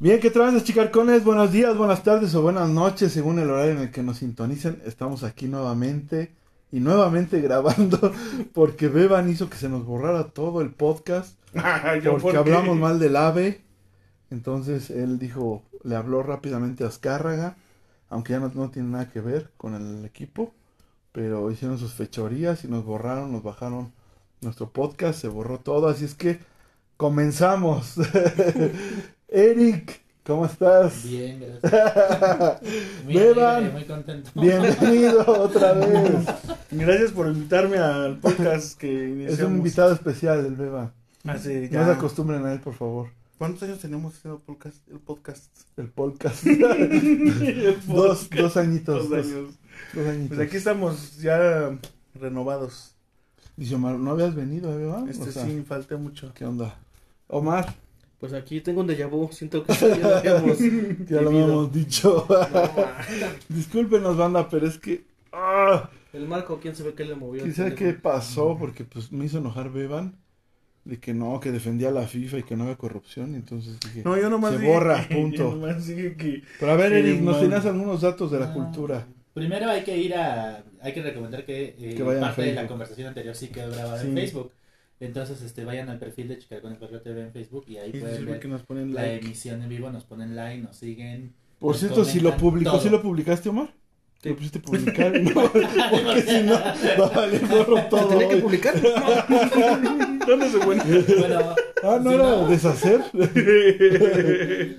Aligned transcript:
Bien, 0.00 0.20
¿qué 0.20 0.30
traes, 0.30 0.62
chicarcones? 0.62 1.24
Buenos 1.24 1.50
días, 1.50 1.76
buenas 1.76 2.04
tardes 2.04 2.32
o 2.36 2.40
buenas 2.40 2.68
noches, 2.68 3.10
según 3.10 3.40
el 3.40 3.50
horario 3.50 3.72
en 3.72 3.78
el 3.78 3.90
que 3.90 4.04
nos 4.04 4.18
sintonicen. 4.18 4.80
Estamos 4.86 5.24
aquí 5.24 5.48
nuevamente 5.48 6.30
y 6.70 6.78
nuevamente 6.78 7.40
grabando 7.42 8.12
porque 8.54 8.86
Beban 8.86 9.28
hizo 9.28 9.50
que 9.50 9.56
se 9.56 9.68
nos 9.68 9.84
borrara 9.84 10.28
todo 10.28 10.60
el 10.60 10.70
podcast 10.70 11.36
¿Yo 12.04 12.12
por 12.12 12.22
porque 12.22 12.36
hablamos 12.36 12.76
mal 12.76 13.00
del 13.00 13.16
ave. 13.16 13.60
Entonces 14.30 14.90
él 14.90 15.18
dijo, 15.18 15.64
le 15.82 15.96
habló 15.96 16.22
rápidamente 16.22 16.84
a 16.84 16.86
Azcárraga, 16.86 17.56
aunque 18.08 18.34
ya 18.34 18.38
no, 18.38 18.52
no 18.54 18.70
tiene 18.70 18.90
nada 18.90 19.10
que 19.10 19.20
ver 19.20 19.50
con 19.56 19.74
el 19.74 20.04
equipo, 20.04 20.54
pero 21.10 21.50
hicieron 21.50 21.76
sus 21.76 21.94
fechorías 21.94 22.62
y 22.62 22.68
nos 22.68 22.84
borraron, 22.84 23.32
nos 23.32 23.42
bajaron 23.42 23.92
nuestro 24.42 24.70
podcast, 24.70 25.20
se 25.20 25.26
borró 25.26 25.58
todo, 25.58 25.88
así 25.88 26.04
es 26.04 26.14
que 26.14 26.38
comenzamos. 26.96 27.94
Eric, 29.28 30.00
¿cómo 30.24 30.46
estás? 30.46 31.04
Bien, 31.04 31.40
gracias. 31.62 32.62
Muy 33.04 33.14
Beban. 33.14 33.72
muy 33.72 33.84
contento. 33.84 34.30
Bienvenido 34.34 35.24
otra 35.42 35.72
vez. 35.74 36.26
Gracias 36.70 37.12
por 37.12 37.26
invitarme 37.26 37.78
al 37.78 38.18
podcast 38.18 38.78
que 38.78 38.90
iniciamos. 38.92 39.38
Es 39.38 39.44
un 39.44 39.56
invitado 39.56 39.92
especial 39.92 40.44
el 40.46 40.54
Beba. 40.54 40.92
Hace 41.24 41.62
No 41.62 41.68
se 41.68 41.70
ya... 41.70 41.92
acostumbren 41.92 42.44
a 42.46 42.52
él, 42.52 42.60
por 42.60 42.74
favor. 42.74 43.08
¿Cuántos 43.38 43.62
años 43.64 43.78
tenemos 43.78 44.14
haciendo 44.16 44.38
podcast, 44.40 44.76
el 44.90 44.98
podcast? 44.98 45.44
El 45.76 45.88
podcast. 45.88 46.46
El 46.46 47.76
dos, 47.86 48.24
podcast. 48.24 48.32
dos 48.34 48.56
añitos. 48.56 49.08
Dos 49.08 49.10
Dos, 49.10 49.26
años. 49.26 49.54
dos 49.94 50.06
añitos. 50.08 50.36
Pues 50.36 50.48
aquí 50.48 50.56
estamos 50.56 51.18
ya 51.18 51.78
renovados. 52.14 52.94
Dice 53.56 53.74
Omar, 53.74 53.94
¿no 53.96 54.10
habías 54.12 54.34
venido, 54.34 54.72
eh, 54.72 54.78
Beba? 54.78 55.04
Este 55.08 55.28
O 55.28 55.32
sea, 55.32 55.44
sí, 55.44 55.62
falté 55.66 55.96
mucho. 55.96 56.32
¿Qué 56.34 56.44
onda? 56.44 56.76
Omar, 57.28 57.74
Pues 58.20 58.32
aquí 58.32 58.60
tengo 58.60 58.80
un 58.80 58.88
déjà 58.88 59.06
vu, 59.08 59.28
siento 59.30 59.62
que 59.64 59.72
ya 59.72 59.86
lo 59.96 60.16
habíamos 60.16 60.58
ya 61.08 61.20
lo 61.20 61.28
habíamos 61.30 61.72
dicho. 61.72 62.26
Discúlpenos, 63.48 64.16
banda, 64.16 64.48
pero 64.48 64.66
es 64.66 64.78
que. 64.78 65.04
ah, 65.32 65.88
El 66.12 66.26
Marco, 66.26 66.58
¿quién 66.60 66.74
sabe 66.74 66.94
qué 66.94 67.04
le 67.04 67.14
movió? 67.14 67.44
Quizá 67.44 67.66
El 67.68 67.74
qué 67.74 67.92
pasó, 67.92 68.56
porque 68.58 68.84
pues 68.84 69.12
me 69.12 69.24
hizo 69.26 69.38
enojar 69.38 69.70
Beban. 69.70 70.16
De 70.84 70.98
que 70.98 71.12
no, 71.12 71.38
que 71.38 71.52
defendía 71.52 71.88
a 71.88 71.92
la 71.92 72.06
FIFA 72.06 72.38
y 72.38 72.42
que 72.44 72.56
no 72.56 72.62
había 72.64 72.76
corrupción. 72.76 73.34
Entonces 73.34 73.78
dije. 73.80 74.02
No, 74.04 74.16
yo 74.18 74.30
nomás 74.30 74.52
Se 74.54 74.58
dije 74.60 74.72
borra, 74.72 75.06
que- 75.06 75.14
punto. 75.16 75.36
yo 75.36 75.50
nomás 75.54 75.86
dije 75.86 76.16
que... 76.16 76.42
Pero 76.58 76.72
a 76.72 76.76
ver, 76.76 76.92
Qué 76.92 76.98
Eric, 77.00 77.20
nos 77.20 77.38
tenías 77.40 77.66
algunos 77.66 78.00
datos 78.00 78.30
de 78.30 78.40
la 78.40 78.46
Ah. 78.46 78.54
cultura. 78.54 79.06
Primero 79.34 79.68
hay 79.68 79.84
que 79.84 79.96
ir 79.98 80.14
a. 80.14 80.64
Hay 80.80 80.92
que 80.94 81.02
recomendar 81.02 81.44
que, 81.44 81.76
eh, 81.78 81.94
Que 81.96 82.02
vayan 82.02 82.24
a 82.24 82.28
parte 82.28 82.42
de 82.42 82.54
la 82.54 82.66
conversación 82.66 83.08
anterior 83.08 83.34
sí 83.36 83.48
quedó 83.48 83.70
grabada 83.70 84.00
Sí. 84.00 84.08
en 84.08 84.14
Facebook. 84.14 84.50
Entonces, 85.00 85.42
este, 85.42 85.64
vayan 85.64 85.88
al 85.88 85.98
perfil 85.98 86.28
de 86.28 86.38
Chicarcones 86.38 86.80
Barrio 86.80 87.00
TV 87.00 87.22
en 87.22 87.32
Facebook 87.32 87.64
y 87.68 87.76
ahí 87.76 87.90
Y 87.94 88.00
pueden 88.00 88.26
ver 88.26 88.40
que 88.40 88.48
nos 88.48 88.62
ponen 88.62 88.92
la 88.94 89.02
like. 89.02 89.24
emisión 89.26 89.62
en 89.62 89.68
vivo, 89.68 89.90
nos 89.90 90.04
ponen 90.04 90.34
like, 90.34 90.60
nos 90.62 90.76
siguen. 90.76 91.32
Por 91.60 91.72
Nos 91.72 91.80
cierto, 91.80 92.04
si 92.04 92.20
lo 92.20 92.36
publicó, 92.36 92.72
todo. 92.72 92.80
¿sí 92.80 92.88
lo 92.90 93.00
publicaste, 93.02 93.48
Omar? 93.48 93.68
¿Qué? 94.20 94.30
¿Lo 94.30 94.36
pusiste 94.36 94.58
a 94.58 94.62
publicar? 94.62 95.20
No, 95.22 95.34
porque 95.52 96.22
si 96.22 96.42
no, 96.42 96.54
va 96.54 97.06
a 97.06 97.10
valer 97.16 97.46
gorro 97.46 97.76
¿Se 97.76 97.82
todo. 97.84 98.08
tenía 98.08 98.28
que 98.28 98.36
publicar? 98.38 98.74
¿Dónde 100.26 100.50
se? 100.50 100.58
Bueno, 100.58 100.82
Ah, 101.84 102.00
¿no 102.02 102.10
si 102.10 102.14
era 102.16 102.48
deshacer? 102.48 103.00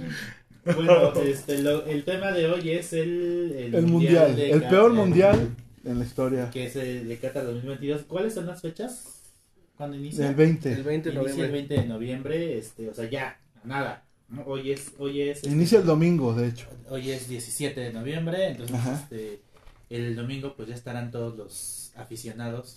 Bueno, 0.66 1.14
este, 1.24 1.60
lo- 1.64 1.86
el 1.86 2.04
tema 2.04 2.32
de 2.32 2.48
hoy 2.48 2.72
es 2.72 2.94
el, 2.94 3.54
el, 3.58 3.76
El 3.76 3.88
mundial, 3.88 4.38
el 4.38 4.62
peor 4.64 4.94
mundial 4.94 5.56
en 5.86 5.98
la 6.00 6.06
historia. 6.06 6.50
Que 6.52 6.66
es 6.68 6.76
el 6.76 7.08
de 7.08 7.18
Qatar 7.18 7.46
2022. 7.46 8.02
¿Cuáles 8.04 8.34
son 8.36 8.46
las 8.46 8.62
fechas? 8.62 9.19
¿Cuándo 9.80 9.96
inicia? 9.96 10.26
Del 10.26 10.36
20. 10.36 10.74
El 10.74 10.84
20 10.84 11.10
de 11.10 11.16
Inicia 11.16 11.32
el 11.32 11.38
noviembre. 11.38 11.52
20 11.68 11.74
de 11.76 11.88
noviembre, 11.88 12.58
este, 12.58 12.90
o 12.90 12.94
sea, 12.94 13.10
ya, 13.10 13.40
nada. 13.64 14.04
¿no? 14.28 14.42
Hoy 14.42 14.72
es, 14.74 14.92
hoy 14.98 15.22
es, 15.22 15.38
este, 15.38 15.52
Inicia 15.52 15.80
el 15.80 15.86
domingo, 15.86 16.34
de 16.34 16.50
hecho. 16.50 16.68
hoy 16.90 17.10
es 17.12 17.30
17 17.30 17.80
de 17.80 17.94
noviembre, 17.94 18.46
entonces, 18.50 18.76
Ajá. 18.76 19.00
este, 19.02 19.40
el 19.90 20.18
domingo, 20.18 20.54
pues 20.58 20.68
ya 20.68 20.76
estarán 20.76 21.12
todos 21.12 21.38
los 21.38 21.94
aficionados 21.96 22.76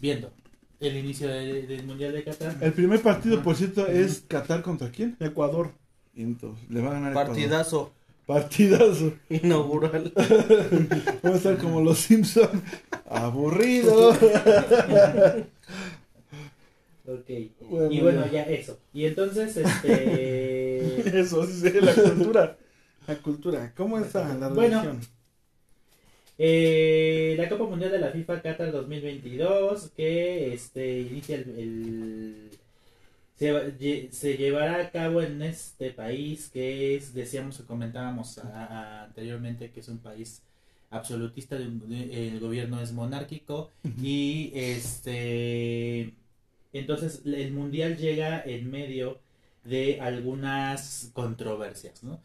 viendo 0.00 0.32
el 0.80 0.96
inicio 0.96 1.28
de- 1.28 1.66
del 1.66 1.84
mundial 1.84 2.14
de 2.14 2.24
Qatar. 2.24 2.56
El 2.62 2.72
primer 2.72 3.02
partido, 3.02 3.42
por 3.42 3.54
cierto, 3.54 3.86
es 3.86 4.24
Qatar 4.26 4.62
contra 4.62 4.90
quién? 4.90 5.18
Ecuador. 5.20 5.72
Entonces, 6.16 6.64
le 6.70 6.80
va 6.80 6.92
a 6.92 6.92
ganar 6.94 7.10
Ecuador. 7.12 7.28
Partidazo 7.32 7.92
Partidazo. 8.24 9.12
inaugural. 9.28 10.10
Vamos 11.22 11.34
a 11.34 11.36
estar 11.36 11.58
como 11.58 11.82
los 11.82 11.98
Simpson. 11.98 12.48
Aburrido. 13.10 14.16
Ok. 17.22 17.30
Bueno, 17.70 17.92
y 17.92 18.00
bueno, 18.00 18.24
ya. 18.26 18.32
ya 18.32 18.42
eso. 18.44 18.78
Y 18.92 19.06
entonces, 19.06 19.56
este, 19.56 21.18
Eso, 21.20 21.44
sí, 21.46 21.52
sí, 21.70 21.80
la 21.80 21.94
cultura. 21.94 22.58
La 23.06 23.16
cultura. 23.16 23.72
¿Cómo 23.76 23.98
está 23.98 24.34
la 24.34 24.48
Bueno. 24.48 24.80
religión? 24.82 25.00
Eh, 26.38 27.34
la 27.38 27.48
Copa 27.48 27.64
Mundial 27.66 27.92
de 27.92 27.98
la 27.98 28.10
FIFA 28.10 28.42
Qatar 28.42 28.72
2022 28.72 29.90
que 29.96 30.52
este 30.54 31.00
inicia 31.00 31.36
el, 31.36 31.42
el- 31.58 32.50
se, 33.38 33.52
va- 33.52 33.64
lle- 33.66 34.10
se 34.10 34.36
llevará 34.36 34.80
a 34.80 34.90
cabo 34.90 35.20
en 35.22 35.42
este 35.42 35.90
país 35.90 36.48
que 36.52 36.96
es 36.96 37.12
decíamos 37.14 37.60
o 37.60 37.66
comentábamos 37.66 38.38
a- 38.38 38.48
a- 38.64 39.04
anteriormente 39.04 39.70
que 39.70 39.80
es 39.80 39.88
un 39.88 39.98
país 39.98 40.42
absolutista 40.90 41.56
de 41.58 41.66
un- 41.66 41.88
de- 41.88 42.28
el 42.28 42.40
gobierno 42.40 42.80
es 42.80 42.92
monárquico 42.92 43.70
y 44.02 44.52
este 44.54 46.14
entonces 46.72 47.22
el 47.24 47.52
mundial 47.52 47.96
llega 47.96 48.42
en 48.44 48.70
medio 48.70 49.18
de 49.64 50.00
algunas 50.00 51.10
controversias 51.12 52.02
no 52.02 52.20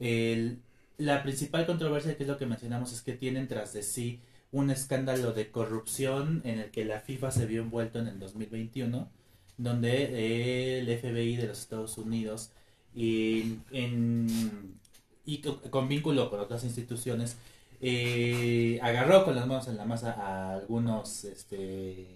el- 0.00 0.58
la 0.98 1.22
principal 1.22 1.66
controversia, 1.66 2.16
que 2.16 2.22
es 2.24 2.28
lo 2.28 2.36
que 2.38 2.46
mencionamos, 2.46 2.92
es 2.92 3.00
que 3.02 3.14
tienen 3.14 3.48
tras 3.48 3.72
de 3.72 3.82
sí 3.82 4.20
un 4.52 4.70
escándalo 4.70 5.32
de 5.32 5.50
corrupción 5.50 6.42
en 6.44 6.58
el 6.60 6.70
que 6.70 6.84
la 6.84 7.00
FIFA 7.00 7.30
se 7.30 7.46
vio 7.46 7.62
envuelto 7.62 7.98
en 7.98 8.06
el 8.08 8.18
2021, 8.20 9.08
donde 9.56 9.90
eh, 10.04 10.78
el 10.80 10.88
FBI 10.90 11.36
de 11.36 11.46
los 11.48 11.58
Estados 11.60 11.96
Unidos 11.98 12.50
y, 12.94 13.54
en- 13.72 14.76
y 15.24 15.38
co- 15.38 15.60
con 15.70 15.88
vínculo 15.88 16.28
con 16.30 16.38
otras 16.40 16.62
instituciones 16.64 17.36
eh, 17.80 18.78
agarró 18.82 19.24
con 19.24 19.34
las 19.34 19.46
manos 19.46 19.66
en 19.68 19.76
la 19.78 19.84
masa 19.86 20.12
a 20.12 20.54
algunos 20.54 21.24
este, 21.24 22.06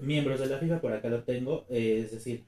miembros 0.00 0.40
de 0.40 0.46
la 0.46 0.58
FIFA, 0.58 0.80
por 0.80 0.92
acá 0.92 1.08
lo 1.08 1.22
tengo, 1.22 1.66
eh, 1.68 2.02
es 2.04 2.10
decir, 2.10 2.44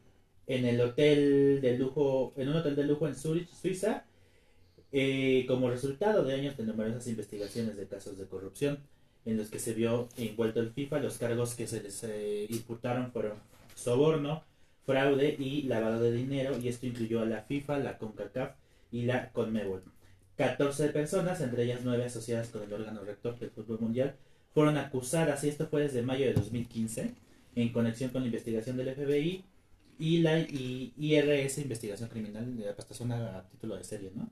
en 0.46 0.64
el 0.64 0.80
hotel 0.80 1.60
de 1.60 1.76
lujo, 1.78 2.32
en 2.36 2.48
un 2.48 2.56
hotel 2.56 2.76
de 2.76 2.84
lujo 2.84 3.06
en 3.06 3.14
Zurich, 3.14 3.48
Suiza, 3.50 4.04
eh, 4.92 5.44
como 5.46 5.70
resultado 5.70 6.24
de 6.24 6.34
años 6.34 6.56
de 6.56 6.64
numerosas 6.64 7.06
investigaciones 7.06 7.76
de 7.76 7.86
casos 7.86 8.16
de 8.16 8.26
corrupción 8.26 8.78
en 9.26 9.36
los 9.36 9.50
que 9.50 9.58
se 9.58 9.74
vio 9.74 10.08
envuelto 10.16 10.60
el 10.60 10.70
FIFA, 10.72 11.00
los 11.00 11.18
cargos 11.18 11.54
que 11.54 11.66
se 11.66 11.82
les 11.82 12.02
eh, 12.04 12.46
imputaron 12.48 13.12
fueron 13.12 13.34
soborno, 13.74 14.42
fraude 14.86 15.36
y 15.38 15.62
lavado 15.62 16.00
de 16.00 16.12
dinero, 16.12 16.56
y 16.58 16.68
esto 16.68 16.86
incluyó 16.86 17.20
a 17.20 17.26
la 17.26 17.42
FIFA, 17.42 17.78
la 17.78 17.98
CONCACAF 17.98 18.54
y 18.90 19.02
la 19.02 19.30
CONMEBOL. 19.32 19.82
14 20.36 20.88
personas, 20.90 21.40
entre 21.42 21.64
ellas 21.64 21.80
9 21.84 22.06
asociadas 22.06 22.48
con 22.48 22.62
el 22.62 22.72
órgano 22.72 23.02
rector 23.02 23.38
del 23.38 23.50
fútbol 23.50 23.80
mundial, 23.80 24.14
fueron 24.54 24.78
acusadas, 24.78 25.44
y 25.44 25.48
esto 25.48 25.66
fue 25.66 25.82
desde 25.82 26.00
mayo 26.00 26.24
de 26.24 26.32
2015, 26.32 27.12
en 27.62 27.72
conexión 27.72 28.10
con 28.10 28.22
la 28.22 28.26
investigación 28.28 28.76
del 28.76 28.94
FBI 28.94 29.44
y 29.98 30.18
la 30.18 30.38
y- 30.40 30.92
IRS, 30.96 31.58
investigación 31.58 32.08
criminal, 32.08 32.46
hasta 32.78 32.94
suena 32.94 33.38
a 33.38 33.48
título 33.48 33.76
de 33.76 33.84
serie, 33.84 34.10
¿no? 34.14 34.30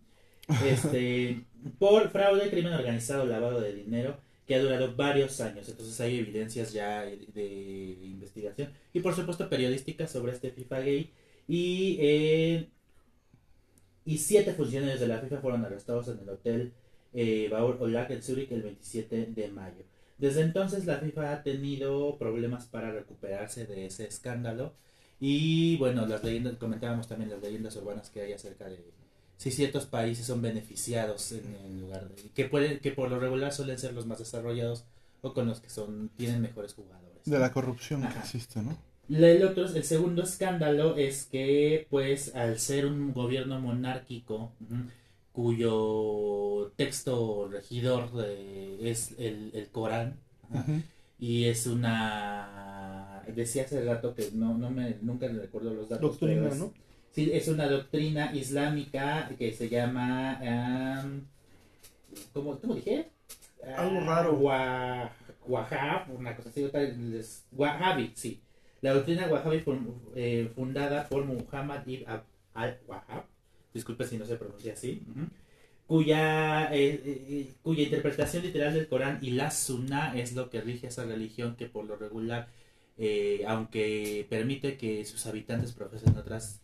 Este, 0.65 1.45
por 1.79 2.09
fraude, 2.11 2.51
crimen 2.51 2.73
organizado, 2.73 3.27
lavado 3.27 3.61
de 3.61 3.73
dinero, 3.75 4.17
que 4.47 4.55
ha 4.55 4.63
durado 4.63 4.95
varios 4.95 5.41
años. 5.41 5.69
Entonces 5.69 6.01
hay 6.01 6.19
evidencias 6.21 6.73
ya 6.73 7.03
de 7.03 7.99
investigación 8.03 8.71
y 8.93 9.01
por 9.01 9.15
supuesto 9.15 9.49
periodísticas 9.49 10.11
sobre 10.13 10.33
este 10.33 10.51
FIFA 10.53 10.81
gay. 10.81 11.11
Y, 11.49 11.97
eh, 12.01 12.69
y 14.05 14.19
siete 14.19 14.53
funcionarios 14.55 15.01
de 15.01 15.09
la 15.09 15.19
FIFA 15.19 15.39
fueron 15.41 15.65
arrestados 15.65 16.09
en 16.09 16.21
el 16.21 16.29
hotel 16.29 16.73
eh, 17.13 17.49
Baur 17.51 17.77
Olag 17.81 18.13
en 18.13 18.23
Zurich 18.23 18.51
el 18.53 18.63
27 18.63 19.27
de 19.35 19.49
mayo. 19.49 19.85
Desde 20.19 20.43
entonces 20.43 20.87
la 20.87 20.99
FIFA 20.99 21.33
ha 21.33 21.43
tenido 21.43 22.17
problemas 22.19 22.67
para 22.67 22.91
recuperarse 22.91 23.67
de 23.67 23.87
ese 23.87 24.07
escándalo. 24.07 24.75
Y 25.21 25.77
bueno, 25.79 26.07
las 26.07 26.23
leyendas, 26.25 26.57
comentábamos 26.57 27.09
también 27.09 27.31
las 27.31 27.41
leyendas 27.41 27.77
urbanas 27.77 28.11
que 28.11 28.21
hay 28.21 28.33
acerca 28.33 28.67
de, 28.67 28.85
si 29.37 29.51
ciertos 29.51 29.87
países 29.87 30.27
son 30.27 30.43
beneficiados 30.43 31.33
en, 31.33 31.81
lugar 31.81 32.09
de 32.09 32.31
que 32.31 32.45
pueden 32.47 32.81
que 32.81 32.93
por 32.93 33.11
lo 33.11 33.19
regular 33.19 33.53
suelen 33.53 33.79
ser 33.79 33.95
los 33.95 34.07
más 34.07 34.19
desarrollados 34.19 34.85
o 35.23 35.33
con 35.35 35.47
los 35.47 35.61
que 35.61 35.71
son 35.71 36.11
tienen 36.17 36.41
mejores 36.41 36.75
jugadores. 36.75 37.25
De 37.25 37.39
la 37.39 37.53
corrupción 37.53 38.03
que 38.03 38.19
existe, 38.19 38.63
¿no? 38.63 38.77
El, 39.09 39.45
otro, 39.45 39.67
el 39.67 39.85
segundo 39.85 40.23
escándalo 40.23 40.97
es 40.97 41.27
que, 41.27 41.87
pues, 41.91 42.35
al 42.35 42.59
ser 42.59 42.87
un 42.87 43.13
gobierno 43.13 43.61
monárquico, 43.61 44.53
cuyo 45.37 46.73
texto 46.77 47.49
regidor 47.53 48.11
de- 48.13 48.91
es 48.91 49.15
el, 49.19 49.51
el 49.55 49.69
Corán, 49.69 50.19
y 51.19 51.45
es 51.45 51.67
una... 51.67 53.23
Decía 53.35 53.65
hace 53.65 53.85
rato 53.85 54.15
que 54.15 54.31
no, 54.33 54.57
no 54.57 54.71
me, 54.71 54.97
nunca 55.03 55.29
me 55.29 55.41
recuerdo 55.41 55.75
los 55.75 55.89
datos. 55.91 56.11
Doctrina, 56.13 56.41
pero 56.43 56.55
es- 56.55 56.59
¿no? 56.61 56.73
Sí, 57.13 57.31
es 57.33 57.49
una 57.49 57.67
doctrina 57.69 58.35
islámica 58.35 59.31
que 59.39 59.53
se 59.53 59.69
llama... 59.69 60.39
am, 61.01 61.27
¿cómo, 62.33 62.59
¿Cómo 62.59 62.75
dije? 62.75 63.11
Algo 63.77 63.99
Ah, 64.01 64.05
raro. 64.07 64.35
Wa- 64.39 65.13
Wahhab, 65.47 66.11
una 66.19 66.35
cosa 66.35 66.49
así, 66.49 66.65
otra 66.65 66.81
les- 66.83 67.45
Wahhabi, 67.53 68.13
sí. 68.15 68.41
La 68.81 68.93
doctrina 68.95 69.27
Wahhabi 69.29 69.63
eh, 70.15 70.51
fundada 70.55 71.09
por 71.09 71.25
Muhammad 71.25 71.87
ibn 71.87 72.05
Ab- 72.09 72.25
al-Wahhab, 72.55 73.25
disculpe 73.77 74.05
si 74.05 74.17
no 74.19 74.27
se 74.27 74.37
pronuncia 74.37 74.73
así, 74.73 75.03
cuya, 75.87 76.75
eh, 76.75 77.01
eh, 77.05 77.55
cuya 77.63 77.85
interpretación 77.85 78.43
literal 78.43 78.75
del 78.75 78.89
Corán 78.89 79.19
y 79.23 79.31
la 79.31 79.51
Sunna 79.51 80.19
es 80.19 80.35
lo 80.35 80.51
que 80.51 80.61
rige 80.61 80.89
esa 80.89 81.05
religión 81.05 81.55
que 81.57 81.67
por 81.67 81.85
lo 81.85 81.97
regular, 81.97 82.49
eh, 82.99 83.45
aunque 83.47 84.27
permite 84.29 84.77
que 84.77 85.05
sus 85.05 85.27
habitantes 85.27 85.73
profesen 85.73 86.17
otras 86.17 86.61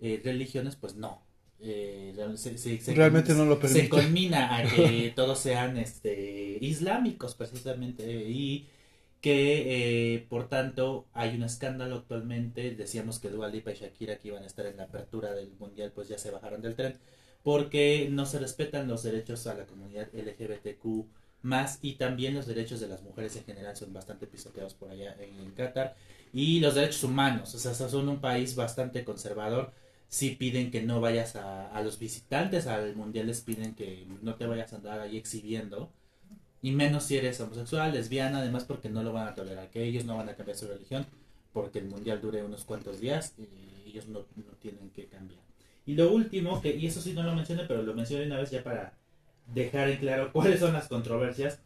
eh, 0.00 0.20
religiones, 0.24 0.76
pues 0.76 0.94
no. 0.96 1.22
Eh, 1.64 2.12
se- 2.36 2.58
se- 2.58 2.80
se- 2.80 2.94
Realmente 2.94 3.34
no 3.34 3.44
lo 3.44 3.54
se 3.54 3.60
permite. 3.60 3.88
culmina 3.88 4.56
a 4.56 4.64
que 4.64 5.12
todos 5.16 5.38
sean 5.38 5.76
este 5.76 6.58
islámicos 6.60 7.34
precisamente 7.36 8.04
y 8.28 8.66
que 9.22 10.14
eh, 10.16 10.26
por 10.28 10.48
tanto 10.48 11.06
hay 11.14 11.36
un 11.36 11.44
escándalo 11.44 11.96
actualmente. 11.96 12.74
Decíamos 12.74 13.20
que 13.20 13.30
Dua 13.30 13.48
Lipa 13.48 13.72
y 13.72 13.76
Shakira 13.76 14.18
que 14.18 14.28
iban 14.28 14.42
a 14.42 14.46
estar 14.46 14.66
en 14.66 14.76
la 14.76 14.84
apertura 14.84 15.32
del 15.32 15.52
mundial 15.58 15.92
pues 15.94 16.08
ya 16.08 16.18
se 16.18 16.30
bajaron 16.30 16.60
del 16.60 16.74
tren 16.76 16.98
porque 17.42 18.08
no 18.10 18.26
se 18.26 18.38
respetan 18.38 18.88
los 18.88 19.02
derechos 19.04 19.46
a 19.46 19.54
la 19.54 19.66
comunidad 19.66 20.08
LGBTQ 20.14 21.06
más 21.42 21.78
y 21.82 21.94
también 21.94 22.34
los 22.34 22.46
derechos 22.46 22.80
de 22.80 22.88
las 22.88 23.02
mujeres 23.02 23.34
en 23.36 23.44
general 23.44 23.76
son 23.76 23.92
bastante 23.92 24.26
pisoteados 24.26 24.74
por 24.74 24.90
allá 24.90 25.16
en 25.18 25.50
Qatar 25.52 25.96
y 26.32 26.60
los 26.60 26.74
derechos 26.74 27.02
humanos 27.04 27.54
o 27.54 27.58
sea 27.58 27.74
son 27.74 28.08
un 28.08 28.20
país 28.20 28.56
bastante 28.56 29.04
conservador. 29.04 29.72
Sí 30.08 30.30
piden 30.32 30.70
que 30.70 30.82
no 30.82 31.00
vayas 31.00 31.36
a, 31.36 31.70
a 31.70 31.82
los 31.82 31.98
visitantes 31.98 32.66
al 32.66 32.94
mundial 32.96 33.28
les 33.28 33.40
piden 33.40 33.74
que 33.74 34.06
no 34.22 34.34
te 34.34 34.46
vayas 34.46 34.72
a 34.72 34.76
andar 34.76 35.00
ahí 35.00 35.16
exhibiendo 35.16 35.90
y 36.62 36.70
menos 36.72 37.04
si 37.04 37.16
eres 37.16 37.40
homosexual, 37.40 37.92
lesbiana, 37.92 38.38
además 38.38 38.64
porque 38.64 38.88
no 38.88 39.02
lo 39.02 39.12
van 39.12 39.28
a 39.28 39.34
tolerar, 39.34 39.68
que 39.70 39.82
ellos 39.84 40.04
no 40.04 40.16
van 40.16 40.28
a 40.28 40.36
cambiar 40.36 40.56
su 40.56 40.68
religión 40.68 41.06
porque 41.52 41.80
el 41.80 41.86
mundial 41.86 42.20
dure 42.20 42.42
unos 42.42 42.64
cuantos 42.64 43.00
días 43.00 43.34
y 43.38 43.90
ellos 43.90 44.08
no, 44.08 44.20
no 44.36 44.52
tienen 44.60 44.90
que 44.90 45.06
cambiar. 45.06 45.40
Y 45.84 45.94
lo 45.94 46.12
último, 46.12 46.62
que 46.62 46.74
y 46.74 46.86
eso 46.86 47.00
sí 47.00 47.12
no 47.12 47.22
lo 47.22 47.34
mencioné, 47.34 47.64
pero 47.66 47.82
lo 47.82 47.94
mencioné 47.94 48.26
una 48.26 48.38
vez 48.38 48.50
ya 48.50 48.62
para 48.62 48.94
dejar 49.52 49.90
en 49.90 49.98
claro 49.98 50.30
cuáles 50.32 50.60
son 50.60 50.72
las 50.72 50.88
controversias. 50.88 51.60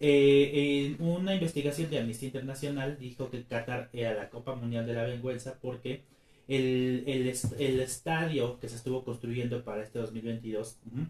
Eh, 0.00 0.96
en 0.98 1.06
una 1.06 1.34
investigación 1.34 1.88
de 1.88 2.00
Amnistía 2.00 2.26
Internacional 2.26 2.98
dijo 2.98 3.30
que 3.30 3.44
Qatar 3.44 3.88
era 3.92 4.14
la 4.14 4.30
Copa 4.30 4.56
Mundial 4.56 4.84
de 4.86 4.94
la 4.94 5.04
Vergüenza 5.04 5.58
porque 5.60 6.02
el, 6.48 7.04
el, 7.06 7.32
el 7.58 7.80
estadio 7.80 8.58
que 8.58 8.68
se 8.68 8.74
estuvo 8.76 9.04
construyendo 9.04 9.62
para 9.62 9.84
este 9.84 10.00
2022 10.00 10.78
ujú, 10.90 11.06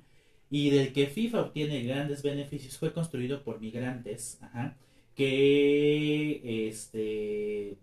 y 0.53 0.69
del 0.69 0.93
que 0.93 1.07
FIFA 1.07 1.41
obtiene 1.41 1.83
grandes 1.83 2.23
beneficios. 2.23 2.77
Fue 2.79 2.93
construido 2.93 3.43
por 3.43 3.59
migrantes 3.59 4.39
que 5.17 6.69
este 6.69 7.79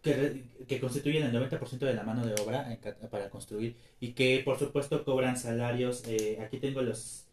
que, 0.00 0.80
constituyen 0.80 1.24
el 1.24 1.32
90% 1.32 1.78
de 1.78 1.94
la 1.94 2.04
mano 2.04 2.24
de 2.24 2.34
obra 2.40 2.78
para 3.10 3.30
construir 3.30 3.74
y 4.00 4.12
que 4.12 4.42
por 4.44 4.58
supuesto 4.58 5.04
cobran 5.04 5.36
salarios 5.36 6.04
eh, 6.06 6.38
aquí 6.40 6.58
tengo 6.58 6.82
los 6.82 7.26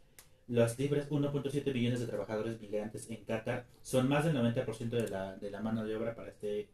los 0.47 0.79
libres 0.79 1.09
1.7 1.09 1.73
millones 1.73 1.99
de 1.99 2.07
trabajadores 2.07 2.59
migrantes 2.59 3.09
en 3.09 3.23
Qatar. 3.23 3.65
Son 3.83 4.09
más 4.09 4.25
del 4.25 4.35
90% 4.35 4.89
de 4.89 5.07
la, 5.07 5.35
de 5.37 5.51
la 5.51 5.61
mano 5.61 5.85
de 5.85 5.95
obra 5.95 6.15
para 6.15 6.29
este 6.29 6.67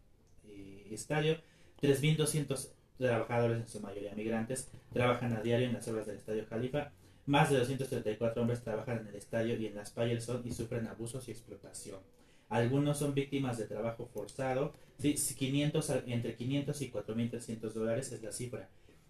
eh, 0.47 0.87
estadio. 0.91 1.37
3.200 1.81 2.69
trabajadores 2.97 3.57
en 3.61 3.67
su 3.67 3.79
mayoría 3.79 4.13
migrantes 4.15 4.69
trabajan 4.93 5.33
a 5.33 5.41
diario 5.41 5.67
en 5.67 5.73
las 5.73 5.87
obras 5.87 6.05
del 6.07 6.17
estadio 6.17 6.45
Jalifa 6.49 6.91
más 7.25 7.49
de 7.49 7.57
234 7.59 8.41
hombres 8.41 8.63
trabajan 8.63 8.99
en 8.99 9.07
el 9.07 9.15
estadio 9.15 9.55
y 9.57 9.65
en 9.67 9.75
las 9.75 9.93
Zone 9.93 10.41
y 10.45 10.51
sufren 10.51 10.87
abusos 10.87 11.27
y 11.27 11.31
explotación 11.31 11.99
algunos 12.49 12.97
son 12.97 13.13
víctimas 13.13 13.57
de 13.57 13.65
trabajo 13.65 14.07
forzado 14.13 14.73
Sí, 14.99 15.15
sí, 15.15 15.35
500, 15.35 15.89
a- 15.91 16.03
entre 16.07 16.35
500 16.35 16.81
y 16.81 16.89
4.300 16.91 17.73
dólares 17.73 18.11
es 18.11 18.23
la 18.23 18.31
cifra 18.31 18.67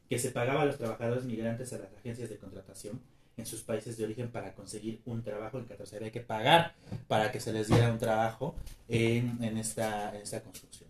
que 0.10 0.20
se 0.20 0.32
pagaba 0.32 0.64
a 0.64 0.66
los 0.66 0.78
trabajadores 0.78 1.24
migrantes 1.24 1.72
a 1.72 1.78
las 1.78 1.94
agencias 1.94 2.30
de 2.30 2.38
contratación 2.38 3.00
en 3.38 3.46
sus 3.46 3.62
países 3.62 3.96
de 3.98 4.04
origen 4.04 4.30
para 4.32 4.54
conseguir 4.54 5.00
un 5.06 5.22
trabajo 5.24 5.60
en 5.60 5.66
Qatar. 5.66 5.88
Había 5.96 6.12
que 6.12 6.22
pagar 6.22 6.74
para 7.08 7.32
que 7.32 7.40
se 7.40 7.54
les 7.54 7.68
diera 7.68 7.92
un 7.92 8.00
trabajo 8.00 8.56
en 8.90 9.58
esta 9.58 10.42
construcción. 10.44 10.87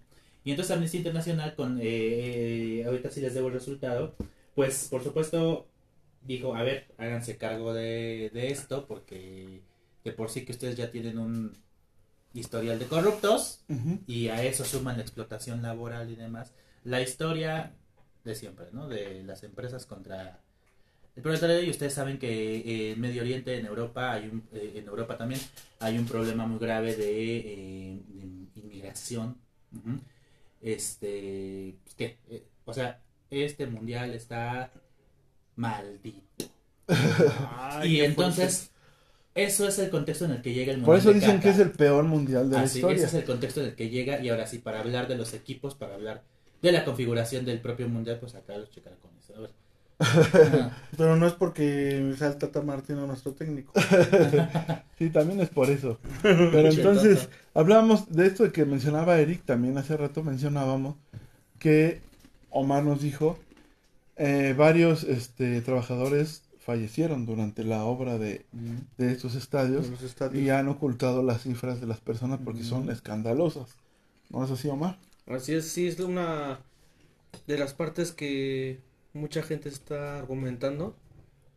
Y 0.48 0.52
entonces 0.52 0.74
Amnistía 0.74 1.00
Internacional, 1.00 1.56
con, 1.56 1.78
eh, 1.82 2.82
ahorita 2.86 3.12
sí 3.12 3.20
les 3.20 3.34
debo 3.34 3.50
el 3.50 3.54
resultado, 3.54 4.16
pues 4.56 4.88
por 4.90 5.04
supuesto 5.04 5.68
dijo, 6.22 6.56
a 6.56 6.64
ver, 6.64 6.88
háganse 6.98 7.36
cargo 7.36 7.74
de, 7.74 8.32
de 8.34 8.48
esto 8.48 8.88
porque 8.88 9.62
de 10.06 10.12
por 10.14 10.30
sí 10.30 10.46
que 10.46 10.54
ustedes 10.54 10.78
ya 10.78 10.90
tienen 10.90 11.20
un 11.20 11.52
historial 12.34 12.80
de 12.80 12.86
corruptos, 12.86 13.66
y 14.08 14.30
a 14.30 14.42
eso 14.42 14.64
suman 14.64 14.96
la 14.96 15.04
explotación 15.04 15.62
laboral 15.62 16.10
y 16.10 16.16
demás. 16.16 16.54
La 16.86 17.02
historia 17.02 17.74
de 18.24 18.34
siempre, 18.34 18.68
¿no? 18.72 18.88
De 18.88 19.24
las 19.24 19.44
empresas 19.44 19.86
contra 19.86 20.40
el 21.18 21.24
proletariado 21.24 21.62
y 21.62 21.72
ustedes 21.72 21.94
saben 21.94 22.20
que 22.20 22.56
eh, 22.60 22.92
en 22.94 23.02
Medio 23.02 23.22
Oriente, 23.22 23.58
en 23.58 23.66
Europa, 23.66 24.14
hay 24.14 24.30
un, 24.30 24.48
eh, 24.54 24.76
en 24.76 24.88
Europa 24.88 25.18
también 25.18 25.42
hay 25.82 25.98
un 25.98 26.06
problema 26.06 26.48
muy 26.48 26.60
grave 26.60 26.96
de, 26.96 27.38
eh, 27.38 28.02
de 28.08 28.62
inmigración. 28.62 29.36
Ujú. 29.76 30.00
Este, 30.62 31.76
pues, 31.84 31.96
¿qué? 31.96 32.18
Eh, 32.30 32.48
o 32.66 32.74
sea, 32.74 33.02
este 33.30 33.68
mundial 33.68 34.14
está 34.14 34.72
maldito. 35.56 36.46
Ay, 36.88 37.98
y 37.98 38.02
entonces, 38.02 38.72
eso 39.36 39.68
es 39.68 39.78
el 39.80 39.90
contexto 39.90 40.26
en 40.26 40.32
el 40.32 40.42
que 40.42 40.54
llega 40.54 40.74
el 40.74 40.82
Por 40.82 40.96
mundial. 40.96 41.00
eso 41.00 41.10
de 41.10 41.16
dicen 41.20 41.42
que 41.42 41.50
es 41.50 41.60
el 41.60 41.72
peor 41.72 42.04
mundial 42.06 42.50
de 42.50 42.58
la 42.58 42.64
Así, 42.64 42.80
historia. 42.80 42.98
ese 42.98 43.06
es 43.08 43.14
el 43.14 43.26
contexto 43.26 43.62
en 43.62 43.68
el 43.68 43.76
que 43.76 43.90
llega 43.90 44.20
y 44.22 44.30
ahora 44.30 44.48
sí, 44.48 44.60
para 44.60 44.80
hablar 44.80 45.08
de 45.08 45.18
los 45.18 45.34
equipos, 45.34 45.76
para 45.76 45.96
hablar 45.96 46.24
de 46.62 46.72
la 46.72 46.86
configuración 46.86 47.46
del 47.46 47.62
propio 47.62 47.88
mundial, 47.90 48.20
pues 48.20 48.36
acá 48.36 48.58
los 48.58 48.72
checaré 48.72 48.96
con 48.98 49.12
eso. 49.18 49.36
A 49.36 49.42
ver. 49.42 49.52
Pero 50.98 51.16
no 51.16 51.26
es 51.28 51.34
porque 51.34 52.14
sea 52.18 52.28
el 52.28 52.38
Tata 52.38 52.62
Martino 52.62 53.08
nuestro 53.08 53.34
técnico. 53.34 53.74
Sí, 54.98 55.12
también 55.12 55.40
es 55.42 55.50
por 55.50 55.70
eso. 55.70 56.00
Pero 56.24 56.70
entonces, 56.70 57.30
hablamos 57.54 58.12
de 58.12 58.26
esto 58.26 58.52
que 58.52 58.66
mencionaba 58.66 59.20
Eric, 59.20 59.46
también 59.46 59.78
hace 59.78 59.96
rato 59.96 60.24
mencionábamos 60.24 60.96
que 61.60 62.02
Omar 62.50 62.84
nos 62.84 63.00
dijo, 63.02 63.38
eh, 64.16 64.56
varios 64.58 65.04
este, 65.04 65.62
trabajadores 65.62 66.42
fallecieron 66.60 67.28
durante 67.28 67.64
la 67.64 67.84
obra 67.86 68.18
de, 68.18 68.48
de 68.98 69.12
estos 69.12 69.36
estadios 69.36 69.86
En 69.86 69.92
los 69.92 70.02
estadios. 70.02 70.44
y 70.44 70.50
han 70.50 70.68
ocultado 70.68 71.22
las 71.22 71.44
cifras 71.44 71.80
de 71.80 71.86
las 71.86 72.00
personas 72.00 72.40
porque 72.44 72.64
son 72.64 72.90
escandalosas. 72.90 73.78
¿No 74.30 74.44
es 74.44 74.50
así, 74.50 74.68
Omar? 74.68 74.98
Así 75.28 75.54
es, 75.54 75.68
sí, 75.68 75.88
es 75.88 76.00
una 76.00 76.60
de 77.46 77.58
las 77.60 77.76
partes 77.76 78.12
que 78.14 78.80
mucha 79.14 79.42
gente 79.44 79.70
está 79.70 80.20
argumentando 80.20 80.96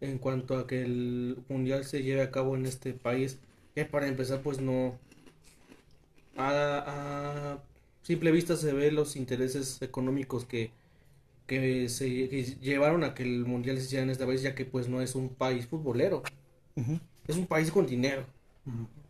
en 0.01 0.19
cuanto 0.19 0.57
a 0.57 0.67
que 0.67 0.83
el 0.83 1.39
mundial 1.49 1.85
se 1.85 2.03
lleve 2.03 2.23
a 2.23 2.31
cabo 2.31 2.57
en 2.57 2.67
este 2.67 2.93
país. 2.95 3.39
Que 3.75 3.85
para 3.85 4.09
empezar, 4.09 4.41
pues 4.43 4.61
no. 4.61 4.99
A, 6.37 6.85
a 7.57 7.59
simple 8.03 8.31
vista 8.31 8.57
se 8.57 8.73
ve 8.73 8.91
los 8.93 9.17
intereses 9.17 9.81
económicos 9.83 10.45
que, 10.47 10.71
que 11.47 11.89
se 11.89 12.29
que 12.29 12.43
llevaron 12.61 13.05
a 13.05 13.15
que 13.15 13.25
el 13.25 13.45
mundial 13.45 13.77
se 13.79 13.85
hiciera 13.85 14.05
en 14.05 14.11
este 14.11 14.25
país, 14.27 14.43
ya 14.43 14.55
que 14.55 14.65
pues 14.65 14.89
no 14.89 15.03
es 15.03 15.15
un 15.15 15.29
país 15.29 15.67
futbolero, 15.67 16.23
es 17.27 17.37
un 17.37 17.47
país 17.47 17.71
con 17.71 17.87
dinero. 17.87 18.25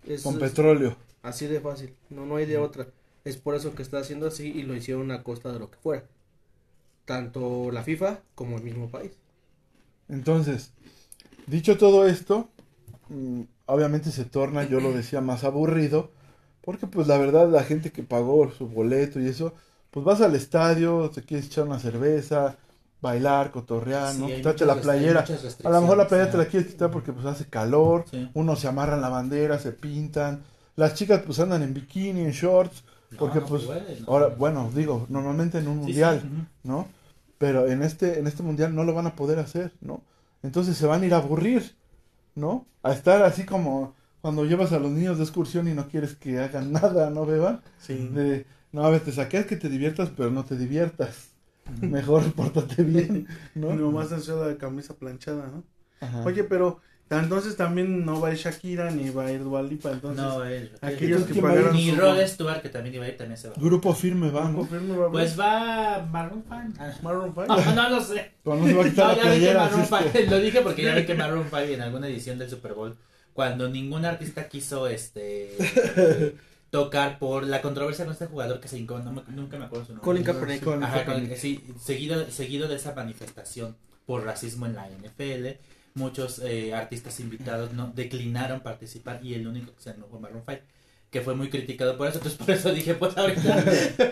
Es- 0.07 0.23
Con 0.23 0.35
es- 0.35 0.41
petróleo. 0.41 0.97
Así 1.23 1.47
de 1.47 1.61
fácil, 1.61 1.93
no, 2.09 2.25
no 2.25 2.37
hay 2.37 2.47
de 2.47 2.57
otra. 2.57 2.89
Es 3.25 3.37
por 3.37 3.55
eso 3.55 3.75
que 3.75 3.83
está 3.83 3.99
haciendo 3.99 4.27
así 4.27 4.49
y 4.49 4.63
lo 4.63 4.75
hicieron 4.75 5.11
a 5.11 5.23
costa 5.23 5.53
de 5.53 5.59
lo 5.59 5.71
que 5.71 5.77
fuera. 5.77 6.05
Tanto 7.11 7.73
la 7.73 7.83
FIFA 7.83 8.21
como 8.37 8.57
el 8.59 8.63
mismo 8.63 8.89
país. 8.89 9.11
Entonces, 10.09 10.71
dicho 11.49 11.77
todo 11.77 12.07
esto, 12.07 12.49
mm, 13.09 13.41
obviamente 13.67 14.13
se 14.13 14.25
torna, 14.25 14.63
yo 14.63 14.79
lo 14.81 14.93
decía, 14.93 15.21
más 15.21 15.43
aburrido, 15.43 16.13
porque 16.61 16.87
pues 16.87 17.09
la 17.09 17.19
verdad 17.19 17.49
la 17.51 17.65
gente 17.65 17.91
que 17.91 18.05
pagó 18.05 18.53
su 18.53 18.69
boleto 18.69 19.19
y 19.19 19.27
eso, 19.27 19.55
pues 19.91 20.07
vas 20.07 20.21
al 20.21 20.37
estadio, 20.37 21.11
te 21.11 21.23
quieres 21.23 21.47
echar 21.47 21.65
una 21.67 21.81
cerveza, 21.81 22.59
bailar, 23.03 23.51
cotorrear, 23.51 24.15
Sí, 24.15 24.21
¿no? 24.21 24.27
Quitarte 24.29 24.65
la 24.65 24.81
playera. 24.81 25.25
A 25.65 25.71
lo 25.71 25.81
mejor 25.81 25.97
la 25.99 26.07
playera 26.07 26.31
te 26.31 26.39
la 26.39 26.47
quieres 26.47 26.69
quitar 26.71 26.93
porque 26.93 27.13
pues 27.13 27.27
hace 27.27 27.47
calor, 27.47 28.05
Sí. 28.09 28.31
unos 28.35 28.61
se 28.61 28.69
amarran 28.69 29.01
la 29.01 29.09
bandera, 29.09 29.59
se 29.59 29.73
pintan, 29.73 30.45
las 30.77 30.95
chicas 30.95 31.23
pues 31.27 31.41
andan 31.41 31.63
en 31.65 31.75
bikini, 31.75 32.21
en 32.21 32.31
shorts, 32.31 32.85
porque 33.19 33.37
No, 33.37 33.41
no 33.41 33.47
pues 33.49 33.65
puede, 33.65 34.01
no. 34.01 34.07
ahora, 34.07 34.29
bueno, 34.29 34.71
digo, 34.73 35.07
normalmente 35.09 35.59
en 35.59 35.67
un 35.67 35.79
Sí, 35.79 35.81
sí, 35.81 35.87
mundial. 35.87 36.23
¿no? 36.63 36.87
Pero 37.41 37.67
en 37.67 37.83
este, 37.83 38.19
en 38.19 38.27
este 38.27 38.43
mundial 38.43 38.75
no 38.75 38.85
lo 38.85 38.93
van 38.93 39.07
a 39.07 39.17
poder 39.17 39.39
hacer, 39.39 39.73
¿no? 39.81 40.05
Entonces 40.43 40.77
se 40.77 40.85
van 40.85 41.03
a 41.03 41.07
ir 41.07 41.15
a 41.15 41.17
aburrir, 41.17 41.75
¿no? 42.35 42.67
A 42.83 42.93
estar 42.93 43.23
así 43.23 43.45
como 43.45 43.95
cuando 44.21 44.45
llevas 44.45 44.73
a 44.73 44.79
los 44.79 44.91
niños 44.91 45.17
de 45.17 45.25
excursión 45.25 45.67
y 45.67 45.73
no 45.73 45.89
quieres 45.89 46.15
que 46.15 46.39
hagan 46.39 46.71
nada, 46.73 47.09
¿no, 47.09 47.25
beban? 47.25 47.63
Sí. 47.79 48.11
De, 48.13 48.45
no, 48.73 48.85
a 48.85 48.91
ver, 48.91 49.01
te 49.01 49.11
saqué 49.11 49.47
que 49.47 49.57
te 49.57 49.71
diviertas, 49.71 50.11
pero 50.15 50.31
no 50.31 50.45
te 50.45 50.55
diviertas. 50.55 51.31
Mejor 51.81 52.31
pórtate 52.35 52.83
bien, 52.83 53.27
¿no? 53.55 53.71
Se 54.05 54.15
ensució 54.17 54.47
la 54.47 54.59
camisa 54.59 54.93
planchada, 54.93 55.47
¿no? 55.47 55.65
Ajá. 56.03 56.23
Oye, 56.25 56.45
pero 56.45 56.83
entonces 57.19 57.57
también 57.57 58.05
no 58.05 58.21
va 58.21 58.29
a 58.29 58.33
ir 58.33 58.39
Shakira 58.39 58.91
ni 58.93 59.11
va 59.11 59.25
a 59.27 59.33
ir 59.33 59.43
Dualipa, 59.43 59.91
entonces 59.91 60.23
No, 60.25 60.45
él. 60.45 60.71
aquellos 60.81 61.25
que 61.25 61.33
¿quién 61.33 61.45
va 61.45 61.51
a 61.51 61.55
ir? 61.55 61.59
pagaron 61.61 61.77
Ni 61.77 61.91
Rod 61.93 62.25
Stewart, 62.27 62.63
que 62.63 62.69
también 62.69 62.95
iba 62.95 63.05
a 63.05 63.09
ir, 63.09 63.17
también 63.17 63.37
se 63.37 63.49
va. 63.49 63.55
Grupo 63.57 63.93
firme 63.95 64.31
va, 64.31 64.45
¿No 64.45 64.51
¿no? 64.51 64.59
confirma, 64.59 64.97
va 64.97 65.07
a 65.07 65.11
Pues 65.11 65.39
va 65.39 66.07
Maroon 66.11 66.45
5. 66.49 66.75
Ah, 66.79 66.93
Maroon 67.03 67.35
five. 67.35 67.47
No, 67.49 67.75
no 67.75 67.89
lo 67.91 68.01
sé. 68.01 68.31
Pero 68.45 68.57
no 68.57 68.67
se 68.67 68.75
va 68.75 68.85
a 68.85 68.89
quitar 68.89 69.17
No, 69.17 69.17
la 69.17 69.17
ya 69.17 69.23
vi 69.25 69.29
que 69.31 69.37
playera. 69.41 69.61
Maroon 69.65 69.81
así 69.83 69.95
es 69.95 70.13
que- 70.13 70.19
5, 70.21 70.31
lo 70.37 70.39
dije 70.41 70.61
porque 70.61 70.83
ya 70.83 70.95
vi 70.95 71.05
que 71.05 71.15
Maroon 71.15 71.45
5 71.45 71.57
en 71.59 71.81
alguna 71.83 72.07
edición 72.07 72.39
del 72.39 72.49
Super 72.49 72.75
Bowl, 72.75 72.97
cuando 73.33 73.69
ningún 73.69 74.05
artista 74.05 74.47
quiso 74.49 74.87
este 74.87 75.57
tocar 76.71 77.19
por 77.19 77.45
la 77.45 77.61
controversia 77.63 78.05
con 78.05 78.13
este 78.13 78.27
jugador 78.27 78.61
que 78.61 78.69
se 78.69 78.81
no 78.83 79.13
me- 79.13 79.23
nunca 79.35 79.59
me 79.59 79.65
acuerdo 79.65 79.87
su 79.87 79.93
nombre. 79.93 80.05
Colin 80.05 80.23
Kaepernick. 80.23 80.67
Ajá, 80.83 81.05
sí, 81.37 81.65
seguido, 81.81 82.31
seguido 82.31 82.69
de 82.69 82.77
esa 82.77 82.95
manifestación 82.95 83.77
por 84.07 84.25
racismo 84.25 84.67
en 84.67 84.75
la 84.77 84.89
NFL, 84.89 85.59
muchos 85.95 86.39
eh, 86.41 86.75
artistas 86.75 87.21
invitados 87.21 87.73
no 87.73 87.93
declinaron 87.95 88.61
participar 88.61 89.21
y 89.25 89.35
el 89.35 89.47
único 89.47 89.75
que 89.75 89.83
se 89.83 89.91
animó 89.91 90.07
fue 90.09 90.21
Maroon 90.21 90.43
5, 90.47 90.61
que 91.11 91.21
fue 91.21 91.35
muy 91.35 91.51
criticado 91.51 91.97
por 91.97 92.09
eso, 92.09 92.19
entonces 92.19 92.39
por 92.39 92.51
eso 92.51 92.73
dije, 92.73 92.95
pues 92.95 93.17
ahorita 93.17 93.65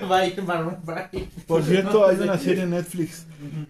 va 0.11 0.19
a 0.19 0.27
ir 0.27 0.43
Maroon 0.43 0.79
5. 1.13 1.27
Por 1.47 1.63
cierto, 1.63 2.07
hay 2.07 2.17
una 2.17 2.39
serie 2.39 2.65
en 2.65 2.71
Netflix 2.71 3.25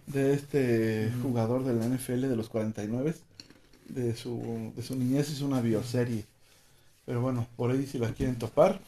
de 0.06 0.34
este 0.34 1.12
jugador 1.22 1.64
de 1.64 1.74
la 1.74 1.86
NFL 1.86 2.28
de 2.28 2.36
los 2.36 2.48
49 2.48 3.14
de 3.88 4.14
su, 4.14 4.72
de 4.76 4.82
su 4.82 4.94
niñez 4.96 5.30
es 5.30 5.40
una 5.40 5.60
bioserie. 5.60 6.24
Pero 7.04 7.20
bueno, 7.22 7.46
por 7.56 7.70
ahí 7.70 7.86
si 7.86 7.98
la 7.98 8.12
quieren 8.12 8.36
topar. 8.36 8.80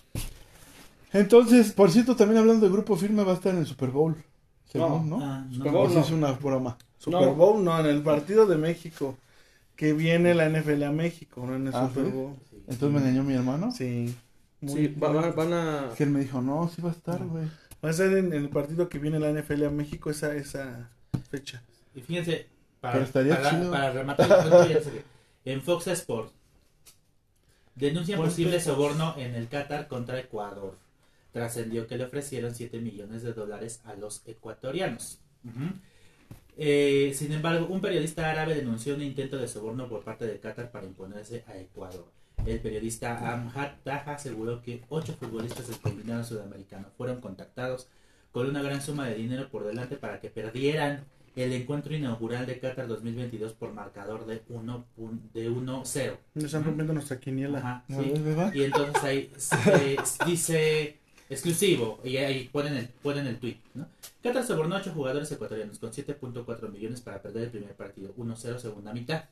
Entonces, 1.12 1.72
por 1.72 1.90
cierto, 1.90 2.14
también 2.16 2.38
hablando 2.38 2.66
de 2.66 2.72
grupo 2.72 2.96
firme 2.96 3.24
va 3.24 3.32
a 3.32 3.36
estar 3.36 3.54
en 3.54 3.60
el 3.60 3.66
Super 3.66 3.90
Bowl. 3.90 4.14
Según, 4.70 5.08
¿no? 5.08 5.20
Ah, 5.22 5.44
no. 5.48 5.54
Super 5.54 5.72
O 5.74 5.78
Bowl 5.78 5.88
si 5.88 5.94
no. 5.94 6.00
es 6.00 6.10
una 6.10 6.32
broma. 6.32 6.76
Super 7.00 7.20
No. 7.22 7.34
Bowl, 7.34 7.64
no, 7.64 7.80
en 7.80 7.86
el 7.86 8.02
partido 8.02 8.46
de 8.46 8.56
México. 8.56 9.16
Que 9.74 9.92
viene 9.94 10.34
la 10.34 10.48
NFL 10.48 10.82
a 10.84 10.92
México, 10.92 11.44
no 11.46 11.56
en 11.56 11.66
el 11.66 11.74
Ah, 11.74 11.88
Super 11.88 12.04
¿sí? 12.04 12.10
Bowl. 12.12 12.36
Entonces 12.68 12.90
me 12.90 12.98
engañó 12.98 13.24
mi 13.24 13.34
hermano. 13.34 13.72
Sí. 13.72 14.14
Muy 14.60 14.74
Sí, 14.74 14.86
va- 14.88 15.30
van 15.32 15.52
a... 15.54 15.88
Que 15.96 16.04
él 16.04 16.10
me 16.10 16.20
dijo, 16.20 16.42
no, 16.42 16.68
sí 16.68 16.82
va 16.82 16.90
a 16.90 16.92
estar, 16.92 17.18
güey. 17.24 17.46
Va 17.82 17.88
a 17.88 17.92
ser 17.94 18.12
en, 18.18 18.26
en 18.34 18.42
el 18.42 18.48
partido 18.50 18.88
que 18.90 18.98
viene 18.98 19.18
la 19.18 19.30
NFL 19.32 19.64
a 19.64 19.70
México 19.70 20.10
esa, 20.10 20.34
esa 20.36 20.90
fecha. 21.30 21.62
Y 21.94 22.02
fíjense, 22.02 22.46
para, 22.80 22.92
Pero 22.92 23.04
estaría 23.06 23.36
para, 23.36 23.50
chido. 23.50 23.70
para 23.72 23.90
rematar 23.92 24.26
el 24.30 24.50
cuento, 24.50 24.68
ya 24.68 24.82
sé 24.82 24.90
que 25.42 25.52
en 25.52 25.62
Fox 25.62 25.86
Sports 25.86 26.32
denuncian 27.74 28.18
Fox 28.18 28.30
posible 28.30 28.56
Sports. 28.58 28.76
soborno 28.78 29.14
en 29.16 29.34
el 29.34 29.48
Qatar 29.48 29.88
contra 29.88 30.18
Ecuador. 30.20 30.76
Trascendió 31.32 31.86
que 31.86 31.96
le 31.96 32.04
ofrecieron 32.04 32.54
7 32.54 32.80
millones 32.80 33.22
de 33.22 33.32
dólares 33.32 33.80
a 33.84 33.94
los 33.94 34.22
ecuatorianos. 34.26 35.20
Ujú. 35.44 35.70
Eh, 36.56 37.12
sin 37.14 37.32
embargo, 37.32 37.66
un 37.68 37.80
periodista 37.80 38.30
árabe 38.30 38.54
denunció 38.54 38.94
un 38.94 39.02
intento 39.02 39.36
de 39.38 39.48
soborno 39.48 39.88
por 39.88 40.02
parte 40.04 40.26
del 40.26 40.40
Qatar 40.40 40.70
para 40.70 40.86
imponerse 40.86 41.44
a 41.46 41.56
Ecuador. 41.56 42.06
El 42.46 42.60
periodista 42.60 43.32
Amjad 43.34 43.72
Taha 43.84 44.14
aseguró 44.14 44.62
que 44.62 44.82
ocho 44.88 45.12
futbolistas 45.14 45.68
del 45.68 45.78
combinado 45.78 46.24
sudamericano 46.24 46.88
fueron 46.96 47.20
contactados 47.20 47.88
con 48.32 48.48
una 48.48 48.62
gran 48.62 48.80
suma 48.80 49.08
de 49.08 49.14
dinero 49.16 49.48
por 49.50 49.64
delante 49.66 49.96
para 49.96 50.20
que 50.20 50.30
perdieran 50.30 51.04
el 51.36 51.52
encuentro 51.52 51.94
inaugural 51.94 52.46
de 52.46 52.58
Qatar 52.58 52.88
2022 52.88 53.52
por 53.52 53.72
marcador 53.72 54.26
de 54.26 54.42
1 54.48 54.84
pun- 54.96 55.20
de 55.32 55.50
1-0. 55.50 56.16
Nos 56.34 56.44
están 56.44 56.64
rompiendo 56.64 56.92
nuestra 56.92 57.20
quiniela. 57.20 57.58
Ajá, 57.58 57.84
¿No 57.88 58.02
sí. 58.02 58.12
Y 58.54 58.62
entonces 58.64 59.04
ahí 59.04 59.30
se- 59.36 59.96
dice 60.26 60.99
exclusivo 61.30 62.00
y 62.04 62.16
ahí 62.18 62.48
ponen 62.52 62.76
el, 62.76 62.88
ponen 62.88 63.26
el 63.26 63.38
tweet. 63.38 63.56
¿no? 63.74 63.88
Qatar 64.22 64.44
sobornó 64.44 64.74
a 64.76 64.80
8 64.80 64.92
jugadores 64.92 65.30
ecuatorianos 65.32 65.78
con 65.78 65.90
7.4 65.92 66.68
millones 66.70 67.00
para 67.00 67.22
perder 67.22 67.44
el 67.44 67.50
primer 67.50 67.74
partido, 67.74 68.12
1-0 68.16 68.58
segunda 68.58 68.92
mitad. 68.92 69.24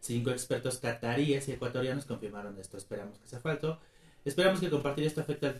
Cinco 0.00 0.30
expertos 0.30 0.78
cataríes 0.78 1.46
y 1.48 1.52
ecuatorianos 1.52 2.06
confirmaron 2.06 2.56
esto. 2.58 2.78
Esperamos 2.78 3.18
que 3.18 3.28
sea 3.28 3.40
falso. 3.40 3.78
Esperamos 4.24 4.60
que 4.60 4.70
compartir 4.70 5.04
esto 5.04 5.20
afecte, 5.20 5.52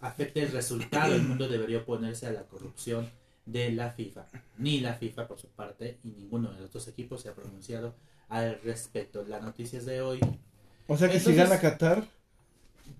afecte 0.00 0.42
el 0.42 0.50
resultado. 0.52 1.14
El 1.14 1.22
mundo 1.24 1.46
debería 1.48 1.78
oponerse 1.78 2.26
a 2.26 2.32
la 2.32 2.44
corrupción 2.44 3.10
de 3.44 3.70
la 3.72 3.90
FIFA. 3.90 4.26
Ni 4.56 4.80
la 4.80 4.94
FIFA, 4.94 5.28
por 5.28 5.38
su 5.38 5.48
parte, 5.48 5.98
y 6.04 6.08
ninguno 6.08 6.50
de 6.50 6.56
los 6.60 6.66
otros 6.68 6.88
equipos 6.88 7.20
se 7.20 7.28
ha 7.28 7.34
pronunciado 7.34 7.94
al 8.30 8.58
respecto. 8.62 9.24
La 9.28 9.40
noticia 9.40 9.78
es 9.78 9.84
de 9.84 10.00
hoy. 10.00 10.20
O 10.86 10.96
sea 10.96 11.08
que 11.10 11.20
si 11.20 11.30
Entonces- 11.30 11.48
gana 11.50 11.60
Qatar, 11.60 12.04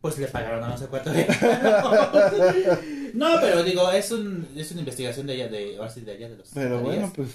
Pues 0.01 0.19
le 0.19 0.27
pagaron 0.27 0.65
a 0.65 0.71
los 0.71 0.83
ecuatorianos. 0.83 1.37
no, 3.15 3.37
pero 3.41 3.63
digo, 3.63 3.91
es, 3.93 4.11
un, 4.11 4.49
es 4.57 4.71
una 4.73 4.81
investigación 4.81 5.27
de 5.27 5.35
ella, 5.35 5.49
de, 5.49 5.77
ahora 5.77 5.91
sí, 5.91 6.01
de 6.01 6.17
ella, 6.17 6.29
de 6.29 6.37
los 6.39 6.51
pero 6.53 6.81
bueno, 6.81 7.13
pues. 7.15 7.29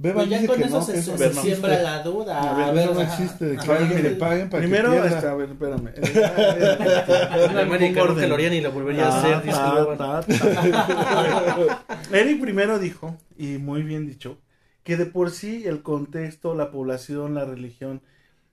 Beba 0.00 0.14
Pues 0.14 0.28
ya 0.30 0.36
dice 0.38 0.46
con 0.46 0.58
que 0.58 0.64
eso 0.68 0.78
no, 0.78 0.84
se, 0.84 0.92
que 0.92 1.02
se- 1.02 1.10
eso 1.10 1.18
se 1.18 1.28
no 1.28 1.34
no 1.34 1.42
siembra 1.42 1.82
la 1.82 2.02
duda. 2.04 2.40
A 2.40 2.54
ver, 2.54 2.74
ver, 2.74 2.84
eso 2.84 2.94
no 2.94 3.00
existe, 3.00 3.44
de 3.46 3.56
que 3.56 3.72
alguien 3.72 4.02
le 4.04 4.10
paguen 4.10 4.48
para 4.48 4.60
Primero, 4.62 4.92
que 4.92 5.00
pierda. 5.00 5.16
este, 5.16 5.26
a 5.28 5.34
ver, 5.34 5.48
espérame. 5.50 5.88
América 7.58 8.04
lo 8.04 8.34
harían 8.34 8.52
y 8.54 8.60
lo 8.60 8.70
volvería 8.70 9.08
a 9.08 9.18
hacer. 9.18 9.44
Logan. 9.46 10.24
Eric 12.12 12.40
primero 12.40 12.78
dijo, 12.78 13.16
y 13.36 13.58
muy 13.58 13.82
bien 13.82 14.06
dicho, 14.06 14.38
que 14.84 14.96
de 14.96 15.06
por 15.06 15.30
sí 15.30 15.64
el 15.66 15.82
contexto, 15.82 16.54
la 16.54 16.70
población, 16.70 17.34
la 17.34 17.44
religión, 17.44 18.00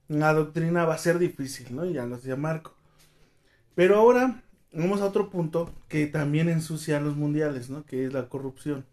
la 0.08 0.34
doctrina 0.34 0.86
va 0.86 0.96
a 0.96 0.98
ser 0.98 1.20
difícil, 1.20 1.76
¿no? 1.76 1.86
Ya 1.86 2.06
lo 2.06 2.16
decía 2.18 2.36
Marco. 2.36 2.75
Pero 3.76 3.98
ahora 3.98 4.44
vamos 4.74 5.02
a 5.02 5.06
otro 5.06 5.30
punto 5.30 5.72
que 5.88 6.08
también 6.08 6.50
ensucia 6.50 7.00
los 7.00 7.16
mundiales, 7.16 7.70
¿no? 7.70 7.86
Que 7.86 8.06
es 8.06 8.14
la 8.14 8.30
corrupción. 8.30 8.86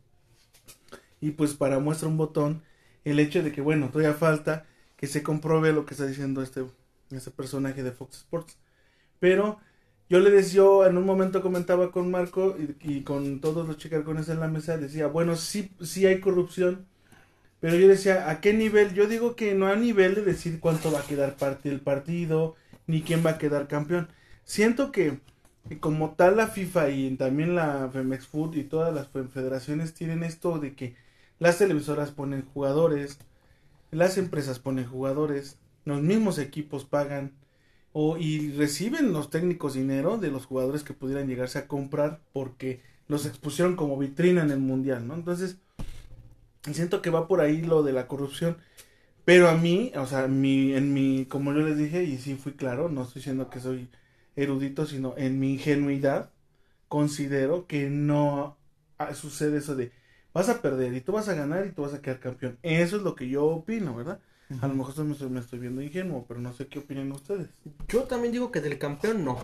Y 1.21 1.33
pues 1.33 1.55
para 1.55 1.79
muestra 1.79 2.09
un 2.09 2.17
botón, 2.17 2.63
el 3.05 3.19
hecho 3.21 3.43
de 3.43 3.53
que, 3.53 3.61
bueno, 3.61 3.89
todavía 3.91 4.15
falta 4.15 4.67
que 4.97 5.07
se 5.07 5.23
compruebe 5.23 5.73
lo 5.73 5.87
que 5.87 5.95
está 5.95 6.07
diciendo 6.07 6.43
este, 6.43 6.65
este 7.11 7.31
personaje 7.31 7.83
de 7.83 7.93
Fox 7.93 8.19
Sports. 8.19 8.59
Pero 9.21 9.61
yo 10.11 10.21
le 10.21 10.31
decía, 10.31 10.63
en 10.89 10.99
un 10.99 11.07
momento 11.07 11.43
comentaba 11.43 11.93
con 11.93 12.11
Marco 12.11 12.57
y, 12.59 12.77
y 12.81 13.03
con 13.03 13.41
todos 13.41 13.67
los 13.67 13.79
chicarcones 13.79 14.29
en 14.29 14.41
la 14.41 14.49
mesa, 14.49 14.79
decía, 14.79 15.07
bueno, 15.09 15.37
sí, 15.37 15.73
sí 15.83 16.07
hay 16.07 16.21
corrupción, 16.21 16.87
pero 17.61 17.77
yo 17.77 17.89
decía, 17.89 18.31
¿a 18.31 18.41
qué 18.41 18.53
nivel? 18.55 18.95
Yo 18.95 19.07
digo 19.07 19.37
que 19.37 19.55
no 19.55 19.69
a 19.69 19.77
nivel 19.77 20.15
de 20.17 20.23
decir 20.23 20.61
cuánto 20.61 20.93
va 20.93 21.01
a 21.01 21.07
quedar 21.07 21.37
parte 21.37 21.69
del 21.71 21.81
partido, 21.81 22.57
ni 22.87 23.03
quién 23.03 23.25
va 23.25 23.31
a 23.33 23.39
quedar 23.39 23.69
campeón. 23.69 24.09
Siento 24.45 24.93
que, 24.93 25.21
como 25.81 26.13
tal 26.15 26.37
la 26.37 26.49
FIFA 26.49 26.91
y 26.91 27.17
también 27.17 27.55
la 27.55 27.89
Femex 27.93 28.27
Food 28.27 28.57
y 28.57 28.65
todas 28.65 28.95
las 28.95 29.09
fe- 29.09 29.25
federaciones 29.25 29.95
tienen 29.95 30.23
esto 30.23 30.59
de 30.59 30.75
que 30.75 30.97
las 31.39 31.59
televisoras 31.59 32.11
ponen 32.11 32.43
jugadores, 32.53 33.19
las 33.91 34.19
empresas 34.19 34.59
ponen 34.59 34.87
jugadores, 34.87 35.59
los 35.85 36.03
mismos 36.03 36.39
equipos 36.39 36.85
pagan 36.85 37.33
o 37.93 38.19
y 38.19 38.53
reciben 38.53 39.13
los 39.13 39.31
técnicos 39.31 39.75
dinero 39.75 40.19
de 40.19 40.31
los 40.31 40.47
jugadores 40.47 40.85
que 40.85 40.95
pudieran 40.95 41.29
llegarse 41.29 41.59
a 41.59 41.69
comprar 41.69 42.21
porque 42.33 42.83
los 43.09 43.27
expusieron 43.27 43.77
como 43.77 43.99
vitrina 43.99 44.43
en 44.43 44.51
el 44.51 44.61
mundial, 44.61 45.07
¿no? 45.09 45.15
Entonces, 45.15 45.59
siento 46.73 47.03
que 47.03 47.11
va 47.11 47.29
por 47.29 47.41
ahí 47.41 47.63
lo 47.63 47.83
de 47.83 47.93
la 47.93 48.07
corrupción. 48.09 48.57
Pero 49.25 49.49
a 49.51 49.57
mí, 49.57 49.93
o 49.97 50.07
sea, 50.07 50.29
mi, 50.29 50.75
en 50.75 50.95
mi, 50.95 51.27
como 51.27 51.53
yo 51.53 51.61
les 51.61 51.79
dije, 51.79 52.05
y 52.05 52.19
sí 52.19 52.37
fui 52.37 52.53
claro, 52.55 52.89
no 52.91 53.03
estoy 53.05 53.21
diciendo 53.21 53.51
que 53.51 53.61
soy 53.61 53.89
erudito, 54.37 54.87
sino 54.87 55.15
en 55.17 55.39
mi 55.41 55.55
ingenuidad, 55.55 56.31
considero 56.89 57.67
que 57.67 57.89
no 57.91 58.57
sucede 59.15 59.59
eso 59.59 59.75
de 59.77 59.93
vas 60.33 60.49
a 60.49 60.63
perder 60.63 60.95
y 60.95 61.01
tú 61.01 61.13
vas 61.13 61.29
a 61.29 61.35
ganar 61.35 61.67
y 61.67 61.73
tú 61.73 61.83
vas 61.83 61.95
a 61.95 62.01
quedar 62.01 62.21
campeón. 62.21 62.59
Eso 62.63 62.97
es 62.97 63.03
lo 63.03 63.15
que 63.15 63.29
yo 63.29 63.45
opino, 63.47 63.95
¿verdad? 63.95 64.21
A 64.61 64.69
lo 64.69 64.75
mejor 64.75 65.05
me 65.05 65.13
estoy, 65.13 65.31
me 65.31 65.41
estoy 65.41 65.59
viendo 65.59 65.81
ingenuo, 65.83 66.25
pero 66.29 66.39
no 66.41 66.53
sé 66.53 66.67
qué 66.69 66.79
opinan 66.81 67.11
ustedes. 67.13 67.49
Yo 67.89 68.03
también 68.05 68.33
digo 68.33 68.51
que 68.53 68.61
del 68.61 68.79
campeón 68.79 69.25
no. 69.25 69.39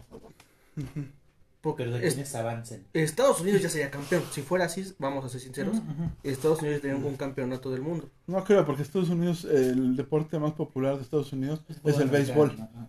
Porque 1.61 1.85
de 1.87 2.07
es- 2.07 2.35
avancen. 2.35 2.87
Estados 2.93 3.41
Unidos 3.41 3.63
ya 3.63 3.69
sería 3.69 3.91
campeón. 3.91 4.23
Si 4.31 4.43
fuera 4.43 4.67
así, 4.67 4.93
vamos 4.99 5.25
a 5.25 5.29
ser 5.29 5.41
sinceros. 5.41 5.79
Estados 6.23 6.61
Unidos 6.63 6.83
tendría 6.83 7.05
un 7.05 7.17
campeonato 7.17 7.71
del 7.71 7.81
mundo. 7.81 8.09
No 8.27 8.45
creo, 8.45 8.65
porque 8.65 8.83
Estados 8.83 9.09
Unidos, 9.09 9.45
el 9.45 9.97
deporte 9.97 10.39
más 10.39 10.53
popular 10.53 10.97
de 10.97 11.03
Estados 11.03 11.33
Unidos 11.33 11.63
es 11.85 11.99
el 11.99 12.09
béisbol. 12.09 12.51
americano. 12.51 12.89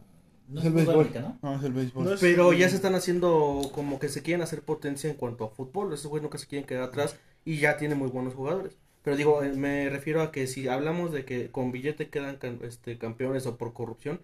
¿No 0.50 0.60
Es 0.60 0.66
el 0.66 0.72
fútbol 0.74 0.86
béisbol. 0.86 0.96
americano? 0.96 1.40
No, 1.42 1.56
es 1.56 1.64
el 1.64 1.74
béisbol. 1.74 2.04
No 2.06 2.14
es- 2.14 2.20
Pero 2.20 2.54
ya 2.54 2.70
se 2.70 2.76
están 2.76 2.96
haciendo 2.96 3.62
como 3.74 4.00
que 4.00 4.10
se 4.10 4.22
quieren 4.24 4.42
hacer 4.42 4.62
potencia 4.64 5.10
en 5.10 5.16
cuanto 5.16 5.46
a 5.46 5.50
fútbol. 5.50 5.94
Esos 5.94 6.08
güeyes 6.10 6.24
nunca 6.24 6.38
se 6.38 6.48
quieren 6.48 6.68
quedar 6.68 6.84
atrás 6.84 7.16
y 7.46 7.58
ya 7.60 7.78
tienen 7.78 7.98
muy 7.98 8.10
buenos 8.10 8.34
jugadores. 8.34 8.76
Pero 9.04 9.16
digo, 9.16 9.44
eh, 9.44 9.54
me 9.54 9.90
refiero 9.90 10.22
a 10.22 10.32
que 10.32 10.48
si 10.48 10.68
hablamos 10.68 11.12
de 11.12 11.24
que 11.26 11.50
con 11.52 11.72
billete 11.72 12.10
quedan 12.10 12.38
este, 12.64 12.98
campeones 12.98 13.46
o 13.46 13.58
por 13.58 13.74
corrupción, 13.74 14.20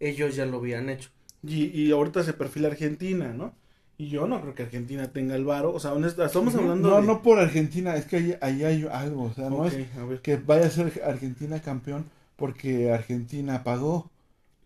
ellos 0.00 0.36
ya 0.36 0.46
lo 0.46 0.58
habían 0.58 0.88
hecho. 0.90 1.10
Y, 1.42 1.66
y 1.66 1.90
ahorita 1.92 2.24
se 2.24 2.32
perfila 2.34 2.68
Argentina, 2.68 3.32
¿no? 3.32 3.54
Y 3.96 4.10
yo 4.10 4.26
no 4.28 4.40
creo 4.40 4.54
que 4.54 4.62
Argentina 4.64 5.12
tenga 5.12 5.34
el 5.34 5.44
varo. 5.44 5.72
O 5.72 5.80
sea, 5.80 5.92
honesta- 5.92 6.26
estamos 6.26 6.54
hablando 6.54 6.88
No, 6.90 7.00
de... 7.00 7.06
no 7.06 7.22
por 7.22 7.38
Argentina, 7.38 7.96
es 7.96 8.04
que 8.06 8.16
ahí, 8.16 8.36
ahí 8.40 8.64
hay 8.64 8.86
algo, 8.90 9.24
o 9.24 9.32
sea, 9.32 9.48
no 9.50 9.66
es 9.66 9.74
que 10.22 10.36
vaya 10.36 10.66
a 10.66 10.70
ser 10.70 11.02
Argentina 11.04 11.60
campeón 11.60 12.06
porque 12.36 12.92
Argentina 12.92 13.64
pagó, 13.64 14.10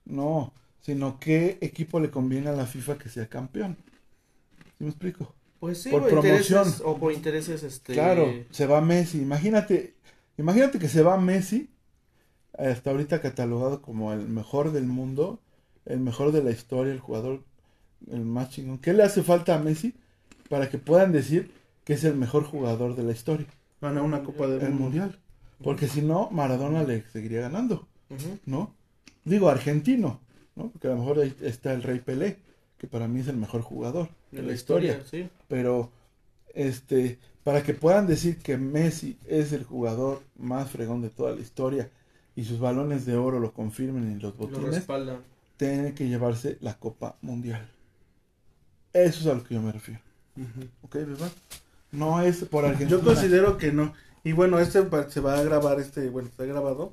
no, 0.05 0.53
sino 0.83 1.19
qué 1.19 1.57
equipo 1.63 1.99
le 2.01 2.11
conviene 2.11 2.51
a 2.51 2.53
la 2.53 2.67
FIFA 2.67 2.99
que 2.99 3.09
sea 3.09 3.27
campeón. 3.29 3.77
¿Sí 4.79 4.85
me 4.85 4.91
explico? 4.91 5.35
Pues 5.59 5.81
sí, 5.83 5.91
Por 5.91 6.03
por 6.03 6.13
intereses, 6.13 6.49
promoción. 6.53 6.83
o 6.87 6.99
por 6.99 7.13
intereses, 7.13 7.63
este... 7.63 7.93
Claro, 7.95 8.31
se 8.51 8.67
va 8.67 8.81
Messi, 8.81 9.19
imagínate, 9.23 9.95
imagínate 10.37 10.79
que 10.81 10.89
se 10.89 11.03
va 11.03 11.17
Messi, 11.19 11.71
hasta 12.59 12.91
ahorita 12.91 13.21
catalogado 13.23 13.81
como 13.81 14.13
el 14.13 14.29
mejor 14.29 14.73
del 14.73 14.85
mundo, 14.87 15.41
el 15.87 16.01
mejor 16.01 16.33
de 16.33 16.43
la 16.43 16.51
historia, 16.51 16.93
el 16.93 16.99
jugador, 17.01 17.45
el 18.11 18.25
más 18.25 18.51
chingón. 18.51 18.79
¿Qué 18.79 18.93
le 18.93 19.05
hace 19.05 19.23
falta 19.23 19.55
a 19.55 19.59
Messi 19.61 19.95
para 20.49 20.69
que 20.69 20.79
puedan 20.79 21.13
decir 21.13 21.53
que 21.85 21.95
es 21.95 22.05
el 22.05 22.17
mejor 22.17 22.43
jugador 22.45 22.97
de 22.97 23.05
la 23.05 23.13
historia? 23.13 23.47
Gana 23.81 24.03
una 24.03 24.23
Copa 24.25 24.47
del 24.49 24.61
El 24.63 24.71
Mundo. 24.71 24.83
mundial. 24.85 25.19
Porque 25.63 25.87
si 25.87 26.03
no, 26.03 26.29
Maradona 26.31 26.83
le 26.83 27.03
seguiría 27.11 27.41
ganando. 27.43 27.87
¿no? 28.47 28.75
Digo, 29.25 29.49
argentino, 29.49 30.21
¿no? 30.57 30.71
Porque 30.71 30.89
a 30.89 30.91
lo 30.91 30.99
mejor 30.99 31.19
ahí 31.21 31.35
está 31.43 31.73
el 31.73 31.83
Rey 31.83 32.01
Pelé, 32.01 32.39
que 32.79 32.87
para 32.87 33.09
mí 33.09 33.21
es 33.21 33.29
el 33.29 33.37
mejor 33.37 33.63
jugador 33.63 34.09
de 34.31 34.43
la 34.43 34.53
historia. 34.53 35.03
sí. 35.11 35.29
Pero, 35.49 35.91
este, 36.55 37.19
para 37.45 37.63
que 37.63 37.75
puedan 37.75 38.07
decir 38.07 38.39
que 38.39 38.57
Messi 38.57 39.19
es 39.27 39.53
el 39.53 39.65
jugador 39.65 40.23
más 40.37 40.71
fregón 40.71 41.03
de 41.03 41.11
toda 41.11 41.33
la 41.35 41.41
historia 41.41 41.91
y 42.37 42.45
sus 42.45 42.59
balones 42.59 43.05
de 43.07 43.17
oro 43.17 43.41
lo 43.41 43.53
confirmen 43.53 44.13
y 44.13 44.21
los 44.21 44.37
Lo 44.39 44.47
botines, 44.47 44.75
respaldan. 44.77 45.19
tiene 45.57 45.95
que 45.95 46.09
llevarse 46.09 46.59
la 46.61 46.79
Copa 46.79 47.17
Mundial. 47.23 47.69
Eso 48.93 49.21
es 49.21 49.27
a 49.27 49.35
lo 49.35 49.45
que 49.45 49.55
yo 49.55 49.63
me 49.63 49.73
refiero. 49.73 50.01
Ujú. 50.37 50.69
¿Ok, 50.83 50.95
verdad? 50.95 51.33
No 51.91 52.21
es 52.23 52.45
por 52.45 52.65
Argentina. 52.65 52.91
Yo 52.91 53.01
considero 53.05 53.59
que 53.59 53.73
no. 53.73 53.93
Y 54.25 54.33
bueno, 54.33 54.59
este 54.61 54.83
se 55.11 55.21
va 55.21 55.39
a 55.39 55.43
grabar, 55.43 55.81
este, 55.81 56.09
bueno, 56.09 56.29
está 56.29 56.45
grabado. 56.45 56.93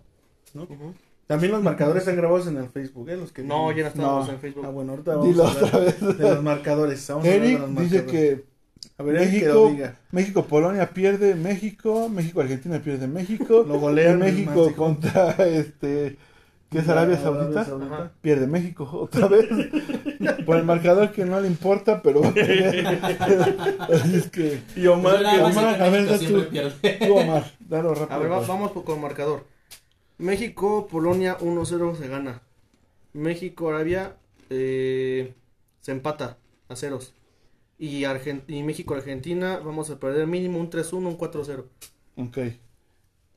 Ujú. 0.54 0.94
También 1.29 1.51
los 1.51 1.62
marcadores 1.62 2.01
están 2.01 2.15
grabados 2.15 2.48
en 2.48 2.57
el 2.57 2.69
Facebook, 2.69 3.07
¿eh? 3.07 3.15
Los 3.15 3.31
que 3.31 3.43
No, 3.43 3.71
ya 3.71 3.83
no 3.83 3.88
estamos 3.89 4.27
No. 4.27 4.33
en 4.33 4.39
Facebook. 4.39 4.65
Ah, 4.65 4.69
bueno, 4.71 4.93
ahorita 4.93 5.12
vamos 5.12 5.27
Dilo 5.27 5.43
a 5.45 5.51
hablar 5.51 5.63
otra 5.65 5.79
vez. 5.79 6.17
de 6.17 6.24
los 6.33 6.43
marcadores. 6.43 7.07
Vamos 7.07 7.24
a 7.25 7.29
hablar 7.29 7.41
de 7.48 7.53
Eric 7.53 7.67
dice 7.81 8.05
que 8.07 8.45
A 8.98 9.03
ver, 9.03 9.19
México, 9.19 9.69
diga. 9.69 9.95
México, 10.12 10.45
Polonia 10.45 10.89
pierde, 10.89 11.36
México, 11.36 12.09
México, 12.09 12.41
Argentina 12.41 12.79
pierde 12.79 13.07
México. 13.07 13.63
Lo 13.67 13.79
golean, 13.79 14.17
México 14.17 14.74
contra 14.75 15.29
este 15.45 16.17
que 16.71 16.79
es 16.79 16.89
Arabia 16.89 17.17
Saudita. 17.19 18.12
Pierde 18.21 18.48
México 18.48 18.89
otra 18.91 19.27
vez. 19.27 19.45
Por 20.48 20.57
el 20.57 20.63
marcador 20.63 21.12
que 21.12 21.25
no 21.25 21.39
le 21.39 21.48
importa, 21.48 22.01
pero. 22.01 22.21
Así 23.93 24.15
es 24.15 24.29
que. 24.31 24.62
Y 24.75 24.88
Omar, 24.88 25.15
Omar, 25.43 25.81
a 25.81 25.89
ver, 25.89 26.07
tú. 26.19 26.45
Omar, 27.13 27.51
dalo 27.59 27.93
rápido. 27.93 28.15
A 28.15 28.17
ver, 28.19 28.31
va- 28.31 28.38
pues. 28.38 28.48
vamos 28.48 28.71
por- 28.71 28.83
con 28.83 29.00
marcador. 29.01 29.45
México, 30.20 30.88
Polonia 30.92 31.38
1-0 31.40 31.96
se 31.96 32.08
gana. 32.10 32.42
México, 33.14 33.70
Arabia 33.70 34.18
eh, 34.50 35.34
se 35.82 35.92
empata 35.94 36.38
a 36.68 36.76
ceros. 36.76 37.14
Y, 37.80 38.04
y 38.06 38.64
México, 38.64 38.94
Argentina 38.94 39.60
vamos 39.64 39.90
a 39.90 40.00
perder 40.00 40.28
mínimo 40.28 40.60
un 40.60 40.70
3-1, 40.70 40.98
un 40.98 41.18
4-0. 41.18 41.64
Ok. 42.18 42.38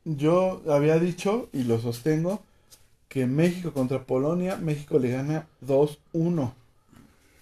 Yo 0.05 0.61
había 0.69 0.99
dicho, 0.99 1.49
y 1.53 1.63
lo 1.63 1.79
sostengo, 1.79 2.43
que 3.09 3.27
México 3.27 3.73
contra 3.73 4.05
Polonia, 4.05 4.57
México 4.57 4.99
le 4.99 5.11
gana 5.11 5.47
2-1. 5.65 6.53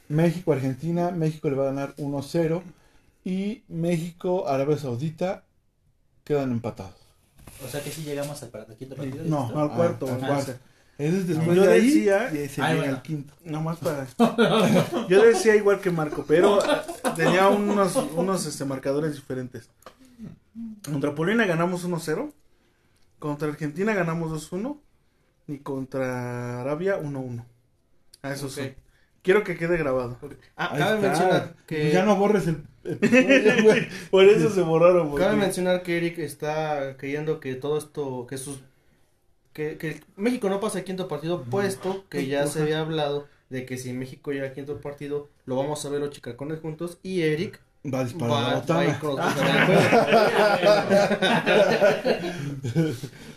México, 0.08 0.52
Argentina, 0.52 1.12
México 1.12 1.48
le 1.48 1.56
va 1.56 1.62
a 1.62 1.72
ganar 1.72 1.96
1-0. 1.96 2.62
Y 3.24 3.62
México, 3.68 4.48
Arabia 4.48 4.76
Saudita 4.76 5.44
quedan 6.24 6.52
empatados. 6.52 6.99
O 7.64 7.68
sea 7.68 7.82
que 7.82 7.90
si 7.90 8.02
llegamos 8.02 8.42
al 8.42 8.48
para- 8.50 8.66
quinto 8.76 8.96
partido. 8.96 9.24
No, 9.24 9.46
al 9.60 9.70
cuarto, 9.74 10.06
al 10.06 10.12
al 10.14 10.18
cuarto. 10.26 10.52
Ese 10.98 11.16
es 11.18 11.28
después 11.28 11.56
Yo 11.56 11.62
de 11.62 11.72
ahí, 11.72 11.86
decía- 11.86 12.30
y 12.32 12.38
ahí 12.38 12.48
se 12.48 12.60
Ay, 12.62 12.68
llega 12.74 12.80
bueno. 12.84 12.96
al 12.96 13.02
quinto. 13.02 13.34
Nomás 13.44 13.78
para. 13.78 14.06
Yo 15.08 15.22
decía 15.24 15.56
igual 15.56 15.80
que 15.80 15.90
Marco, 15.90 16.24
pero 16.28 16.58
tenía 17.16 17.48
unos, 17.48 17.96
unos 17.96 18.44
este, 18.46 18.64
marcadores 18.64 19.14
diferentes. 19.14 19.68
Contra 20.84 21.14
Polonia 21.14 21.46
ganamos 21.46 21.86
1-0. 21.88 22.32
Contra 23.18 23.48
Argentina 23.48 23.94
ganamos 23.94 24.50
2-1. 24.50 24.78
Y 25.48 25.58
contra 25.58 26.60
Arabia 26.60 27.00
1-1. 27.00 27.44
A 28.22 28.32
eso 28.32 28.48
sí. 28.48 28.74
Quiero 29.22 29.42
que 29.42 29.56
quede 29.56 29.76
grabado. 29.76 30.18
Ah, 30.56 30.74
cabe 30.76 30.94
está. 30.96 31.08
mencionar 31.08 31.54
que 31.66 31.90
Ya 31.92 32.04
no 32.04 32.16
borres 32.16 32.46
el. 32.46 32.62
Por 34.10 34.24
eso 34.24 34.50
se 34.50 34.62
borraron. 34.62 35.10
porque- 35.10 35.24
cabe 35.24 35.36
mencionar 35.36 35.82
que 35.82 35.96
Eric 35.98 36.18
está 36.18 36.96
creyendo 36.96 37.38
que 37.40 37.54
todo 37.54 37.76
esto 37.78 38.26
que 38.28 38.38
sus 38.38 38.60
que, 39.52 39.76
que 39.76 40.00
México 40.16 40.48
no 40.48 40.60
pasa 40.60 40.78
al 40.78 40.84
quinto 40.84 41.08
partido 41.08 41.42
puesto 41.42 42.04
que 42.08 42.26
ya 42.26 42.46
se 42.46 42.62
había 42.62 42.80
hablado 42.80 43.26
de 43.50 43.66
que 43.66 43.76
si 43.78 43.92
México 43.92 44.30
llega 44.32 44.46
al 44.46 44.52
quinto 44.54 44.80
partido 44.80 45.28
lo 45.44 45.56
vamos 45.56 45.84
a 45.84 45.88
ver 45.90 46.00
los 46.00 46.10
chicacones 46.10 46.60
juntos 46.60 46.98
y 47.02 47.22
Eric 47.22 47.60
Va 47.92 48.00
a 48.00 48.04
disparar 48.04 48.30
va, 48.30 48.42
la 48.52 48.60
va 48.74 48.80
a 48.80 48.84
ir 48.84 48.90
botana. 49.00 49.00
con 49.00 49.16
los 49.16 50.10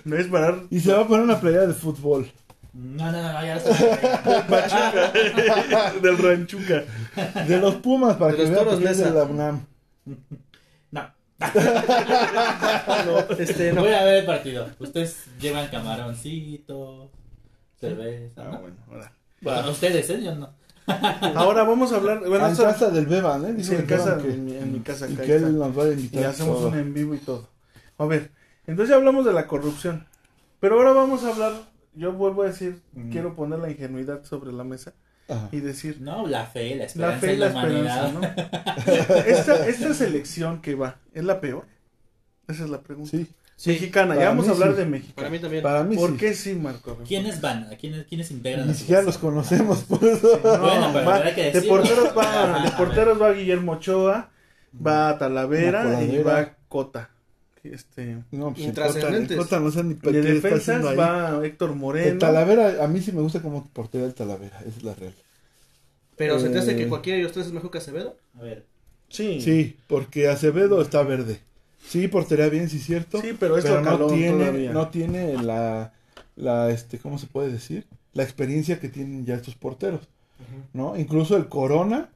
No 0.06 0.18
es 0.18 0.28
parar. 0.28 0.64
Y 0.70 0.80
se 0.80 0.92
va 0.94 1.02
a 1.02 1.08
poner 1.08 1.24
una 1.24 1.40
playa 1.40 1.62
de 1.66 1.74
fútbol. 1.74 2.30
No, 2.74 3.12
no, 3.12 3.22
no, 3.22 3.46
ya 3.46 3.58
está. 3.58 3.72
del 6.02 6.18
Ranchuca. 6.18 6.84
De 7.48 7.58
los 7.60 7.76
Pumas, 7.76 8.16
para 8.18 8.32
De 8.32 8.38
que 8.38 8.44
los 8.50 8.66
vean 8.66 8.80
que 8.80 8.90
es 8.90 8.98
de 8.98 9.12
la 9.12 9.24
UNAM. 9.24 9.66
No. 10.92 11.04
No, 13.06 13.20
este, 13.38 13.74
no. 13.74 13.82
Voy 13.82 13.92
a 13.94 14.04
ver 14.04 14.16
el 14.20 14.26
partido. 14.26 14.68
Ustedes 14.80 15.26
llevan 15.40 15.68
camaroncito, 15.68 17.12
cerveza. 17.80 18.42
Ah, 18.44 18.50
¿no? 18.54 18.60
bueno, 18.62 18.76
ahora. 18.90 19.12
Bueno, 19.42 19.72
ustedes, 19.72 20.10
¿eh? 20.10 20.24
Yo 20.24 20.34
no. 20.36 20.50
Ahora 21.36 21.64
vamos 21.64 21.92
a 21.94 21.98
hablar. 21.98 22.20
Bueno, 22.28 22.48
en 22.48 22.56
casa 22.56 22.90
del 22.90 23.06
Beban, 23.08 23.46
¿eh? 23.46 23.54
Dijo 23.54 23.70
Sí, 23.70 23.76
en 23.76 23.86
casa, 23.86 24.18
que- 24.18 24.34
en, 24.34 24.46
mi- 24.46 24.56
en 24.56 24.74
mi 24.74 24.80
casa. 24.82 25.08
Y 25.10 25.16
que 25.16 25.36
él 25.36 25.58
nos 25.58 25.78
va 25.78 25.84
a 25.84 25.88
Y 25.90 25.92
invitar. 25.94 26.26
hacemos 26.26 26.58
todo. 26.58 26.68
un 26.70 26.78
en 26.78 26.94
vivo 26.94 27.14
y 27.16 27.20
todo. 27.20 27.48
A 27.98 28.06
ver, 28.06 28.32
entonces 28.68 28.90
ya 28.90 28.96
hablamos 28.98 29.26
de 29.26 29.32
la 29.34 29.48
corrupción. 29.48 30.08
Pero 30.60 30.76
ahora 30.76 30.92
vamos 30.94 31.24
a 31.24 31.30
hablar, 31.30 31.54
yo 31.96 32.12
vuelvo 32.14 32.44
a 32.44 32.48
decir, 32.48 32.82
Mm. 32.94 33.10
quiero 33.12 33.36
poner 33.36 33.60
la 33.60 33.70
ingenuidad 33.72 34.24
sobre 34.24 34.52
la 34.52 34.64
mesa 34.64 34.94
Ajá. 35.30 35.50
y 35.52 35.60
decir, 35.60 35.98
No, 36.02 36.28
la 36.28 36.46
fe, 36.46 36.72
la 36.72 36.76
la 36.78 36.84
esperanza 36.86 37.20
fe 37.20 37.34
y 37.34 37.38
la 37.38 37.46
la, 37.48 37.52
humanidad. 37.54 38.08
esperanza, 38.08 38.36
¿no? 39.18 39.18
esta, 39.28 39.68
esta 39.68 39.94
selección 39.94 40.62
que 40.62 40.76
va, 40.76 40.98
¿es 41.14 41.24
la 41.24 41.40
peor? 41.42 41.66
Esa 42.48 42.64
es 42.66 42.70
la 42.70 42.82
pregunta. 42.82 43.12
Sí, 43.12 43.28
Sí, 43.56 43.70
Mexicana, 43.70 44.16
ya 44.16 44.30
vamos 44.30 44.48
a 44.48 44.52
hablar 44.52 44.72
sí. 44.72 44.78
de 44.78 44.86
México. 44.88 45.14
para 45.16 45.30
mí 45.30 45.38
también. 45.40 45.62
para 45.64 45.84
mí 45.84 45.96
¿Por 45.96 46.12
sí. 46.12 46.18
qué 46.18 46.34
sí, 46.34 46.56
Marco? 46.56 46.98
¿Quiénes 47.08 47.40
van? 47.40 47.66
¿A 47.72 47.78
quiénes, 47.78 48.06
quiénes 48.08 48.32
integran? 48.32 48.68
Ni 48.68 48.74
siquiera 48.74 49.04
los 49.04 49.18
conocemos, 49.20 49.84
por 49.84 50.04
eso. 50.04 50.42
No, 50.44 50.58
Bueno, 50.60 50.90
pero 50.92 51.06
va- 51.06 51.16
habrá 51.18 51.36
que 51.36 51.44
de 51.44 51.52
decirlo. 51.52 51.78
porteros 51.78 52.18
va, 52.18 52.62
de 52.64 52.68
a 52.70 52.78
porteros 52.78 53.22
va 53.22 53.32
Guillermo 53.32 53.74
Ochoa, 53.74 54.32
va 54.86 55.18
Talavera 55.20 55.84
La 55.84 56.04
y 56.04 56.22
va 56.24 56.56
Cota. 56.68 57.12
Este, 57.64 58.18
No, 58.32 58.50
pues 58.52 58.60
en 58.64 58.70
Intrascendentes. 58.70 59.38
Cota, 59.38 59.60
no 59.60 59.72
sé 59.72 59.84
ni 59.84 59.94
de 59.94 60.22
defensas 60.22 60.86
ahí. 60.86 60.98
va 60.98 61.40
Héctor 61.46 61.70
El 61.72 61.76
Moreno. 61.78 62.20
Talavera, 62.20 62.84
a 62.84 62.88
mí 62.88 63.02
sí 63.02 63.12
me 63.14 63.22
gusta 63.22 63.42
como 63.42 63.66
portero 63.70 64.06
el 64.06 64.14
Talavera, 64.14 64.60
esa 64.60 64.78
es 64.78 64.84
la 64.84 64.94
real. 64.96 65.14
Pero 66.18 66.40
se 66.40 66.50
te 66.50 66.60
hace 66.60 66.74
Eh, 66.74 66.76
que 66.76 66.88
cualquiera 66.90 67.20
de 67.20 67.26
ustedes 67.26 67.48
es 67.48 67.54
mejor 67.54 67.72
que 67.72 67.78
Acevedo? 67.80 68.18
A 68.38 68.42
ver. 68.44 68.66
Sí, 69.10 69.42
Sí, 69.42 69.78
porque 69.88 70.28
Acevedo 70.28 70.82
está 70.82 71.04
verde. 71.04 71.40
Sí, 71.88 72.08
portería 72.08 72.50
bien, 72.50 72.70
sí, 72.70 72.80
cierto. 72.80 73.22
Sí, 73.22 73.36
pero 73.40 73.58
es 73.58 73.64
pero 73.64 73.82
no 73.82 74.08
tiene, 74.08 74.32
todavía. 74.40 74.72
no 74.72 74.90
tiene 74.90 75.42
la, 75.42 75.94
la, 76.36 76.70
este, 76.72 76.98
¿cómo 77.00 77.18
se 77.18 77.28
puede 77.28 77.52
decir? 77.52 77.86
La 78.14 78.24
experiencia 78.24 78.80
que 78.80 78.90
tienen 78.90 79.26
ya 79.26 79.36
estos 79.36 79.56
porteros, 79.56 80.08
¿no? 80.74 80.98
Incluso 80.98 81.36
el 81.38 81.48
Corona 81.50 82.10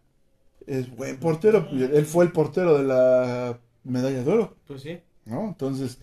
es 0.65 0.89
buen 0.95 1.17
portero, 1.17 1.67
él 1.71 2.05
fue 2.05 2.25
el 2.25 2.31
portero 2.31 2.77
de 2.77 2.83
la 2.85 3.59
medalla 3.83 4.23
de 4.23 4.31
oro, 4.31 4.55
Pues 4.67 4.81
sí. 4.81 4.99
¿No? 5.27 5.47
Entonces, 5.47 5.99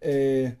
eh, 0.00 0.56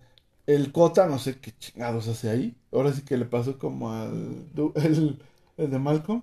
el 0.46 0.72
Cota, 0.72 1.06
no 1.06 1.18
sé 1.18 1.38
qué 1.40 1.52
chingados 1.58 2.08
hace 2.08 2.30
ahí. 2.30 2.56
Ahora 2.72 2.92
sí 2.92 3.02
que 3.02 3.16
le 3.16 3.24
pasó 3.26 3.58
como 3.58 3.92
al 3.92 4.46
el, 4.76 5.18
el 5.56 5.70
de 5.70 5.78
Malcolm. 5.78 6.22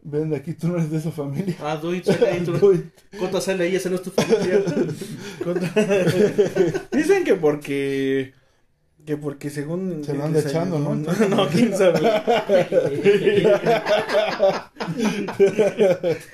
Ven 0.00 0.30
de 0.30 0.36
aquí, 0.36 0.54
tú 0.54 0.68
no 0.68 0.76
eres 0.76 0.90
de 0.92 0.98
esa 0.98 1.10
familia. 1.10 1.56
Ah, 1.60 1.76
Duit, 1.76 2.04
sale 2.04 2.28
ahí, 2.28 2.44
tú- 2.44 2.84
Cota 3.18 3.40
sale 3.40 3.64
ahí, 3.64 3.74
ese 3.76 3.90
no 3.90 3.96
es 3.96 4.02
tu 4.02 4.10
familia. 4.10 4.62
Dicen 6.92 7.24
que 7.24 7.34
porque 7.34 8.32
Que 9.08 9.16
porque 9.16 9.48
según... 9.48 10.04
Se 10.04 10.12
lo 10.12 10.22
anda 10.22 10.40
echando, 10.40 10.78
¿no? 10.78 10.94
No, 10.94 11.10
no, 11.30 11.48
quién 11.48 11.74
sabe. 11.74 12.06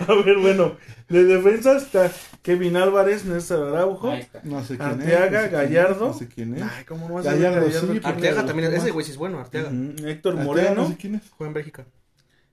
A 0.09 0.15
ver, 0.25 0.39
bueno, 0.39 0.77
de 1.09 1.23
defensa 1.23 1.77
está 1.77 2.11
Kevin 2.43 2.77
Álvarez, 2.77 3.27
Néstor 3.27 3.69
Araujo. 3.69 4.13
No 4.43 4.65
sé 4.65 4.77
quién 4.77 4.89
Arteaga, 4.89 5.45
es. 5.45 5.53
no 5.53 5.59
sé 5.59 5.67
Gallardo. 5.67 6.07
No 6.09 6.15
sé 6.15 6.27
quién 6.27 6.55
es. 6.57 6.63
Ay, 6.63 6.85
¿cómo 6.85 7.07
no 7.07 7.15
vas 7.15 7.27
a 7.29 7.31
ver 7.31 7.43
Gallardo, 7.43 7.67
Gallardo? 7.67 7.81
sí, 7.81 8.01
¿Quién 8.01 8.07
Arteaga 8.13 8.45
también, 8.45 8.75
ese 8.75 8.91
güey 8.91 9.07
sí 9.07 9.13
es 9.13 9.19
bueno, 9.19 9.39
Arteaga. 9.39 9.69
Ujú, 9.69 10.09
Héctor 10.09 10.33
Arteaga, 10.33 10.45
Moreno, 10.45 10.75
No 10.75 10.89
sé 10.89 10.97
quién 10.97 11.15
es. 11.15 11.23
Juega 11.31 11.49
en 11.51 11.55
Bélgica. 11.55 11.87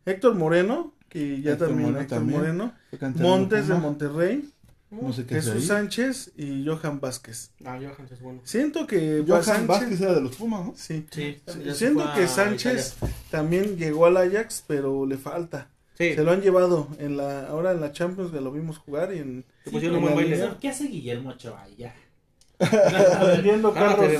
Héctor 0.05 0.35
Moreno, 0.35 0.93
que 1.09 1.41
ya 1.41 1.53
Héctor 1.53 1.69
también 1.69 1.93
Moreno 1.93 2.01
Héctor 2.03 2.17
también. 2.19 2.39
Moreno, 2.39 2.73
Montes 3.15 3.67
de. 3.67 3.73
Monterrey, 3.73 4.49
No 4.91 5.13
sé 5.13 5.25
qué 5.25 5.37
es 5.37 5.45
Jesús 5.45 5.61
ahí. 5.61 5.67
Sánchez 5.67 6.31
y 6.35 6.65
Johan 6.65 6.99
Vázquez. 6.99 7.51
Ah, 7.63 7.79
Johan 7.81 8.07
es 8.11 8.21
bueno. 8.21 8.41
Siento 8.43 8.85
que 8.85 9.23
Johan 9.25 9.41
Sánchez- 9.43 9.67
Vázquez 9.67 10.01
era 10.01 10.13
de 10.13 10.21
los 10.21 10.35
Pumas, 10.35 10.65
¿no? 10.65 10.73
Sí. 10.75 11.05
Siento 11.73 12.03
que 12.13 12.27
Sánchez 12.27 12.95
Italia. 12.97 13.15
también 13.29 13.77
llegó 13.77 14.05
al 14.05 14.17
Ajax, 14.17 14.63
pero 14.67 15.05
le 15.05 15.17
falta. 15.17 15.69
Sí, 15.97 16.15
Se 16.15 16.23
lo 16.23 16.31
han 16.31 16.41
llevado 16.41 16.87
en 16.99 17.15
la 17.15 17.47
ahora 17.47 17.71
en 17.71 17.79
la 17.81 17.91
Champions 17.91 18.31
que 18.31 18.41
lo 18.41 18.51
vimos 18.51 18.79
jugar 18.79 19.13
y 19.13 19.19
en 19.19 19.45
la 20.09 20.15
liga. 20.21 20.57
¿Qué 20.59 20.69
hace 20.69 20.85
Guillermo 20.87 21.29
Ochoa? 21.29 21.67
Ya. 21.77 21.93
vendiendo 23.27 23.73
carros, 23.73 24.11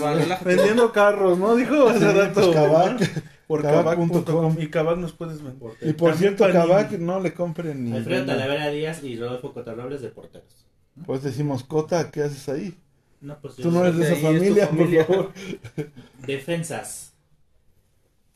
vendiendo 0.43 0.91
carros, 0.91 1.37
¿no? 1.37 1.55
Dijo 1.55 1.89
hace 1.89 1.99
Sí, 1.99 2.05
rato. 2.17 2.51
pues, 2.97 3.11
por. 3.47 3.61
Kavak.com 3.61 4.55
y 4.59 4.67
Kavak 4.67 4.97
nos 4.97 5.11
puedes 5.13 5.41
vender. 5.43 5.71
Y 5.81 5.93
por 5.93 6.15
cierto. 6.15 6.45
Kavak 6.51 6.91
no 6.93 7.19
le 7.19 7.33
compren 7.33 7.83
ni. 7.85 7.95
Alfredo. 7.97 8.25
Talavera 8.25 8.69
Díaz 8.69 9.03
y 9.03 9.17
Rodolfo 9.17 9.53
Cotarrobles 9.53 10.01
de 10.01 10.09
porteros. 10.09 10.65
Pues 11.05 11.23
decimos, 11.23 11.63
Cota, 11.63 12.09
¿qué 12.11 12.23
haces 12.23 12.49
ahí? 12.49 12.77
No, 13.21 13.37
pues 13.39 13.55
Tú 13.55 13.71
no 13.71 13.85
eres 13.85 13.97
de 13.97 14.03
esa 14.05 14.13
es 14.13 14.19
tu 14.19 14.25
familia, 14.25 14.67
por 14.69 14.77
familia. 14.77 15.05
favor. 15.05 15.31
Defensas. 16.25 17.13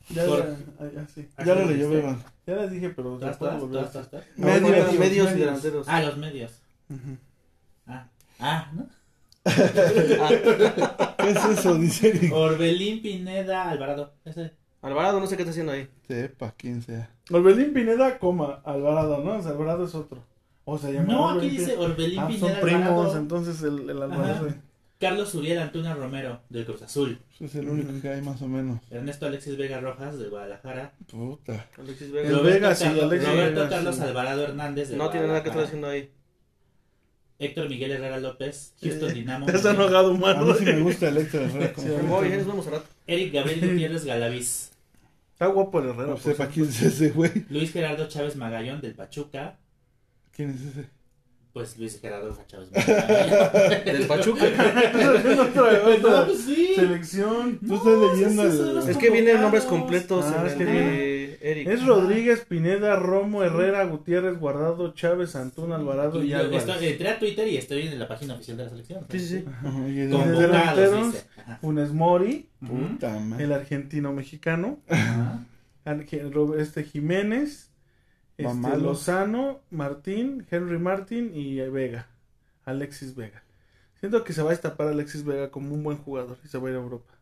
Ya, 0.08 0.24
Por- 0.24 0.38
ya, 0.46 0.56
ah, 0.78 0.84
ya, 0.94 1.06
sí. 1.12 1.28
Ya 1.44 1.54
lo 1.56 1.64
leyó, 1.66 1.90
Beban. 1.90 2.22
Ya 2.46 2.54
les 2.56 2.70
dije, 2.70 2.90
pero. 2.90 3.18
Medios, 3.18 3.32
Medios, 4.36 4.98
medios 4.98 5.32
y 5.32 5.38
delanteros. 5.38 5.86
Ah, 5.88 6.00
los 6.02 6.16
medios. 6.16 6.52
Ah, 7.86 8.06
ah, 8.38 8.70
¿no? 8.74 8.86
¿Qué 11.18 11.30
es 11.30 11.44
eso? 11.58 11.74
Dice 11.78 12.08
Eric. 12.10 12.32
Orbelín 12.32 13.02
Pineda 13.02 13.70
Alvarado. 13.70 14.12
Ese. 14.24 14.52
Alvarado 14.82 15.20
no 15.20 15.26
sé 15.26 15.36
qué 15.36 15.42
está 15.42 15.50
haciendo 15.50 15.72
ahí. 15.72 15.88
Sepa, 16.06 16.54
quién 16.56 16.82
sea. 16.82 17.10
Orbelín 17.30 17.72
Pineda, 17.72 18.18
coma, 18.18 18.60
Alvarado, 18.64 19.18
¿no? 19.18 19.36
O 19.38 19.42
sea, 19.42 19.52
Alvarado 19.52 19.84
es 19.84 19.94
otro. 19.94 20.22
O 20.64 20.78
sea, 20.78 20.90
llama 20.90 21.12
No, 21.12 21.26
Orbelín 21.28 21.48
aquí 21.50 21.58
dice. 21.58 21.76
Orbelín 21.76 22.18
Ah, 22.20 22.26
Pineda 22.28 22.48
son 22.52 22.60
primos, 22.60 22.86
Alvarado. 22.88 23.16
entonces 23.18 23.62
el, 23.62 23.90
el 23.90 24.02
Alvarado. 24.02 24.46
Ajá. 24.48 24.56
Carlos 24.98 25.34
Uriel 25.34 25.58
Antuna 25.58 25.94
Romero 25.94 26.40
del 26.48 26.64
Cruz 26.64 26.80
Azul. 26.80 27.18
Es 27.38 27.54
el 27.54 27.68
único 27.68 27.92
que 28.00 28.08
hay 28.08 28.22
más 28.22 28.40
o 28.40 28.48
menos. 28.48 28.80
Ernesto 28.90 29.26
Alexis 29.26 29.56
Vega 29.58 29.78
Rojas 29.78 30.18
del 30.18 30.30
Guadalajara. 30.30 30.92
Puta. 31.10 31.66
Alexis 31.78 32.06
El 32.06 32.12
Vega. 32.12 32.28
Vega, 32.30 32.38
Roberto, 32.38 32.74
sí, 32.76 32.84
Carlos, 32.84 33.02
Alexis 33.04 33.28
Roberto 33.30 33.60
Vega, 33.60 33.68
Carlos 33.68 33.96
sí. 33.96 34.02
Alvarado 34.02 34.42
Hernández 34.44 34.88
del 34.88 34.98
No 34.98 35.10
tiene 35.10 35.26
nada 35.26 35.42
que 35.42 35.50
estar 35.50 35.64
Guadalajara. 35.64 35.66
haciendo 35.66 35.88
ahí. 35.88 36.10
Héctor 37.38 37.68
Miguel 37.68 37.92
Herrera 37.92 38.18
López, 38.18 38.72
Houston 38.82 39.12
Dynamo. 39.12 39.46
Te 39.46 39.52
has 39.52 39.64
enojado, 39.64 40.10
A 40.10 40.14
mí 40.14 40.18
mano. 40.18 40.54
sí 40.54 40.64
me 40.64 40.80
gusta 40.80 41.08
el 41.08 41.18
Héctor 41.18 41.42
Herrera. 41.42 41.72
como 41.74 41.86
Sí, 41.86 41.92
a 41.94 41.96
mí 41.98 42.02
jugador. 42.06 42.20
Muy 42.20 42.28
bien, 42.28 42.38
nos 42.38 42.46
vemos 42.48 42.66
a 42.66 42.70
rato. 42.70 42.86
Eric 43.06 43.32
Gabriel 43.34 43.60
Gutiérrez 43.72 44.04
Galaviz. 44.04 44.70
Está 45.32 45.46
guapo 45.48 45.80
el 45.80 45.88
Herrera. 45.90 46.06
No 46.08 46.16
sepa 46.16 46.46
quién 46.48 46.66
es 46.68 46.80
ese 46.82 47.10
güey. 47.10 47.30
Luis 47.50 47.72
Gerardo 47.72 48.08
Chávez 48.08 48.36
Magallón 48.36 48.80
del 48.80 48.94
Pachuca. 48.94 49.58
¿Quién 50.34 50.50
es 50.50 50.62
ese? 50.62 50.88
Pues 51.52 51.78
Luis 51.78 51.98
Gerardo 52.00 52.36
Chávez 52.46 52.68
Magallón. 52.74 53.84
Del 53.84 54.06
Pachuca. 54.06 54.44
Pues 56.26 56.40
sí. 56.44 56.72
Selección. 56.74 57.58
Tú 57.66 57.76
estás 57.76 58.18
leyendo 58.18 58.80
Es 58.90 58.96
que 58.96 59.10
vienen 59.10 59.40
nombres 59.40 59.64
completos 59.64 60.24
Ah, 60.26 60.38
en 60.40 60.46
es 60.46 60.52
el 60.52 60.58
que 60.58 60.64
de 60.64 60.70
Eric. 61.40 61.68
Es 61.68 61.84
Rodríguez, 61.86 62.44
Pineda, 62.44 62.96
Romo, 62.96 63.42
Herrera, 63.42 63.84
Gutiérrez, 63.84 64.38
Guardado, 64.38 64.92
Chávez, 64.94 65.34
Antuna, 65.36 65.76
Alvarado 65.76 66.22
Y 66.22 66.28
y 66.28 66.32
Álvarez. 66.32 66.68
estoy, 66.68 66.88
entré 66.88 67.08
a 67.08 67.18
Twitter 67.18 67.48
y 67.48 67.56
estoy 67.56 67.82
en 67.88 67.98
la 67.98 68.08
página 68.08 68.34
oficial 68.34 68.56
de 68.56 68.64
la 68.64 68.70
selección. 68.70 69.06
Sí, 69.10 69.18
sí, 69.20 69.26
sí. 69.40 69.44
Ajá, 69.48 69.88
y 69.88 70.00
el- 70.00 70.10
Con- 70.10 70.20
Convocados, 70.22 70.40
delanteros. 70.50 71.12
dice. 71.12 71.26
Ajá. 71.38 71.56
Funes 71.60 71.92
Mori, 71.92 72.48
Puta 72.60 73.18
el 73.38 73.52
argentino 73.52 74.12
mexicano, 74.12 74.78
este 76.58 76.84
Jiménez, 76.84 77.70
este. 78.36 78.76
Lozano, 78.78 79.60
Martín, 79.70 80.46
Henry 80.50 80.78
Martín 80.78 81.32
y 81.34 81.60
eh, 81.60 81.68
Vega, 81.70 82.06
Alexis 82.64 83.14
Vega. 83.14 83.42
Siento 84.00 84.24
que 84.24 84.32
se 84.32 84.42
va 84.42 84.48
a 84.50 84.52
destapar 84.52 84.88
Alexis 84.88 85.24
Vega 85.24 85.50
como 85.50 85.74
un 85.74 85.82
buen 85.82 85.96
jugador 85.98 86.36
y 86.44 86.48
se 86.48 86.58
va 86.58 86.68
a 86.68 86.70
ir 86.72 86.76
a 86.76 86.80
Europa. 86.80 87.14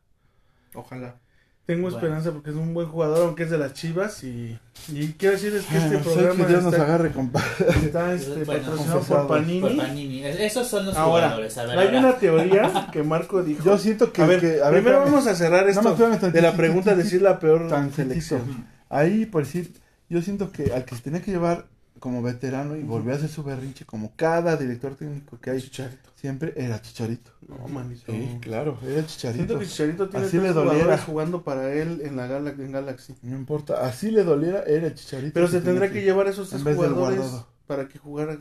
Ojalá. 0.74 1.20
Tengo 1.66 1.83
Bueno. 1.83 1.96
esperanza 1.96 2.31
porque 2.31 2.50
es 2.50 2.57
un 2.57 2.74
buen 2.74 2.87
jugador, 2.88 3.24
aunque 3.27 3.44
es 3.44 3.50
de 3.50 3.57
las 3.57 3.72
Chivas 3.72 4.22
y, 4.22 4.59
y 4.92 5.14
quiero 5.18 5.33
decirles 5.35 5.64
que 5.64 5.79
este 5.79 5.96
Ah, 5.96 5.98
sé 5.98 6.05
programa 6.11 6.37
que 6.44 6.46
Dios 6.53 6.62
nos 6.62 6.72
está, 6.74 6.85
agarre, 6.85 7.11
compadre. 7.12 7.46
está, 7.87 8.12
este, 8.12 8.44
Bueno, 8.44 8.62
patrocinado 8.62 9.00
por. 9.00 9.29
Panini. 9.29 9.61
Por 9.62 9.77
Panini. 9.79 10.24
Esos 10.24 10.68
son 10.68 10.85
los 10.85 10.94
Ahora, 10.94 11.29
jugadores. 11.29 11.57
A 11.57 11.64
ver, 11.64 11.79
Hay 11.79 11.87
ahora. 11.87 11.98
una 12.00 12.18
teoría 12.18 12.88
que 12.92 13.03
Marco 13.03 13.42
dijo. 13.42 13.64
Yo 13.64 13.79
siento 13.79 14.12
que. 14.12 14.20
a 14.20 14.27
ver, 14.27 14.40
que- 14.40 14.61
a 14.62 14.68
ver, 14.68 14.83
primero 14.83 15.05
vamos 15.07 15.27
a 15.27 15.35
cerrar 15.35 15.66
esto 15.66 15.81
no, 15.81 15.92
espérame 15.92 16.33
de 16.33 16.42
la 16.42 16.53
pregunta 16.53 16.94
de 16.94 17.03
es 17.03 17.12
la 17.22 17.38
peor 17.38 17.66
tantitito. 17.68 18.03
selección. 18.09 18.66
Ahí, 18.90 19.24
por 19.24 19.44
decir, 19.44 19.72
yo 20.11 20.20
siento 20.20 20.53
que 20.53 20.70
al 20.74 20.85
que 20.85 20.94
se 20.96 21.00
tenía 21.03 21.22
que 21.22 21.31
llevar 21.31 21.64
como 22.00 22.22
veterano 22.22 22.76
y 22.76 22.83
volvió 22.83 23.12
a 23.12 23.16
hacer 23.16 23.28
su 23.30 23.42
berrinche 23.42 23.85
como 23.85 24.12
cada 24.16 24.57
director 24.57 24.94
técnico 24.96 25.38
que 25.40 25.50
hay 25.50 25.61
Chicharito. 25.62 26.11
siempre 26.16 26.52
era 26.57 26.80
Chicharito. 26.83 27.30
No, 27.48 27.66
manito. 27.68 28.12
Sí, 28.12 28.38
claro, 28.40 28.78
era 28.87 29.07
Chicharito. 29.07 29.44
Siento 29.44 29.59
que 29.59 29.66
Chicharito 29.66 30.09
tiene 30.09 30.26
Así 30.26 30.38
le 30.38 30.52
doliera. 30.52 30.98
jugando 30.98 31.42
para 31.44 31.72
él 31.72 32.00
en 32.04 32.16
la 32.16 32.26
Gala- 32.26 32.50
en 32.59 32.72
Galaxy. 32.72 33.14
No 33.22 33.37
importa, 33.37 33.87
así 33.87 34.11
le 34.11 34.24
doliera, 34.24 34.62
era 34.64 34.92
Chicharito. 34.94 35.33
Pero 35.35 35.48
se 35.48 35.61
tendrá 35.61 35.90
que 35.90 36.02
llevar 36.02 36.26
esos 36.26 36.50
tres 36.50 36.62
jugadores 36.62 37.24
para 37.66 37.88
que 37.88 37.98
jugara 37.98 38.37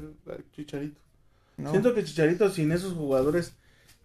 Chicharito. 0.55 0.99
No, 1.57 1.69
Siento 1.71 1.93
que 1.93 2.03
Chicharito 2.03 2.49
sin 2.49 2.71
esos 2.71 2.93
jugadores 2.93 3.53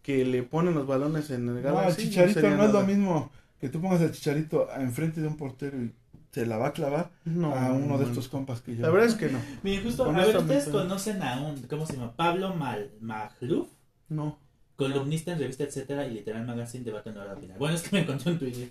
que 0.02 0.24
le 0.24 0.42
ponen 0.42 0.74
los 0.74 0.86
balones 0.86 1.30
en 1.30 1.48
el 1.48 1.54
no, 1.56 1.62
Galaxy. 1.62 2.02
el 2.02 2.08
Chicharito 2.10 2.40
sería 2.40 2.56
no 2.56 2.64
es 2.66 2.72
lo 2.72 2.82
mismo 2.82 3.30
que 3.60 3.68
tú 3.68 3.80
pongas 3.80 4.00
al 4.02 4.12
Chicharito 4.12 4.68
enfrente 4.76 5.20
de 5.20 5.26
un 5.26 5.36
portero 5.36 5.76
y 5.82 5.92
se 6.38 6.46
la 6.46 6.56
va 6.56 6.68
a 6.68 6.72
clavar 6.72 7.10
No, 7.24 7.52
a 7.54 7.72
uno 7.72 7.98
de 7.98 8.04
estos 8.04 8.28
compas 8.28 8.60
que 8.60 8.76
yo. 8.76 8.82
La 8.82 8.90
verdad 8.90 9.08
es 9.08 9.14
que 9.16 9.28
no. 9.28 9.40
Miren, 9.62 9.82
justo, 9.84 10.04
a 10.04 10.12
ver, 10.12 10.36
ustedes 10.36 10.66
no. 10.68 10.72
conocen 10.72 11.22
a 11.22 11.40
un, 11.42 11.62
¿cómo 11.62 11.84
se 11.86 11.94
llama? 11.94 12.14
Pablo 12.14 12.54
Mal 12.54 12.92
Magluf, 13.00 13.68
No. 14.08 14.38
columnista 14.76 15.32
en 15.32 15.40
revista, 15.40 15.64
etcétera, 15.64 16.06
y 16.06 16.14
literal 16.14 16.46
magazine 16.46 16.84
debate 16.84 17.10
en 17.10 17.16
hora 17.18 17.36
final. 17.36 17.58
Bueno, 17.58 17.74
es 17.74 17.82
que 17.82 17.96
me 17.96 18.02
encontré 18.02 18.32
un 18.32 18.38
Twitter. 18.38 18.70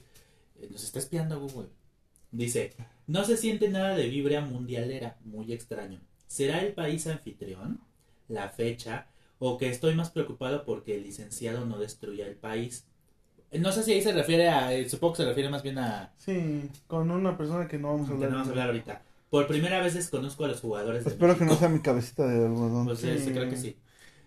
Eh, 0.62 0.70
Nos 0.72 0.84
está 0.84 1.00
espiando 1.00 1.40
Google. 1.40 1.68
Dice, 2.32 2.74
no 3.08 3.24
se 3.26 3.36
siente 3.38 3.70
nada 3.70 3.96
de 3.96 4.08
vibra 4.08 4.42
mundialera, 4.42 5.18
muy 5.26 5.52
extraño. 5.52 6.00
¿Será 6.28 6.62
el 6.62 6.74
país 6.74 7.06
anfitrión? 7.08 7.82
¿La 8.30 8.50
fecha? 8.50 9.08
¿O 9.40 9.58
que 9.58 9.70
estoy 9.70 9.94
más 9.96 10.10
preocupado 10.12 10.66
porque 10.66 10.96
el 10.96 11.04
licenciado 11.04 11.66
no 11.66 11.78
destruya 11.80 12.28
el 12.28 12.36
país? 12.36 12.86
No 13.60 13.72
sé 13.72 13.84
si 13.84 13.94
ahí 13.94 14.02
se 14.02 14.12
refiere 14.12 14.50
a, 14.50 14.74
eh, 14.74 14.88
supongo 14.90 15.14
que 15.14 15.24
se 15.24 15.30
refiere 15.30 15.50
más 15.50 15.64
bien 15.64 15.78
a, 15.80 16.12
Sí, 16.18 16.70
con 16.88 17.10
una 17.12 17.38
persona 17.38 17.68
que 17.68 17.78
no 17.78 17.90
vamos 17.94 18.06
a 18.06 18.10
que 18.10 18.14
hablar. 18.16 18.30
no 18.30 18.36
vamos 18.38 18.48
a 18.48 18.52
hablar 18.52 18.68
ahorita. 18.68 19.02
Por 19.30 19.48
primera 19.48 19.82
vez 19.82 19.94
desconozco 19.94 20.46
a 20.46 20.48
los 20.48 20.62
jugadores 20.62 21.04
de 21.04 21.10
Espero 21.12 21.38
que 21.38 21.46
no 21.46 21.56
sea 21.56 21.70
mi 21.70 21.80
cabecita 21.82 22.26
de 22.26 22.46
algodón. 22.46 22.86
Pues 22.86 23.00
Sí. 23.00 23.10
eh, 23.10 23.30
creo 23.34 23.50
que 23.50 23.58
sí. 23.58 23.78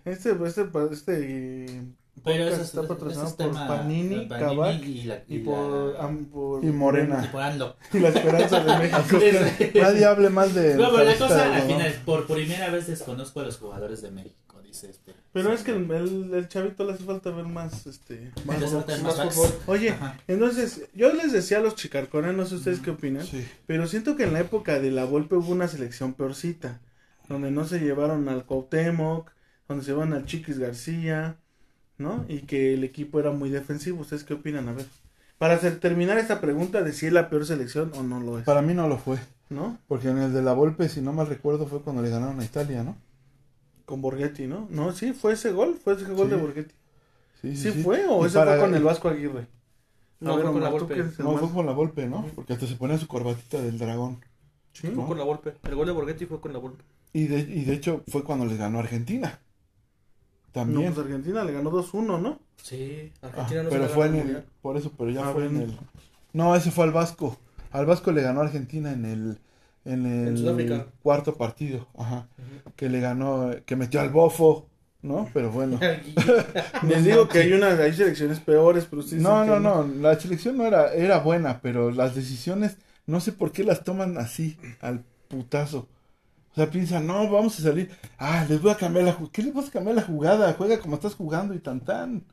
Este, 0.05 0.31
este, 0.47 0.66
este 0.93 1.64
eh, 1.66 1.83
Pero 2.25 2.45
eso 2.49 2.62
está 2.62 2.83
patrocinado 2.87 3.29
es 3.29 3.35
por 3.35 3.47
tema- 3.47 3.66
Panini, 3.66 4.29
Kavak 4.29 4.83
y, 4.85 5.03
la, 5.05 5.23
y 5.29 5.38
por, 5.38 5.95
la- 5.95 6.03
am- 6.05 6.27
por 6.27 6.62
Y 6.64 6.69
Morena. 6.69 7.23
y 7.25 7.29
por 7.29 7.43
Ando. 7.43 7.77
y 7.95 7.99
la 7.99 8.09
esperanza 8.11 8.61
de 8.62 8.79
México. 8.79 9.19
Nadie 9.81 10.05
hable 10.05 10.29
más 10.31 10.55
de. 10.55 10.75
No, 10.77 10.90
pero 10.90 11.05
la 11.05 11.16
cosa 11.16 11.55
al 11.55 11.62
final, 11.62 11.95
por 12.05 12.27
primera 12.27 12.69
vez 12.71 12.87
desconozco 12.87 13.40
a 13.40 13.45
los 13.45 13.57
jugadores 13.59 14.03
de 14.03 14.11
México, 14.11 14.50
dice 14.71 14.91
este. 14.91 15.13
Pero 15.33 15.53
es 15.53 15.63
que 15.63 15.73
el, 15.73 15.91
el, 15.91 16.35
el 16.35 16.49
chavito 16.49 16.85
le 16.85 16.93
hace 16.95 17.05
falta 17.05 17.31
ver 17.31 17.45
más, 17.47 17.87
este, 17.87 18.33
más 18.47 18.61
fútbol. 19.35 19.51
Oye, 19.67 19.91
Ajá. 19.91 20.19
entonces, 20.27 20.89
yo 20.95 21.13
les 21.13 21.33
decía 21.33 21.59
a 21.59 21.61
los 21.61 21.75
chicarcones, 21.77 22.35
no 22.35 22.47
sé 22.47 22.57
ustedes 22.57 22.81
qué 22.81 22.91
opinan, 22.91 23.25
Sí. 23.27 23.47
pero 23.67 23.87
siento 23.87 24.17
que 24.17 24.25
en 24.25 24.33
la 24.33 24.41
época 24.41 24.81
de 24.81 24.91
la 24.91 25.05
Volpe 25.05 25.37
hubo 25.37 25.53
una 25.53 25.69
selección 25.69 26.15
peorcita, 26.15 26.81
donde 27.29 27.51
no 27.51 27.65
se 27.67 27.79
llevaron 27.79 28.29
al 28.29 28.45
Cuauhtémoc, 28.45 29.31
donde 29.69 29.85
se 29.85 29.91
llevaron 29.93 30.15
al 30.15 30.25
Chiquis 30.27 30.59
García, 30.59 31.37
¿no? 31.99 32.25
Y 32.29 32.41
que 32.41 32.75
el 32.75 32.83
equipo 32.83 33.21
era 33.21 33.31
muy 33.31 33.51
defensivo. 33.51 34.01
¿Ustedes 34.01 34.25
qué 34.25 34.35
opinan? 34.35 34.69
A 34.69 34.73
ver. 34.73 34.87
Para 35.39 35.55
hacer, 35.55 35.79
terminar 35.81 36.19
esta 36.19 36.41
pregunta 36.41 36.83
de 36.83 36.93
si 36.93 37.07
es 37.07 37.13
la 37.13 37.31
peor 37.31 37.47
selección 37.47 37.93
o 37.95 38.03
no 38.03 38.21
lo 38.21 38.39
es, 38.39 38.45
Para 38.45 38.63
mí 38.63 38.75
no 38.75 38.89
lo 38.89 38.99
fue. 38.99 39.19
¿no? 39.49 39.79
Porque 39.89 40.09
en 40.09 40.19
el 40.19 40.33
de 40.33 40.43
la 40.43 40.53
Volpe, 40.53 40.89
si 40.89 41.01
no 41.01 41.13
mal 41.13 41.27
recuerdo, 41.27 41.67
fue 41.67 41.83
cuando 41.83 42.03
le 42.03 42.09
ganaron 42.11 42.39
a 42.41 42.45
Italia, 42.45 42.85
¿no? 42.85 42.97
Con 43.90 44.00
Borghetti, 44.03 44.46
¿no? 44.46 44.68
No, 44.70 44.92
sí, 44.92 45.12
fue 45.12 45.33
ese 45.33 45.50
gol, 45.50 45.74
fue 45.83 45.94
ese 45.94 46.05
gol 46.05 46.29
Sí. 46.29 46.35
de 46.35 46.40
Borghetti. 46.40 46.74
Sí, 47.42 47.57
¿Sí, 47.57 47.70
fue 47.83 48.07
o 48.07 48.22
Y 48.22 48.29
ese 48.29 48.38
para- 48.38 48.53
fue 48.53 48.61
con 48.61 48.74
el 48.76 48.85
Vasco 48.85 49.09
Aguirre? 49.09 49.48
No, 50.20 50.37
ver, 50.37 50.44
fue 50.44 50.53
con 50.53 50.62
la 50.62 50.68
el 50.68 51.14
No, 51.18 51.37
fue 51.38 51.50
con 51.50 51.66
la 51.66 51.72
Volpe, 51.72 52.07
¿no? 52.07 52.24
Porque 52.37 52.53
hasta 52.53 52.66
se 52.68 52.76
ponía 52.76 52.98
su 52.98 53.09
corbatita 53.09 53.61
del 53.61 53.79
dragón. 53.79 54.24
Sí. 54.72 54.88
Fue 54.88 55.05
con 55.07 55.18
la 55.18 55.24
Volpe. 55.24 55.55
El 55.64 55.74
gol 55.74 55.87
de 55.87 55.92
Borghetti 55.92 56.26
fue 56.26 56.40
con 56.40 56.53
la 56.53 56.59
Volpe. 56.61 56.85
Y 57.12 57.26
de, 57.26 57.40
y 57.40 57.64
de 57.64 57.72
hecho 57.74 58.05
fue 58.07 58.22
cuando 58.22 58.46
les 58.46 58.59
ganó 58.59 58.79
Argentina. 58.79 59.40
También. 60.53 60.88
No, 60.88 60.94
pues 60.94 61.07
Argentina 61.07 61.42
le 61.44 61.53
ganó 61.53 61.70
2-1, 61.70 62.18
¿no? 62.20 62.38
Sí, 62.62 63.12
Ah, 63.22 63.26
Argentina 63.29 63.62
no 63.64 63.70
pero 63.70 63.88
se 63.88 63.94
fue 63.94 64.07
en 64.07 64.14
el, 64.16 64.44
por 64.62 64.76
eso, 64.76 64.92
pero 64.96 65.11
ya 65.11 65.29
Ah, 65.29 65.33
fue 65.33 65.46
en 65.46 65.57
el, 65.62 65.79
no, 66.33 66.55
ese 66.55 66.70
fue 66.70 66.85
al 66.85 66.92
Vasco, 66.92 67.37
al 67.72 67.87
Vasco 67.87 68.12
le 68.12 68.22
ganó 68.22 68.40
a 68.40 68.44
Argentina 68.44 68.92
en 68.92 69.05
el, 69.05 69.38
en 69.85 70.07
el 70.07 70.29
En 70.29 70.38
Sudáfrica. 70.38 70.87
cuarto 71.03 71.37
partido, 71.37 71.88
ajá, 71.97 72.29
que 72.77 72.88
le 72.88 73.01
ganó, 73.01 73.51
que 73.64 73.77
metió 73.77 74.01
al 74.01 74.11
bofo, 74.11 74.69
¿no? 75.03 75.29
Pero 75.33 75.51
bueno, 75.51 75.79
Les 76.83 77.05
digo 77.05 77.29
que 77.29 77.40
hay 77.40 77.53
unas 77.53 77.79
hay 77.79 77.93
selecciones 77.93 78.40
peores, 78.40 78.87
pero 78.88 79.03
sí 79.03 79.16
no, 79.16 79.45
no, 79.45 79.55
que 79.55 79.61
no, 79.61 79.87
la 79.87 80.19
selección 80.19 80.57
no 80.57 80.66
era, 80.66 80.93
era 80.93 81.19
buena, 81.19 81.61
pero 81.61 81.90
las 81.90 82.14
decisiones, 82.14 82.77
no 83.07 83.21
sé 83.21 83.33
por 83.33 83.53
qué 83.53 83.64
las 83.64 83.85
toman 83.85 84.19
así, 84.19 84.59
al 84.81 85.05
putazo. 85.29 85.88
O 86.53 86.55
sea, 86.57 86.69
piensan, 86.69 87.07
no, 87.07 87.31
vamos 87.31 87.59
a 87.61 87.62
salir, 87.62 87.90
ah, 88.19 88.45
les 88.49 88.61
voy 88.61 88.73
a 88.73 88.77
cambiar 88.77 89.05
la 89.05 89.12
jugada, 89.12 89.33
¿qué 89.33 89.43
les 89.43 89.55
vas 89.55 89.69
a 89.69 89.73
cambiar 89.73 89.97
la 89.97 90.03
jugada? 90.03 90.53
Juega 90.55 90.81
como 90.81 90.97
estás 90.97 91.14
jugando 91.14 91.55
y 91.55 91.61
tan 91.61 91.81
tan, 91.81 92.25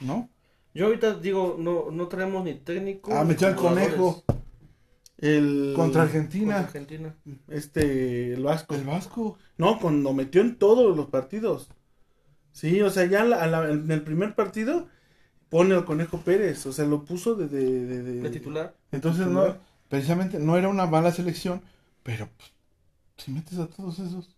¿no? 0.00 0.28
Yo 0.74 0.86
ahorita 0.86 1.14
digo, 1.14 1.56
no, 1.58 1.90
no 1.90 2.06
traemos 2.08 2.44
ni 2.44 2.54
técnico. 2.54 3.10
Ah, 3.14 3.24
metió 3.24 3.48
al 3.48 3.56
jugadores 3.56 3.94
conejo 3.94 4.24
el 5.18 5.72
contra 5.76 6.02
contra 6.02 6.02
Argentina. 6.02 7.16
Este 7.48 8.32
el 8.34 8.42
Vasco. 8.42 8.74
El 8.74 8.84
Vasco. 8.84 9.38
No, 9.58 9.78
cuando 9.80 10.12
metió 10.12 10.40
en 10.40 10.56
todos 10.56 10.96
los 10.96 11.06
partidos. 11.06 11.68
Sí, 12.52 12.80
o 12.82 12.90
sea, 12.90 13.04
ya 13.06 13.24
la- 13.24 13.42
a 13.42 13.46
la- 13.46 13.70
en 13.70 13.90
el 13.90 14.02
primer 14.02 14.34
partido 14.34 14.88
pone 15.48 15.74
al 15.74 15.84
Conejo 15.84 16.18
Pérez, 16.20 16.64
o 16.66 16.72
sea, 16.72 16.84
lo 16.86 17.04
puso 17.04 17.34
de 17.34 17.48
de, 17.48 17.86
de, 17.86 18.02
de- 18.02 18.20
De 18.22 18.30
titular. 18.30 18.74
Entonces, 18.92 19.26
no, 19.26 19.56
precisamente 19.88 20.38
no 20.38 20.56
era 20.56 20.68
una 20.68 20.86
mala 20.86 21.12
selección, 21.12 21.62
pero 22.02 22.28
pues, 22.36 22.52
si 23.18 23.30
metes 23.32 23.58
a 23.58 23.66
todos 23.68 23.98
esos. 23.98 24.34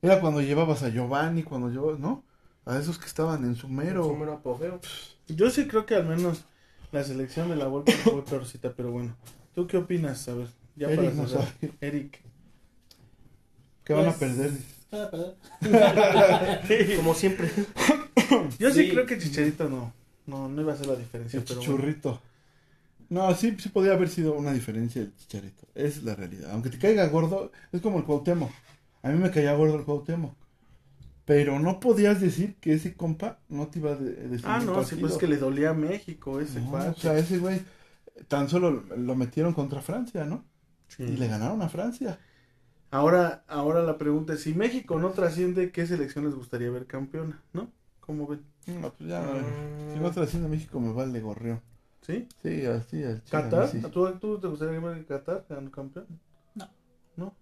Era 0.00 0.20
cuando 0.20 0.40
llevabas 0.40 0.82
a 0.82 0.88
Giovanni, 0.88 1.44
cuando 1.44 1.70
llevabas, 1.70 2.00
¿no? 2.00 2.24
A 2.64 2.76
esos 2.78 2.98
que 2.98 3.06
estaban 3.06 3.44
en 3.44 3.54
su 3.54 3.68
mero. 3.68 4.04
Su 4.04 4.16
mero 4.16 4.32
apogeo. 4.34 4.80
Yo 5.28 5.48
sí 5.50 5.66
creo 5.68 5.86
que 5.86 5.94
al 5.94 6.06
menos 6.06 6.44
la 6.90 7.04
selección 7.04 7.48
de 7.48 7.56
la 7.56 7.66
Volpe 7.68 7.92
fue 7.92 8.24
peorcita, 8.24 8.72
pero 8.76 8.90
bueno. 8.90 9.16
¿Tú 9.54 9.66
qué 9.66 9.76
opinas? 9.76 10.26
A 10.28 10.34
ver, 10.34 10.48
ya 10.76 10.88
Eric 10.90 11.12
para 11.12 11.28
cerrar. 11.28 11.52
Eric. 11.80 12.20
Que 13.84 13.92
van 13.94 14.06
a 14.06 14.12
Pues, 14.12 14.16
perder. 14.18 14.50
ah, 14.92 15.08
perdón. 15.10 16.96
Como 16.96 17.14
siempre. 17.14 17.50
Yo 18.58 18.70
sí, 18.70 18.84
Sí. 18.84 18.90
creo 18.90 19.06
que 19.06 19.18
Chicharito 19.18 19.68
no, 19.68 19.92
no, 20.26 20.48
no 20.48 20.62
iba 20.62 20.72
a 20.72 20.74
hacer 20.74 20.86
la 20.86 20.96
diferencia, 20.96 21.38
El 21.38 21.44
pero 21.44 21.60
bueno. 21.60 21.74
chichurrito. 21.74 22.20
No, 23.08 23.34
sí, 23.34 23.54
sí 23.58 23.68
podría 23.68 23.92
haber 23.92 24.08
sido 24.08 24.32
una 24.34 24.52
diferencia 24.54 25.02
el 25.02 25.14
chicharito. 25.16 25.66
Es 25.74 26.02
la 26.02 26.14
realidad. 26.14 26.50
Aunque 26.52 26.70
te 26.70 26.78
caiga 26.78 27.06
gordo, 27.08 27.52
es 27.70 27.82
como 27.82 27.98
el 27.98 28.04
Cuauhtémoc. 28.04 28.50
A 29.02 29.10
mí 29.10 29.18
me 29.18 29.30
caía 29.30 29.52
gordo 29.54 29.76
el 29.76 29.84
Cuauhtémoc. 29.84 30.32
Pero 31.26 31.58
no 31.60 31.78
podías 31.78 32.20
decir 32.22 32.54
que 32.60 32.72
ese 32.72 32.94
compa 32.94 33.38
no 33.50 33.66
te 33.68 33.80
iba 33.80 33.92
a 33.92 33.96
de- 33.96 34.14
decir 34.28 34.46
Ah, 34.48 34.60
no, 34.64 34.82
sí, 34.82 34.96
pues 34.96 35.12
es 35.12 35.18
que 35.18 35.26
le 35.28 35.36
dolía 35.36 35.70
a 35.70 35.74
México 35.74 36.40
ese 36.40 36.60
No, 36.60 36.70
cuate. 36.70 36.88
o 36.90 36.94
sea, 36.94 37.18
ese 37.18 37.38
güey 37.38 37.60
tan 38.28 38.48
solo 38.48 38.70
lo 38.96 39.14
metieron 39.14 39.52
contra 39.54 39.80
Francia, 39.82 40.24
¿no? 40.24 40.44
Sí. 40.88 41.04
Y 41.04 41.16
le 41.16 41.28
ganaron 41.28 41.62
a 41.62 41.68
Francia. 41.68 42.18
Ahora, 42.90 43.44
ahora 43.48 43.82
la 43.82 43.96
pregunta 43.96 44.34
es, 44.34 44.42
si 44.42 44.52
México 44.54 44.98
no 44.98 45.10
trasciende, 45.10 45.72
¿qué 45.72 45.86
selección 45.86 46.26
les 46.26 46.34
gustaría 46.34 46.70
ver 46.70 46.86
campeona? 46.86 47.42
¿No? 47.54 47.70
¿Cómo 48.00 48.26
ven? 48.26 48.42
No, 48.66 48.92
pues 48.92 49.08
ya, 49.08 49.22
Mm. 49.22 49.94
si 49.94 50.00
no 50.00 50.10
trasciende 50.10 50.48
México 50.48 50.78
me 50.80 50.92
vale 50.92 51.20
gorrión. 51.20 51.60
¿Sí? 52.02 52.28
Sí, 52.42 52.66
así, 52.66 53.02
al 53.04 53.22
¿Qatar? 53.30 53.68
sí. 53.68 53.80
¿Tú, 53.80 54.12
tú 54.20 54.38
te 54.38 54.48
gustaría 54.48 54.78
ver 54.80 55.06
Qatar 55.06 55.46
ganando 55.48 55.70
campeón? 55.70 56.06
No. 56.54 56.68
¿No? 57.16 57.34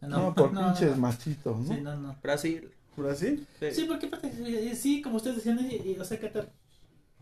No, 0.00 0.34
por 0.34 0.52
no, 0.54 0.64
pinches 0.72 0.96
no. 0.96 1.02
machitos, 1.02 1.58
¿no? 1.60 1.74
Sí, 1.74 1.80
no, 1.80 1.96
no. 1.96 2.16
Brasil. 2.22 2.70
¿Brasil? 2.96 3.46
Sí. 3.60 3.66
Sí, 3.72 3.84
porque 3.88 4.10
eh, 4.22 4.74
sí, 4.74 5.02
como 5.02 5.16
ustedes 5.16 5.36
decían, 5.36 5.58
eh, 5.60 5.82
eh, 5.84 5.96
o 6.00 6.04
sea, 6.04 6.18
Qatar. 6.18 6.50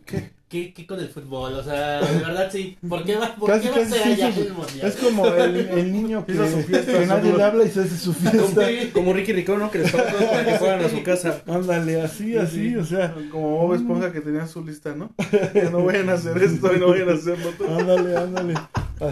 ¿Qué? 0.07 0.31
¿Qué, 0.53 0.75
¿Qué 0.75 0.87
con 0.87 1.01
el 1.01 1.09
fútbol? 1.09 1.55
O 1.55 1.65
sea, 1.65 2.03
de 2.03 2.19
verdad 2.19 2.51
sí. 2.53 2.77
¿Por 2.87 3.05
qué 3.05 3.17
va, 3.17 3.35
por 3.37 3.49
Casi, 3.49 3.69
qué 3.69 3.71
va 3.71 3.77
a 3.77 3.89
ser 3.89 4.03
sí, 4.03 4.13
allá 4.13 4.33
sí, 4.33 4.41
el 4.41 4.53
mundial? 4.53 4.87
Es 4.87 4.97
como 4.97 5.27
el, 5.27 5.57
el 5.57 5.93
niño 5.93 6.27
que, 6.27 6.35
su 6.35 6.63
fiesta, 6.63 6.93
que 6.93 7.07
nadie 7.07 7.33
le 7.33 7.43
habla 7.43 7.65
y 7.65 7.71
se 7.71 7.81
hace 7.81 7.97
su 7.97 8.13
fiesta. 8.13 8.67
Como 8.93 9.15
Ricky 9.15 9.33
Ricón, 9.33 9.61
¿no? 9.61 9.71
Que 9.71 9.79
les 9.79 9.91
paga 9.91 10.13
todos 10.13 10.25
para 10.25 10.45
que 10.45 10.59
fueran 10.59 10.85
a 10.85 10.89
su 10.91 11.03
casa. 11.03 11.43
Ándale, 11.47 12.03
así, 12.03 12.37
así, 12.37 12.77
o 12.77 12.85
sea. 12.85 13.15
Como 13.31 13.57
Bob 13.57 13.75
Esponja 13.77 14.13
que 14.13 14.21
tenía 14.21 14.47
su 14.47 14.63
lista, 14.63 14.95
¿no? 14.95 15.15
Que 15.55 15.71
no 15.71 15.85
vayan 15.87 16.11
a 16.11 16.15
hacer 16.15 16.37
esto 16.37 16.71
y 16.75 16.79
no 16.79 16.91
vayan 16.91 17.09
a 17.09 17.15
hacerlo 17.15 17.51
todo. 17.57 17.79
Ándale, 17.79 18.15
ándale. 18.15 18.55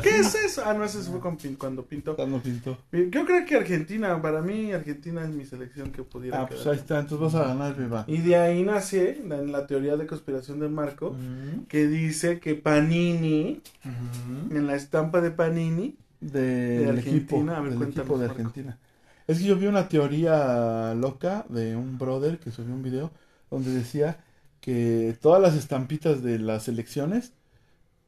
¿Qué 0.03 0.19
es 0.19 0.35
eso? 0.35 0.63
Ah, 0.65 0.75
no, 0.75 0.85
ese 0.85 0.99
fue 1.01 1.21
con 1.21 1.37
Pin- 1.37 1.57
cuando 1.57 1.85
pintó. 1.85 2.15
Cuando 2.17 2.41
pintó. 2.41 2.79
Yo 2.93 3.25
creo 3.25 3.45
que 3.47 3.57
Argentina, 3.57 4.21
para 4.21 4.41
mí, 4.43 4.73
Argentina 4.73 5.23
es 5.25 5.31
mi 5.31 5.45
selección 5.45 5.91
que 5.93 6.03
pudiera 6.03 6.43
Ah, 6.43 6.47
pues 6.49 6.67
ahí 6.67 6.77
está, 6.77 7.01
entonces 7.01 7.33
vas 7.33 7.35
a 7.43 7.49
ganar, 7.49 7.77
Viva. 7.77 8.05
Y 8.07 8.19
de 8.19 8.37
ahí 8.37 8.63
nace 8.63 9.23
la, 9.27 9.39
la 9.43 9.67
teoría 9.67 9.97
de 9.97 10.07
conspiración 10.07 10.61
de 10.61 10.69
Marco, 10.69 11.13
Mm, 11.13 11.67
que 11.69 11.87
dice 11.87 12.39
que 12.41 12.55
Panini, 12.55 13.61
mm. 13.85 14.57
en 14.57 14.67
la 14.67 14.77
estampa 14.77 15.21
de 15.21 15.31
Panini, 15.31 15.97
De 16.21 16.91
equipo, 16.91 16.91
Argentina, 16.91 17.57
a 17.57 17.61
ver, 17.61 17.73
del 17.73 17.83
equipo 17.83 18.19
de 18.19 18.27
Marco. 18.27 18.43
Argentina. 18.43 18.79
Es 19.27 19.39
que 19.39 19.45
yo 19.45 19.57
vi 19.57 19.67
una 19.67 19.89
teoría 19.89 20.95
loca 20.95 21.47
de 21.49 21.77
un 21.77 21.99
brother 21.99 22.39
que 22.39 22.51
subió 22.51 22.75
un 22.75 22.83
video 22.83 23.11
donde 23.51 23.71
decía 23.73 24.19
que 24.61 25.17
todas 25.21 25.41
las 25.41 25.55
estampitas 25.55 26.23
de 26.23 26.39
las 26.39 26.69
elecciones, 26.69 27.33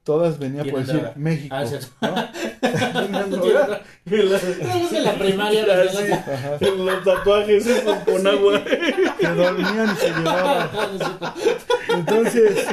todas 0.04 0.38
venían 0.38 0.68
por 0.68 0.80
decir 0.80 0.94
droga. 0.94 1.12
México. 1.16 1.54
Ah, 1.54 1.66
cierto. 1.66 1.86
¿no? 2.00 2.14
Estamos 4.04 4.92
en 4.92 5.04
la 5.04 5.14
primaria. 5.14 5.64
Sí. 5.90 6.66
Los 6.76 7.04
tatuajes 7.04 7.66
esos 7.66 7.96
con 7.98 8.26
agua. 8.26 8.64
Que 8.64 9.28
dormían 9.28 9.94
y 9.94 9.96
se 10.00 10.08
llevaban. 10.08 10.70
Entonces, 11.88 12.66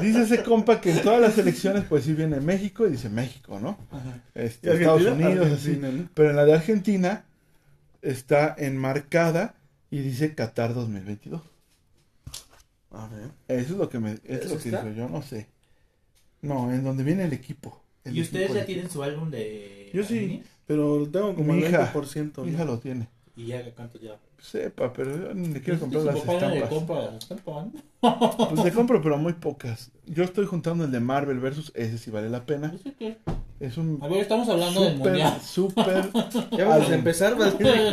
dice 0.00 0.22
ese 0.22 0.42
compa 0.42 0.80
que 0.80 0.92
en 0.92 1.02
todas 1.02 1.20
las 1.20 1.36
elecciones, 1.38 1.84
pues 1.88 2.04
sí 2.04 2.12
viene 2.12 2.40
México 2.40 2.86
y 2.86 2.90
dice 2.90 3.08
México, 3.08 3.58
¿no? 3.60 3.78
Este, 4.34 4.70
¿Y 4.70 4.72
Estados 4.78 5.02
Argentina? 5.02 5.28
Unidos, 5.28 5.46
Argentina, 5.52 5.88
así. 5.88 5.96
¿no? 5.98 6.08
Pero 6.14 6.30
en 6.30 6.36
la 6.36 6.44
de 6.44 6.54
Argentina 6.54 7.24
está 8.02 8.54
enmarcada 8.58 9.54
y 9.90 10.00
dice 10.00 10.34
Qatar 10.34 10.74
2022. 10.74 11.42
A 12.92 13.08
ver. 13.08 13.30
Eso 13.48 13.72
es 13.72 13.78
lo 13.78 13.88
que 13.88 13.98
me, 13.98 14.12
eso 14.12 14.22
es 14.24 14.40
¿Eso 14.46 14.54
lo 14.54 14.60
que 14.60 14.70
digo 14.70 14.90
yo, 14.90 15.08
no 15.08 15.22
sé. 15.22 15.48
No, 16.44 16.70
en 16.72 16.84
donde 16.84 17.02
viene 17.04 17.24
el 17.24 17.32
equipo. 17.32 17.80
el 18.04 18.16
¿Y 18.16 18.20
ustedes 18.22 18.44
equipo 18.46 18.60
ya 18.60 18.66
tienen 18.66 18.90
su 18.90 19.02
álbum 19.02 19.30
de. 19.30 19.90
Yo 19.92 20.02
sí, 20.04 20.14
Panini? 20.14 20.42
pero 20.66 20.98
lo 20.98 21.08
tengo 21.08 21.34
como 21.34 21.52
Mi 21.52 21.60
hija. 21.60 21.92
20%. 21.92 22.32
¿no? 22.38 22.44
Mi 22.44 22.52
hija 22.52 22.64
lo 22.64 22.78
tiene. 22.78 23.08
¿Y 23.36 23.46
ya 23.46 23.62
cuánto 23.74 23.98
ya? 23.98 24.16
Sepa, 24.38 24.92
pero 24.92 25.16
yo 25.16 25.34
ni 25.34 25.48
le 25.48 25.60
quiero 25.62 25.80
comprar 25.80 26.02
las 26.04 26.16
estampas. 26.16 26.68
compra 26.68 27.16
estampas. 27.16 27.66
Pues 28.50 28.64
le 28.64 28.72
compro, 28.72 29.00
pero 29.02 29.16
muy 29.16 29.32
pocas. 29.32 29.90
Yo 30.06 30.22
estoy 30.22 30.44
juntando 30.44 30.84
el 30.84 30.90
de 30.92 31.00
Marvel 31.00 31.38
versus 31.40 31.72
ese 31.74 31.96
si 31.98 32.10
vale 32.10 32.28
la 32.28 32.44
pena. 32.44 32.74
Que- 32.98 33.16
Es 33.60 33.78
un 33.78 33.98
A 34.02 34.08
ver, 34.08 34.18
estamos 34.18 34.46
hablando 34.48 34.82
del 34.82 34.96
súper, 34.98 35.12
mundial. 35.12 35.40
súper. 35.40 36.10
Ya 36.58 36.68
vamos 36.68 36.90
a 36.90 36.94
empezar. 36.94 37.34
Por 37.36 37.46
Estamos 37.46 37.88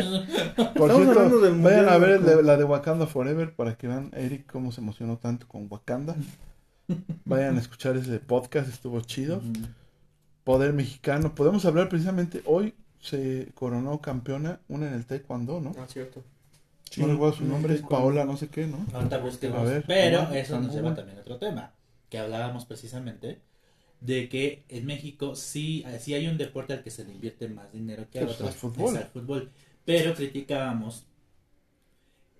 cierto, 0.75 1.11
hablando 1.11 1.39
del 1.39 1.53
vayan 1.53 1.85
mundial, 1.85 1.89
a 1.89 1.97
ver 1.97 2.09
el 2.11 2.21
de- 2.23 2.27
Marco. 2.27 2.41
la 2.41 2.57
de 2.57 2.63
Wakanda 2.65 3.07
Forever 3.07 3.55
para 3.55 3.77
que 3.77 3.87
vean 3.87 4.11
Eric 4.13 4.51
cómo 4.51 4.71
se 4.73 4.81
emocionó 4.81 5.17
tanto 5.17 5.47
con 5.47 5.67
Wakanda. 5.69 6.15
Vayan 7.25 7.57
a 7.57 7.59
escuchar 7.59 7.97
ese 7.97 8.19
podcast, 8.19 8.69
estuvo 8.69 8.99
chido. 9.01 9.41
Poder 10.43 10.73
mexicano. 10.73 11.35
Podemos 11.35 11.65
hablar 11.65 11.89
precisamente 11.89 12.41
hoy. 12.45 12.73
Se 12.99 13.49
coronó 13.55 13.99
campeona, 13.99 14.59
una 14.67 14.87
en 14.87 14.93
el 14.93 15.05
taekwondo, 15.05 15.59
¿no? 15.59 15.73
Ah, 15.79 15.87
cierto. 15.87 16.23
no 16.97 17.07
recuerdo 17.07 17.35
su 17.37 17.43
el 17.43 17.49
nombre, 17.49 17.73
es. 17.75 17.81
Paola, 17.81 18.25
no 18.25 18.37
sé 18.37 18.47
qué, 18.49 18.67
¿no? 18.67 18.85
Ahorita 18.93 19.17
busquemos. 19.17 19.67
Ver, 19.67 19.83
Pero 19.87 20.29
eso 20.31 20.59
nos 20.59 20.73
lleva 20.73 20.93
también 20.93 21.17
a 21.17 21.21
otro 21.21 21.37
tema. 21.37 21.71
Que 22.09 22.19
hablábamos 22.19 22.65
precisamente 22.65 23.39
de 24.01 24.29
que 24.29 24.63
en 24.69 24.85
México 24.85 25.35
sí, 25.35 25.83
sí 25.99 26.13
hay 26.13 26.27
un 26.27 26.37
deporte 26.37 26.73
al 26.73 26.83
que 26.83 26.91
se 26.91 27.05
le 27.05 27.11
invierte 27.13 27.47
más 27.49 27.71
dinero 27.71 28.05
que 28.11 28.19
a 28.19 28.23
Pues, 28.25 28.35
otros. 28.35 28.55
fútbol. 28.55 28.95
Es 28.95 29.01
al 29.03 29.07
fútbol. 29.09 29.49
Pero 29.85 30.13
criticábamos 30.13 31.05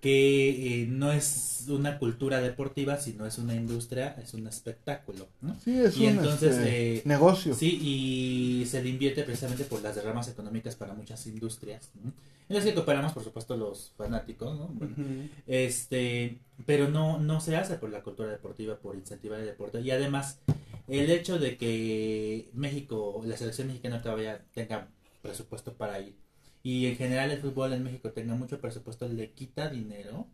que 0.02 0.82
eh, 0.82 0.86
no 0.88 1.12
es 1.12 1.66
una 1.68 1.96
cultura 2.00 2.40
deportiva, 2.40 2.96
sino 2.98 3.24
es 3.24 3.38
una 3.38 3.54
industria, 3.54 4.16
es 4.20 4.34
un 4.34 4.48
espectáculo. 4.48 5.28
¿no? 5.40 5.54
Sí, 5.64 5.78
es 5.78 5.96
Y 5.96 6.06
un 6.08 6.18
entonces, 6.18 6.56
este, 6.56 6.96
eh, 6.96 7.02
negocio. 7.04 7.54
Sí, 7.54 7.78
y 7.80 8.66
se 8.66 8.82
le 8.82 8.90
invierte 8.90 9.22
precisamente 9.22 9.62
por 9.64 9.80
las 9.80 9.94
derramas 9.94 10.26
económicas 10.28 10.74
para 10.74 10.92
muchas 10.92 11.24
industrias. 11.28 11.90
¿no? 12.02 12.12
En 12.48 12.56
las 12.56 12.64
que 12.64 12.74
cooperamos, 12.74 13.12
por 13.12 13.22
supuesto, 13.22 13.56
los 13.56 13.92
fanáticos, 13.96 14.58
¿no? 14.58 14.66
Bueno, 14.66 14.92
Ujú. 14.98 15.28
este, 15.46 16.40
pero 16.66 16.88
no, 16.88 17.18
no 17.20 17.40
se 17.40 17.54
hace 17.54 17.76
por 17.76 17.90
la 17.90 18.02
cultura 18.02 18.28
deportiva, 18.28 18.76
por 18.76 18.96
incentivar 18.96 19.38
el 19.38 19.46
deporte. 19.46 19.80
Y 19.82 19.92
además, 19.92 20.40
el 20.88 21.10
hecho 21.10 21.38
de 21.38 21.56
que 21.56 22.50
México, 22.54 23.22
la 23.24 23.36
selección 23.36 23.68
mexicana 23.68 24.02
todavía 24.02 24.42
tenga 24.52 24.88
presupuesto 25.22 25.74
para 25.74 26.00
ir, 26.00 26.16
y 26.62 26.86
en 26.86 26.96
general 26.96 27.30
el 27.30 27.40
fútbol 27.40 27.72
en 27.72 27.82
México 27.82 28.10
tenga 28.10 28.34
mucho 28.34 28.60
presupuesto, 28.60 29.08
le 29.08 29.30
quita 29.32 29.68
dinero. 29.68 30.26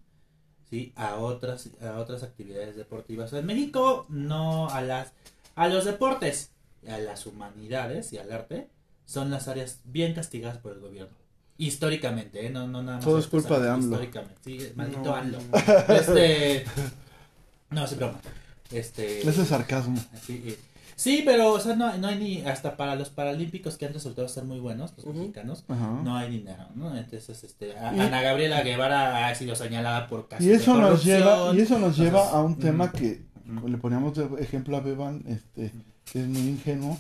¿sí? 0.71 0.93
a 0.97 1.17
otras 1.17 1.71
a 1.81 1.99
otras 1.99 2.23
actividades 2.23 2.77
deportivas. 2.77 3.33
En 3.33 3.47
México 3.47 4.07
no 4.09 4.69
a 4.69 4.83
las 4.83 5.13
a 5.55 5.69
los 5.69 5.85
deportes, 5.85 6.51
a 6.89 6.99
las 6.99 7.27
humanidades 7.27 8.13
y 8.13 8.19
al 8.19 8.31
arte 8.33 8.69
son 9.05 9.31
las 9.31 9.49
áreas 9.49 9.81
bien 9.85 10.15
castigadas 10.15 10.59
por 10.59 10.73
el 10.73 10.81
gobierno. 10.81 11.17
Históricamente, 11.57 12.47
¿eh? 12.47 12.51
No, 12.51 12.69
no 12.69 12.83
nada 12.83 12.99
más. 12.99 13.05
Todo 13.05 13.19
es 13.19 13.27
culpa 13.27 13.49
pasado, 13.49 13.65
de 13.65 13.71
AMLO. 13.71 13.97
Históricamente, 13.97 14.41
sí, 14.45 14.73
maldito 14.77 15.03
No. 15.03 15.15
AMLO. 15.15 15.39
Este. 15.89 16.65
No, 17.71 17.85
es 17.85 17.97
broma. 17.97 18.21
Este. 18.71 19.29
Ese 19.29 19.43
es 19.43 19.49
sarcasmo. 19.49 19.99
Sí, 20.25 20.45
eh, 20.47 20.59
sí, 20.99 21.23
pero, 21.25 21.53
o 21.53 21.61
sea, 21.61 21.75
no, 21.77 21.97
no 21.97 22.09
hay 22.09 22.19
ni. 22.19 22.43
Hasta 22.43 22.77
para 22.77 22.95
los 22.97 23.09
paralímpicos 23.09 23.79
que 23.79 23.87
han 23.87 23.95
resultado 23.95 24.27
ser 24.29 24.45
muy 24.45 24.59
buenos, 24.59 24.93
los 24.97 25.07
mexicanos, 25.15 25.65
no 25.69 26.17
hay 26.17 26.31
dinero, 26.31 26.65
¿no? 26.75 26.95
Entonces, 26.97 27.45
este. 27.45 27.77
a- 27.79 27.95
Y- 27.97 28.01
Ana 28.01 28.21
Gabriela 28.21 28.63
Guevara 28.63 29.29
ha 29.29 29.35
sido 29.35 29.55
señalada 29.55 30.09
por 30.09 30.29
casos 30.29 30.45
Y 30.45 30.51
eso 30.51 30.75
de 30.75 30.81
nos 30.83 31.05
lleva, 31.05 31.55
y 31.55 31.61
eso 31.61 31.79
nos 31.79 31.97
lleva 31.97 32.19
Entonces, 32.21 32.35
a 32.35 32.41
un 32.43 32.59
tema 32.59 32.93
que 32.93 33.23
le 33.67 33.79
poníamos 33.79 34.15
de 34.15 34.29
ejemplo 34.43 34.77
a 34.77 34.81
Beban, 34.81 35.23
este, 35.29 35.73
que 36.13 36.21
es 36.21 36.27
muy 36.27 36.43
ingenuo. 36.43 36.99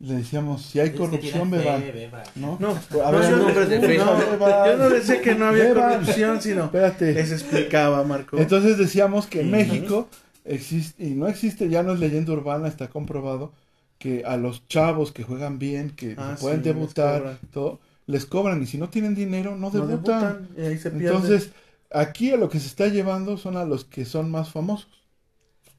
Le 0.00 0.14
decíamos, 0.14 0.62
si 0.62 0.80
hay 0.80 0.88
es 0.88 0.94
corrupción, 0.96 1.48
Beban, 1.48 1.80
Beban. 1.80 2.22
¿no? 2.34 2.56
No, 2.58 2.70
A 2.70 3.12
no, 3.12 3.18
ver, 3.18 3.30
yo, 3.30 3.36
no, 3.36 3.54
de 3.54 3.96
yo 3.96 4.76
no 4.76 4.90
decía 4.90 5.20
que 5.22 5.34
no 5.36 5.46
había 5.46 5.64
Lleva- 5.66 5.90
corrupción, 5.90 6.42
sino 6.42 6.64
Espérate. 6.64 7.12
les 7.12 7.30
explicaba, 7.30 8.02
Marco. 8.02 8.36
Entonces 8.36 8.78
decíamos 8.78 9.26
que 9.28 9.42
en 9.42 9.46
Ujú. 9.46 9.56
México 9.56 10.08
existe, 10.44 11.04
y 11.04 11.10
no 11.14 11.28
existe, 11.28 11.68
ya 11.68 11.82
no 11.82 11.92
es 11.92 12.00
leyenda 12.00 12.32
urbana, 12.32 12.68
está 12.68 12.88
comprobado, 12.90 13.52
que 13.98 14.24
a 14.24 14.36
los 14.36 14.66
chavos 14.68 15.12
que 15.12 15.22
juegan 15.24 15.58
bien, 15.58 15.90
que 15.90 16.14
Ah, 16.18 16.36
pueden 16.40 16.58
sí, 16.62 16.64
debutar, 16.64 17.38
todo, 17.52 17.80
les 18.06 18.26
cobran, 18.26 18.62
y 18.62 18.66
si 18.66 18.78
no 18.78 18.88
tienen 18.90 19.14
dinero, 19.14 19.56
no 19.56 19.70
no 19.70 19.86
debutan. 19.86 20.48
debutan 20.48 20.48
y 20.56 20.60
ahí 20.66 20.78
se 20.78 20.90
pierden. 20.90 21.16
Entonces, 21.16 21.50
aquí 21.90 22.30
a 22.32 22.36
lo 22.36 22.48
que 22.48 22.58
se 22.60 22.66
está 22.66 22.88
llevando 22.88 23.36
son 23.36 23.56
a 23.56 23.64
los 23.64 23.84
que 23.84 24.04
son 24.04 24.30
más 24.30 24.50
famosos, 24.50 24.90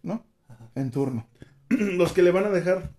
¿no? 0.04 0.24
En 0.76 0.92
turno. 0.92 1.28
los 1.70 2.14
que 2.14 2.24
le 2.24 2.32
van 2.32 2.46
a 2.46 2.50
dejar 2.50 2.92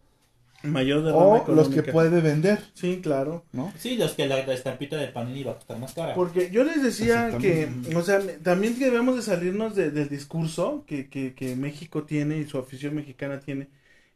mayor 0.65 1.03
derrama 1.05 1.25
O 1.25 1.53
los 1.55 1.69
que 1.69 1.81
económica. 1.81 1.93
puede 1.93 2.21
vender, 2.21 2.59
Sí, 2.75 3.01
claro. 3.03 3.45
¿no? 3.53 3.73
Sí, 3.79 3.97
los 3.97 4.13
que 4.13 4.27
la, 4.27 4.45
la 4.47 4.55
estampita 4.55 4.97
de 4.97 5.09
Panini 5.09 5.45
va 5.45 5.53
a 5.53 5.55
costar 5.57 5.79
más 5.79 5.93
cara. 5.95 6.15
Porque 6.15 6.51
yo 6.51 6.65
les 6.65 6.83
decía 6.83 7.37
que, 7.39 7.69
o 7.95 8.03
sea, 8.03 8.21
también 8.43 8.79
debemos 8.79 9.17
de 9.17 9.23
salirnos 9.23 9.75
de- 9.77 9.91
del 9.91 10.09
discurso 10.09 10.85
que, 10.87 11.09
que, 11.09 11.35
que 11.35 11.57
México 11.57 12.05
tiene 12.05 12.39
y 12.39 12.45
su 12.47 12.59
afición 12.59 12.95
mexicana 12.95 13.41
tiene, 13.41 13.69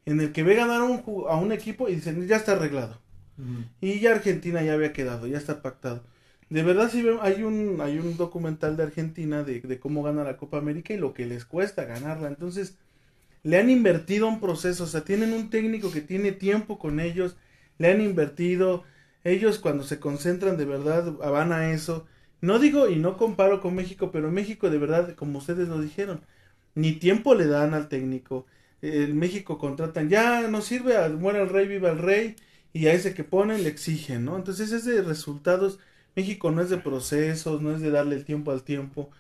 en 0.07 0.21
el 0.21 0.33
que 0.33 0.43
ve 0.43 0.55
ganar 0.55 0.81
a 0.81 0.85
un, 0.85 1.03
a 1.29 1.37
un 1.37 1.53
equipo 1.53 1.89
y 1.89 1.97
dicen, 1.97 2.27
ya 2.27 2.37
está 2.37 2.53
arreglado. 2.53 2.99
Y 3.81 4.01
ya 4.01 4.13
Argentina 4.13 4.63
ya 4.63 4.73
había 4.75 4.93
quedado, 4.93 5.27
ya 5.29 5.39
está 5.39 5.63
pactado. 5.63 6.03
De 6.51 6.63
verdad 6.63 6.91
sí 6.91 7.05
hay 7.21 7.43
un 7.45 7.81
hay 7.81 7.99
un 7.99 8.17
documental 8.17 8.77
de 8.77 8.83
Argentina 8.85 9.45
de, 9.45 9.61
de 9.61 9.79
cómo 9.79 10.03
gana 10.03 10.25
la 10.25 10.37
Copa 10.39 10.59
América 10.59 10.93
y 10.95 10.97
lo 10.97 11.13
que 11.15 11.27
les 11.27 11.45
cuesta 11.45 11.85
ganarla. 11.85 12.29
Entonces, 12.29 12.77
le 13.43 13.59
han 13.59 13.71
invertido 13.71 14.29
un 14.29 14.41
proceso, 14.41 14.85
o 14.85 14.87
sea, 14.87 15.05
tienen 15.05 15.33
un 15.33 15.51
técnico 15.51 15.91
que 15.93 16.01
tiene 16.01 16.33
tiempo 16.33 16.79
con 16.79 17.01
ellos, 17.01 17.37
le 17.79 17.91
han 17.91 18.01
invertido, 18.01 18.85
ellos 19.25 19.59
cuando 19.59 19.85
se 19.85 20.01
concentran 20.01 20.57
de 20.57 20.65
verdad 20.65 21.13
van 21.13 21.53
a 21.53 21.73
eso. 21.73 22.07
No 22.41 22.59
digo 22.59 22.89
y 22.89 22.97
no 22.97 23.17
comparo 23.17 23.61
con 23.61 23.75
México, 23.75 24.11
pero 24.13 24.31
México 24.31 24.71
de 24.71 24.79
verdad, 24.79 25.15
como 25.15 25.39
ustedes 25.39 25.69
lo 25.69 25.81
dijeron, 25.81 26.21
ni 26.75 26.93
tiempo 26.93 27.35
le 27.35 27.47
dan 27.47 27.75
al 27.75 27.89
técnico. 27.89 28.47
En 28.83 29.19
México 29.19 29.59
contratan, 29.59 30.09
ya 30.09 30.49
no 30.49 30.63
sirve, 30.63 31.09
muera 31.11 31.43
el 31.43 31.49
rey, 31.49 31.67
viva 31.67 31.91
el 31.91 31.99
rey, 31.99 32.37
y 32.73 32.87
a 32.87 32.93
ese 32.93 33.15
que 33.15 33.25
ponen 33.25 33.65
le 33.65 33.69
exigen, 33.71 34.25
¿no? 34.25 34.37
Entonces 34.37 34.73
es 34.73 34.85
de 34.85 35.03
resultados. 35.03 35.81
México 36.17 36.51
no 36.51 36.63
es 36.63 36.71
de 36.71 36.79
procesos, 36.79 37.63
no 37.63 37.73
es 37.75 37.81
de 37.81 37.91
darle 37.91 38.17
el 38.17 38.25
tiempo 38.25 38.51
al 38.53 38.63
tiempo, 38.63 39.11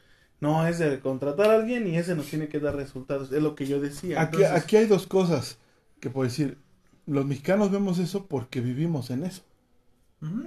no 0.41 0.67
es 0.67 0.79
de 0.79 1.01
contratar 1.01 1.51
a 1.51 1.55
alguien 1.57 1.87
y 1.89 1.97
ese 1.97 2.15
nos 2.15 2.27
tiene 2.27 2.49
que 2.49 2.61
dar 2.61 2.77
resultados, 2.77 3.33
es 3.33 3.43
lo 3.43 3.55
que 3.55 3.67
yo 3.67 3.81
decía. 3.81 4.21
Aquí, 4.23 4.37
Entonces, 4.37 4.63
aquí 4.65 4.77
hay 4.77 4.87
dos 4.87 5.07
cosas 5.07 5.59
que 6.01 6.11
puedo 6.11 6.29
decir. 6.29 6.59
Los 7.07 7.25
mexicanos 7.25 7.71
vemos 7.71 7.99
eso 7.99 8.27
porque 8.27 8.61
vivimos 8.61 9.11
en 9.11 9.25
eso. 9.25 9.43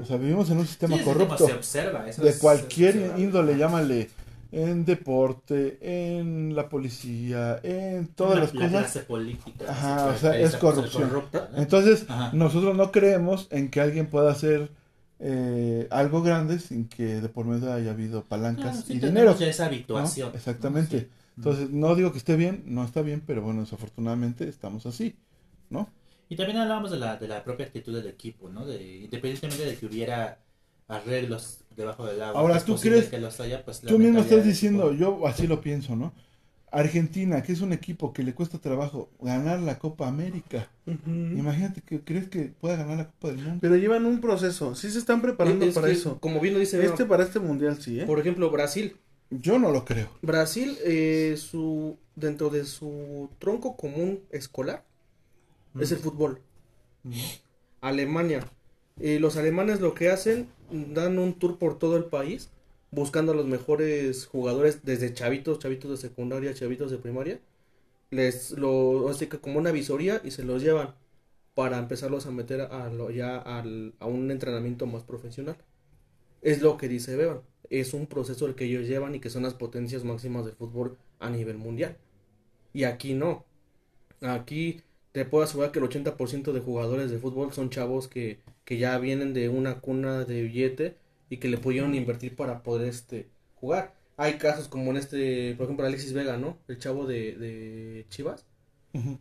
O 0.02 0.06
sea, 0.06 0.18
vivimos 0.18 0.50
en 0.50 0.58
un 0.60 0.68
sistema 0.68 0.98
Sí, 0.98 1.04
corrupto. 1.04 1.46
se 1.48 1.54
observa, 1.54 2.08
eso 2.08 2.22
de 2.22 2.30
es- 2.32 2.40
cualquier 2.40 2.94
se 2.94 3.00
observa. 3.06 3.20
índole, 3.20 3.58
llámale 3.58 4.10
en 4.52 4.84
deporte, 4.84 5.78
en 5.82 6.56
la 6.58 6.68
policía, 6.68 7.60
en 7.64 8.08
todas 8.08 8.36
La- 8.36 8.42
las 8.42 8.54
la 8.54 8.60
cosas. 8.66 8.80
clase 8.82 9.00
política. 9.02 9.66
Ajá, 9.70 10.06
o 10.08 10.18
sea, 10.18 10.38
es 10.38 10.52
ser 10.52 10.60
corrupción. 10.60 11.04
corrupta, 11.10 11.50
¿no? 11.54 11.58
Entonces, 11.58 12.06
Ajá. 12.10 12.32
nosotros 12.34 12.76
no 12.76 12.92
creemos 12.92 13.48
en 13.50 13.70
que 13.70 13.80
alguien 13.80 14.08
pueda 14.08 14.30
hacer 14.32 14.70
eh, 15.22 15.88
algo 15.92 16.22
grande 16.22 16.60
sin 16.60 16.88
que 16.88 17.22
de 17.22 17.30
por 17.30 17.46
medio 17.46 17.72
haya 17.72 17.92
habido 17.92 18.24
palancas 18.24 18.80
Ah, 18.80 18.84
sí 18.88 18.94
y 18.94 19.00
dinero. 19.00 19.32
Exactamente. 20.34 21.00
Sí. 21.00 21.08
Entonces, 21.38 21.70
no 21.72 21.96
digo 21.96 22.12
que 22.12 22.18
esté 22.18 22.36
bien, 22.36 22.64
no 22.68 22.84
está 22.84 23.02
bien, 23.02 23.22
pero 23.26 23.42
bueno, 23.42 23.62
desafortunadamente 23.62 24.48
estamos 24.48 24.86
así, 24.86 25.16
¿no? 25.70 25.88
Y 26.30 26.36
también 26.36 26.58
hablábamos 26.60 26.92
de 26.92 26.98
la, 26.98 27.18
de 27.18 27.28
la 27.28 27.44
propia 27.44 27.66
actitud 27.66 27.94
del 27.96 28.08
equipo, 28.08 28.50
¿no? 28.50 28.66
De, 28.66 28.82
independientemente 29.04 29.66
de 29.66 29.76
que 29.78 29.86
hubiera 29.86 30.40
arreglos 30.88 31.60
debajo 31.76 32.06
del 32.06 32.22
agua. 32.22 32.42
Ahora, 32.42 32.64
¿tú 32.64 32.76
crees- 32.78 33.08
que 33.10 33.20
los 33.20 33.40
haya, 33.40 33.64
pues, 33.64 33.82
Tú 33.82 33.98
mismo 34.00 34.20
estás 34.20 34.46
diciendo, 34.46 34.94
yo 34.94 35.28
así 35.28 35.48
lo 35.48 35.62
pienso, 35.62 35.96
¿no? 35.96 36.14
Argentina, 36.72 37.44
que 37.44 37.52
es 37.52 37.60
un 37.60 37.74
equipo 37.74 38.14
que 38.14 38.24
le 38.24 38.34
cuesta 38.34 38.58
trabajo 38.58 39.10
ganar 39.20 39.60
la 39.60 39.78
Copa 39.78 40.08
América. 40.08 40.70
Imagínate 41.06 41.82
que 41.82 42.00
crees 42.00 42.30
que 42.30 42.54
pueda 42.60 42.78
ganar 42.78 42.98
la 42.98 43.08
Copa 43.08 43.28
del 43.28 43.38
Mundo. 43.38 43.58
Pero 43.62 43.76
llevan 43.76 44.06
un 44.06 44.22
proceso, 44.22 44.74
sí 44.74 44.90
se 44.90 45.00
están 45.00 45.22
preparando 45.22 45.66
Es 45.66 45.76
para 45.76 45.88
que, 45.88 45.94
eso. 45.94 46.18
Como 46.20 46.40
bien 46.40 46.54
lo 46.54 46.62
dice, 46.62 46.84
Este 46.84 47.06
para 47.06 47.24
este 47.24 47.40
mundial 47.40 47.82
sí, 47.82 48.00
¿eh? 48.00 48.06
por 48.06 48.20
ejemplo, 48.20 48.50
Brasil. 48.50 48.96
Yo 49.30 49.60
no 49.60 49.72
lo 49.72 49.86
creo. 49.86 50.10
Brasil, 50.22 50.78
eh, 50.86 51.36
su 51.38 51.98
dentro 52.16 52.50
de 52.50 52.66
su 52.66 53.30
tronco 53.40 53.76
común 53.76 54.22
escolar 54.32 54.84
es 55.80 55.92
el 55.92 56.00
fútbol. 56.00 56.40
Alemania, 57.82 58.46
eh, 59.00 59.20
los 59.20 59.36
alemanes 59.36 59.82
lo 59.82 59.94
que 59.94 60.10
hacen, 60.10 60.48
dan 60.70 61.20
un 61.20 61.34
tour 61.34 61.58
por 61.58 61.78
todo 61.78 61.98
el 61.98 62.06
país 62.06 62.50
buscando 62.92 63.32
a 63.34 63.36
los 63.36 63.48
mejores 63.48 64.28
jugadores 64.28 64.84
desde 64.86 65.14
chavitos, 65.14 65.60
chavitos 65.60 65.92
de 65.92 65.98
secundaria, 65.98 66.54
chavitos 66.54 66.92
de 66.92 66.98
primaria. 66.98 67.40
Les 68.12 68.52
lo 68.52 69.12
que 69.20 69.40
como 69.42 69.60
una 69.60 69.72
visoría 69.72 70.22
y 70.24 70.32
se 70.32 70.44
los 70.44 70.64
llevan 70.64 70.96
para 71.56 71.80
empezarlos 71.80 72.26
a 72.28 72.32
meter 72.32 72.62
a 72.62 72.90
lo, 72.90 73.12
ya 73.12 73.38
al- 73.40 73.94
a 74.00 74.08
un 74.08 74.32
entrenamiento 74.32 74.88
más 74.88 75.04
profesional. 75.04 75.58
Es 76.42 76.62
lo 76.62 76.78
que 76.78 76.88
dice 76.88 77.16
Beban. 77.16 77.42
Es 77.70 77.94
un 77.94 78.08
proceso 78.08 78.46
el 78.48 78.56
que 78.56 78.66
ellos 78.66 78.88
llevan 78.88 79.16
y 79.16 79.20
que 79.20 79.30
son 79.30 79.44
las 79.44 79.54
potencias 79.54 80.04
máximas 80.04 80.46
del 80.46 80.56
fútbol 80.56 80.98
a 81.20 81.30
nivel 81.30 81.58
mundial. 81.58 81.98
Y 82.74 82.86
aquí 82.86 83.14
no. 83.16 83.46
Aquí 84.22 84.82
te 85.12 85.26
puedo 85.26 85.44
asegurar 85.46 85.72
que 85.72 85.80
el 85.80 85.86
80% 85.86 86.54
de 86.54 86.62
jugadores 86.62 87.12
de 87.12 87.20
fútbol 87.20 87.54
son 87.54 87.70
chavos 87.70 88.08
que, 88.08 88.40
que 88.66 88.78
ya 88.78 88.98
vienen 89.00 89.34
de 89.34 89.50
una 89.50 89.82
cuna 89.82 90.26
de 90.26 90.44
billete 90.44 90.98
y 91.32 91.40
que 91.40 91.50
le 91.50 91.58
pudieron 91.60 91.96
invertir 91.96 92.38
para 92.38 92.64
poder 92.64 92.90
este 92.90 93.32
jugar. 93.56 93.96
Hay 94.18 94.36
casos 94.40 94.70
como 94.70 94.92
en 94.92 94.98
este, 95.00 95.56
por 95.58 95.66
ejemplo, 95.66 95.88
Alexis 95.88 96.14
Vega, 96.14 96.38
¿no? 96.38 96.60
El 96.70 96.80
chavo 96.80 97.08
de, 97.08 97.36
de 97.38 98.08
Chivas. 98.12 98.46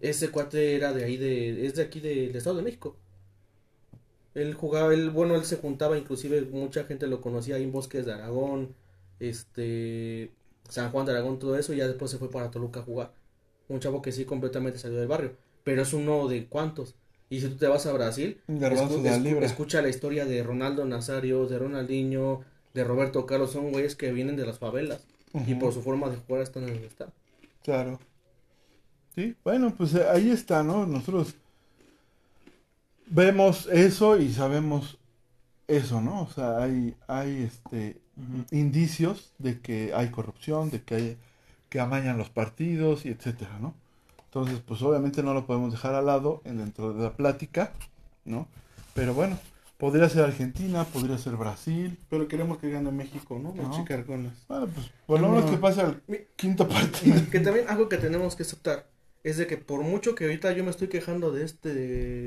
Ese 0.01 0.31
cuate 0.31 0.77
era 0.77 0.92
de 0.94 1.05
ahí, 1.05 1.16
de, 1.18 1.66
es 1.66 1.75
de 1.77 1.83
aquí 1.85 2.01
de- 2.01 2.29
del 2.29 2.37
Estado 2.37 2.57
de 2.59 2.62
México. 2.64 2.96
Él 4.35 4.55
jugaba, 4.55 4.94
él, 4.94 5.11
bueno, 5.11 5.35
él 5.35 5.44
se 5.44 5.57
juntaba, 5.57 5.99
inclusive 5.99 6.42
mucha 6.42 6.85
gente 6.85 7.07
lo 7.09 7.20
conocía 7.20 7.57
ahí 7.57 7.64
en 7.64 7.73
Bosques 7.73 8.07
de 8.07 8.12
Aragón, 8.12 8.75
este, 9.18 10.31
San 10.68 10.90
Juan 10.92 11.05
de 11.07 11.12
Aragón, 11.12 11.38
todo 11.38 11.57
eso, 11.59 11.73
y 11.75 11.79
ya 11.79 11.88
después 11.88 12.11
se 12.11 12.18
fue 12.18 12.31
para 12.31 12.51
Toluca 12.51 12.81
a 12.81 12.83
jugar. 12.85 13.12
Un 13.68 13.81
chavo 13.81 14.03
que 14.03 14.12
sí 14.12 14.25
completamente 14.25 14.79
salió 14.79 14.99
del 14.99 15.09
barrio, 15.09 15.37
pero 15.64 15.83
es 15.83 15.92
uno 15.92 16.29
de 16.29 16.46
cuantos. 16.49 16.94
Y 17.30 17.40
si 17.40 17.48
tú 17.48 17.56
te 17.56 17.68
vas 17.68 17.86
a 17.86 17.92
Brasil, 17.92 18.38
escu- 18.74 19.02
escu- 19.10 19.44
escucha 19.46 19.82
la 19.82 19.88
historia 19.88 20.26
de 20.26 20.42
Ronaldo 20.42 20.84
Nazario, 20.84 21.46
de 21.46 21.58
Ronaldinho, 21.58 22.42
de 22.74 22.84
Roberto 22.84 23.24
Carlos, 23.26 23.52
son 23.52 23.70
güeyes 23.72 23.96
que 23.96 24.12
vienen 24.12 24.36
de 24.36 24.46
las 24.46 24.58
favelas 24.58 25.06
y 25.46 25.54
por 25.54 25.72
su 25.72 25.80
forma 25.82 26.10
de 26.10 26.16
jugar 26.16 26.42
están 26.42 26.64
en 26.64 26.70
donde 26.74 26.88
están. 26.88 27.08
Claro. 27.62 27.98
Sí, 29.14 29.36
bueno, 29.44 29.74
pues 29.76 29.94
eh, 29.94 30.06
ahí 30.08 30.30
está, 30.30 30.62
¿no? 30.62 30.86
Nosotros 30.86 31.34
vemos 33.06 33.66
eso 33.72 34.16
y 34.18 34.32
sabemos 34.32 34.98
eso, 35.68 36.00
¿no? 36.00 36.22
O 36.22 36.28
sea, 36.28 36.62
hay, 36.62 36.94
hay 37.08 37.42
este 37.44 38.00
indicios 38.50 39.32
de 39.38 39.60
que 39.60 39.92
hay 39.94 40.10
corrupción, 40.10 40.70
de 40.70 40.82
que 40.82 40.94
hay, 40.94 41.16
que 41.68 41.80
amañan 41.80 42.18
los 42.18 42.30
partidos 42.30 43.06
y 43.06 43.10
etcétera, 43.10 43.58
¿no? 43.60 43.74
Entonces, 44.30 44.60
pues 44.64 44.80
obviamente 44.82 45.22
no 45.24 45.34
lo 45.34 45.44
podemos 45.44 45.72
dejar 45.72 45.94
al 45.94 46.06
lado 46.06 46.40
en 46.44 46.58
dentro 46.58 46.92
de 46.92 47.02
la 47.02 47.12
plática, 47.16 47.72
¿no? 48.24 48.46
Pero 48.94 49.12
bueno, 49.12 49.37
podría 49.76 50.08
ser 50.08 50.22
Argentina, 50.22 50.85
podría 50.85 51.18
ser 51.18 51.35
Brasil. 51.37 51.98
Pero 52.08 52.28
queremos 52.28 52.58
que 52.58 52.70
gane 52.70 52.92
México, 52.92 53.40
¿no? 53.42 53.52
Los 53.56 53.68
No. 53.68 53.74
chicarcones. 53.74 54.33
Bueno, 54.48 54.68
pues 54.72 54.90
por 55.06 55.20
lo 55.20 55.28
menos 55.31 55.46
No. 55.46 55.50
que 55.50 55.56
pase 55.56 55.81
al 55.81 56.00
quinto 56.37 56.68
partido. 56.68 57.16
Que 57.33 57.40
también 57.40 57.68
algo 57.68 57.88
que 57.88 57.96
tenemos 57.96 58.37
que 58.37 58.44
aceptar 58.44 58.87
es 59.24 59.37
de 59.37 59.48
que 59.48 59.56
por 59.56 59.83
mucho 59.83 60.14
que 60.14 60.24
ahorita 60.24 60.52
yo 60.52 60.62
me 60.62 60.70
estoy 60.70 60.87
quejando 60.88 61.33
de 61.33 61.44
este, 61.44 61.74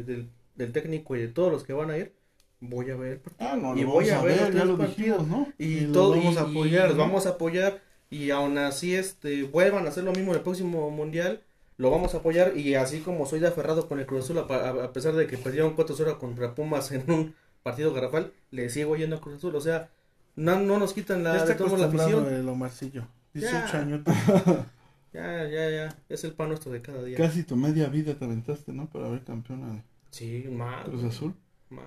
del, 0.04 0.30
del 0.56 0.72
técnico 0.74 1.16
y 1.16 1.22
de 1.22 1.28
todos 1.30 1.51
los 1.54 1.64
que 1.64 1.72
van 1.72 1.89
a 1.89 1.97
ir, 1.97 2.14
voy 2.60 2.89
a 2.91 2.97
ver. 2.97 3.22
Ah, 3.39 3.56
no, 3.56 3.78
y 3.78 3.86
voy 3.86 4.10
a 4.10 4.22
ver 4.22 4.41
los 4.41 4.45
ya 4.47 4.51
tres 4.51 4.66
lo 4.66 4.78
partidos. 4.78 5.26
¿no? 5.28 5.47
Y, 5.58 5.66
Y 5.66 5.80
los 5.82 5.93
todo, 5.93 6.10
vamos 6.18 6.36
a 6.36 6.41
apoyar, 6.41 6.86
y 6.86 6.88
los 6.89 6.97
¿no? 6.97 7.04
vamos 7.04 7.26
a 7.28 7.30
apoyar 7.30 7.82
y 8.10 8.30
aún 8.30 8.58
así 8.58 8.93
este 8.93 9.43
vuelvan 9.43 9.86
a 9.86 9.89
hacer 9.89 10.04
lo 10.04 10.12
mismo 10.12 10.32
en 10.34 10.38
el 10.38 10.43
próximo 10.43 10.89
mundial, 10.91 11.41
lo 11.84 11.92
vamos 11.92 12.14
a 12.14 12.18
apoyar 12.20 12.58
y 12.58 12.76
así 12.76 13.02
como 13.02 13.26
soy 13.26 13.40
de 13.42 13.48
aferrado 13.50 13.88
con 13.90 14.00
el 14.00 14.06
Cruz 14.06 14.24
Azul 14.24 14.40
a, 14.40 14.94
pesar 14.94 15.14
de 15.14 15.28
que 15.28 15.38
perdieron 15.38 15.76
4-0 15.76 16.18
contra 16.18 16.56
Pumas 16.56 16.92
en 16.94 17.12
un 17.12 17.36
partido 17.62 17.94
garrafal, 17.94 18.32
le 18.52 18.70
sigo 18.70 18.96
yendo 18.96 19.18
a 19.18 19.22
Cruz 19.22 19.36
Azul. 19.36 19.54
O 19.56 19.62
sea, 19.62 19.90
no, 20.36 20.60
no 20.62 20.80
nos 20.80 20.94
quitan 20.94 21.24
Ya 21.24 21.34
la, 21.34 21.44
está 21.44 21.54
de 21.64 21.78
la 21.78 21.86
afición. 21.88 22.34
el 22.34 22.48
Omarcillo. 22.48 23.06
18 23.34 23.68
Ya. 23.74 23.80
años. 23.80 24.02
Ya, 25.14 25.48
ya, 25.48 25.70
ya. 25.70 25.96
Es 26.10 26.24
el 26.24 26.34
pan 26.34 26.48
nuestro 26.50 26.72
de 26.72 26.82
cada 26.82 27.04
día. 27.04 27.16
Casi 27.16 27.44
tu 27.44 27.56
media 27.56 27.88
vida 27.88 28.16
te 28.16 28.26
aventaste, 28.26 28.74
¿no? 28.74 28.90
Para 28.90 29.10
ver 29.10 29.24
campeón 29.24 29.64
al 29.64 29.84
Sí, 30.10 30.46
más. 30.50 30.86
Cruz 30.86 31.04
Azul. 31.04 31.36
Más. 31.70 31.86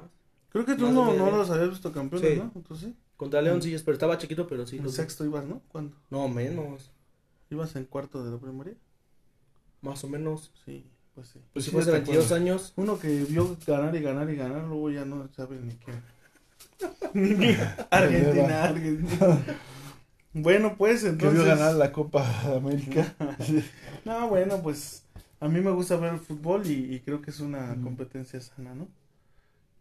Creo 0.51 0.65
que 0.65 0.77
tú 0.77 0.85
Más 0.85 0.95
no, 0.95 1.13
de 1.13 1.19
no 1.19 1.31
los 1.33 1.51
habías 1.51 1.71
visto 1.71 1.91
campeones, 1.91 2.35
Sí. 2.35 2.37
¿no? 2.39 2.63
Tú 2.63 2.77
sí. 2.77 2.95
Contra 3.17 3.43
León 3.43 3.61
sí, 3.63 3.75
pero 3.85 3.95
estaba 3.95 4.17
chiquito, 4.17 4.47
pero 4.47 4.65
sí. 4.65 4.77
En 4.77 4.89
sexto 4.91 5.25
ibas, 5.25 5.45
¿no? 5.45 5.61
¿Cuándo? 5.73 5.97
No, 6.09 6.29
menos. 6.29 6.93
¿Ibas 7.51 7.75
en 7.75 7.85
cuarto 7.87 8.25
de 8.25 8.31
la 8.31 8.39
primaria? 8.39 8.75
Más 9.83 10.03
o 10.05 10.09
menos. 10.09 10.53
Sí, 10.65 10.85
pues 11.15 11.29
sí. 11.29 11.41
Pues 11.53 11.65
si 11.65 11.71
Sí, 11.71 11.75
fue 11.75 11.83
hace 11.83 11.91
te 11.93 11.97
22 11.99 12.25
acuerdas. 12.27 12.41
años. 12.43 12.73
Uno 12.77 12.99
que 12.99 13.25
vio 13.25 13.57
ganar 13.67 13.95
y 13.95 14.01
ganar 14.01 14.29
y 14.31 14.37
ganar, 14.37 14.65
luego 14.65 14.91
ya 14.91 15.05
no 15.05 15.29
sabe 15.35 15.59
ni 15.61 15.75
qué. 15.75 15.93
Argentina, 17.91 18.65
Argentina. 18.65 19.39
Bueno, 20.39 20.75
pues 20.77 21.01
Que 21.03 21.09
entonces. 21.09 21.39
vio 21.45 21.49
ganar 21.49 21.73
la 21.77 21.93
Copa 21.93 22.23
América. 22.57 23.15
No, 24.05 24.29
bueno, 24.29 24.61
pues 24.63 25.03
a 25.41 25.49
mí 25.49 25.61
me 25.61 25.71
gusta 25.71 25.97
ver 25.97 26.13
el 26.15 26.21
fútbol 26.21 26.67
y, 26.67 26.95
y 26.95 27.01
creo 27.01 27.23
que 27.23 27.31
es 27.31 27.41
una 27.41 27.75
competencia 27.83 28.41
sana, 28.41 28.75
¿no? 28.75 28.87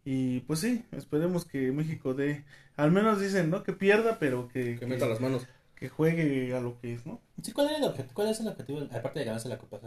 Y 0.04 0.40
pues 0.40 0.60
sí, 0.60 0.84
esperemos 0.92 1.44
que 1.44 1.72
México 1.72 2.14
dé, 2.14 2.44
al 2.76 2.90
menos 2.90 3.20
dicen, 3.20 3.50
¿no? 3.50 3.62
Que 3.64 3.72
pierda, 3.74 4.18
pero 4.18 4.48
que, 4.48 4.76
Que 4.78 4.86
meta 4.86 5.06
las 5.06 5.20
manos. 5.20 5.46
Que 5.76 5.88
juegue 5.88 6.54
a 6.56 6.60
lo 6.60 6.78
que 6.80 6.94
es, 6.94 7.06
¿no? 7.06 7.20
Sí, 7.42 7.52
¿cuál, 7.52 7.68
era 7.68 7.78
el 7.78 7.84
objetivo, 7.84 8.14
¿Cuál 8.14 8.28
es 8.28 8.40
el 8.40 8.48
objetivo, 8.48 8.80
aparte 8.80 9.20
de 9.20 9.24
ganarse 9.26 9.48
la 9.48 9.58
Copa? 9.58 9.78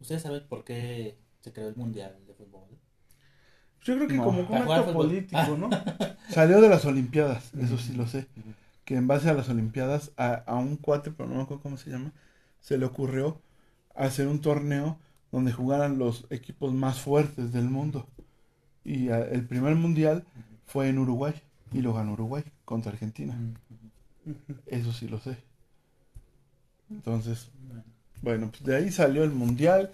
¿Ustedes 0.00 0.22
saben 0.22 0.42
por 0.48 0.64
qué 0.64 1.16
se 1.40 1.52
creó 1.52 1.68
el 1.68 1.76
Mundial 1.76 2.16
de 2.26 2.34
Fútbol? 2.34 2.62
Yo 3.82 3.94
creo 3.94 4.08
que 4.08 4.14
No. 4.14 4.24
como 4.24 4.40
un 4.40 4.72
acto 4.72 4.92
político, 4.92 5.56
¿no? 5.56 5.70
Salió 6.30 6.60
de 6.60 6.68
las 6.68 6.84
Olimpiadas, 6.84 7.54
eso 7.54 7.78
sí 7.78 7.92
lo 7.94 8.06
sé. 8.06 8.26
Que 8.84 8.96
en 8.96 9.06
base 9.06 9.28
a 9.30 9.34
las 9.34 9.48
Olimpiadas, 9.48 10.12
a, 10.16 10.34
a 10.34 10.56
un 10.56 10.76
cuate, 10.76 11.10
pero 11.12 11.28
no 11.28 11.36
me 11.36 11.42
acuerdo 11.42 11.62
cómo 11.62 11.76
se 11.76 11.90
llama, 11.90 12.12
se 12.60 12.78
le 12.78 12.86
ocurrió 12.86 13.40
hacer 13.94 14.26
un 14.28 14.40
torneo 14.40 14.98
donde 15.30 15.52
jugaran 15.52 15.98
los 15.98 16.26
equipos 16.30 16.72
más 16.72 17.00
fuertes 17.00 17.52
del 17.52 17.64
mundo. 17.70 18.06
Y 18.84 19.08
a- 19.10 19.20
el 19.22 19.46
primer 19.46 19.74
mundial 19.76 20.24
fue 20.66 20.88
en 20.88 20.98
Uruguay 20.98 21.34
y 21.72 21.80
lo 21.82 21.92
ganó 21.94 22.12
Uruguay 22.14 22.44
contra 22.64 22.92
Argentina. 22.92 23.36
Eso 24.66 24.92
sí 24.92 25.08
lo 25.08 25.18
sé. 25.20 25.36
Entonces, 26.90 27.48
bueno, 28.22 28.50
pues 28.50 28.64
de 28.64 28.76
ahí 28.76 28.90
salió 28.92 29.24
el 29.24 29.30
mundial. 29.32 29.90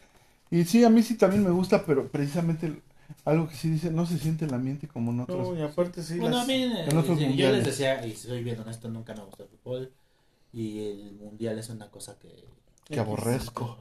Y 0.51 0.64
sí, 0.64 0.85
a 0.85 0.91
mí 0.91 1.03
sí 1.03 1.16
también 1.16 1.43
me 1.45 1.51
gusta, 1.51 1.85
pero 1.87 2.09
precisamente 2.09 2.83
algo 3.24 3.49
que 3.49 3.55
sí 3.55 3.70
dice, 3.70 3.91
no 3.91 4.05
se 4.07 4.18
siente 4.18 4.45
el 4.45 4.55
ambiente 4.55 4.87
como 4.89 5.11
en 5.12 5.20
otros. 5.20 5.49
No, 5.49 5.59
y 5.59 5.62
aparte 5.62 6.03
sí, 6.03 6.18
Bueno, 6.18 6.37
las- 6.37 6.45
a 6.45 6.47
mí, 6.49 6.62
en 6.62 6.97
otros 6.97 7.18
yo- 7.18 7.51
les 7.53 7.64
decía, 7.64 8.07
y 8.07 8.14
soy 8.14 8.43
bien 8.45 8.61
honesto, 8.61 8.89
nunca 8.89 9.14
me 9.14 9.24
gustó 9.24 9.45
el 9.45 9.49
fútbol. 9.49 9.93
Y 10.53 10.85
el 10.87 11.12
mundial 11.14 11.59
es 11.59 11.70
una 11.70 11.91
cosa 11.91 12.18
que. 12.18 12.45
Que 12.85 13.01
aborrezco. 13.01 13.78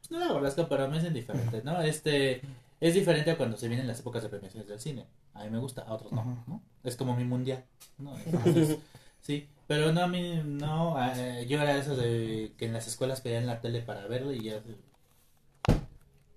Pues 0.00 0.10
no 0.10 0.22
aborrezco, 0.22 0.68
pero 0.68 0.86
me 0.88 0.98
es 0.98 1.04
indiferente, 1.04 1.62
¿no? 1.64 1.80
Este. 1.80 2.42
Es 2.78 2.94
diferente 2.94 3.30
a 3.30 3.36
cuando 3.36 3.56
se 3.58 3.68
vienen 3.68 3.86
las 3.86 4.00
épocas 4.00 4.22
de 4.22 4.28
premiaciones 4.30 4.68
del 4.68 4.80
cine. 4.80 5.06
A 5.34 5.44
mí 5.44 5.50
me 5.50 5.58
gusta, 5.58 5.82
a 5.82 5.92
otros 5.94 6.12
no. 6.12 6.44
¿no? 6.46 6.62
Es 6.84 6.96
como 6.96 7.14
mi 7.16 7.24
mundial, 7.24 7.64
¿no? 7.98 8.14
Entonces, 8.26 8.78
sí, 9.20 9.48
pero 9.70 9.92
no, 9.92 10.00
a 10.02 10.08
mí 10.08 10.42
no. 10.44 10.96
eh, 11.14 11.46
yo 11.48 11.62
era 11.62 11.74
de 11.74 11.80
esos 11.80 11.96
de 11.96 12.50
que 12.58 12.64
en 12.66 12.72
las 12.72 12.88
escuelas 12.88 13.20
pedían 13.20 13.46
la 13.46 13.60
tele 13.60 13.82
para 13.82 14.04
verlo 14.08 14.32
y 14.32 14.42
ya. 14.42 14.60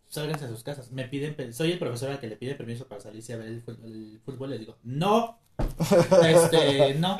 Sálganse 0.08 0.46
a 0.46 0.50
sus 0.50 0.62
casas. 0.62 0.92
Me 0.92 1.06
piden, 1.06 1.36
soy 1.52 1.72
el 1.72 1.80
profesor 1.80 2.12
al 2.12 2.20
que 2.20 2.28
le 2.28 2.36
pide 2.36 2.54
permiso 2.54 2.86
para 2.86 3.02
salirse 3.02 3.34
a 3.34 3.38
ver 3.38 3.48
el, 3.48 3.64
el 3.86 4.20
fútbol. 4.24 4.52
Le 4.52 4.60
digo, 4.60 4.78
no, 4.84 5.40
este, 5.80 6.94
no, 7.00 7.20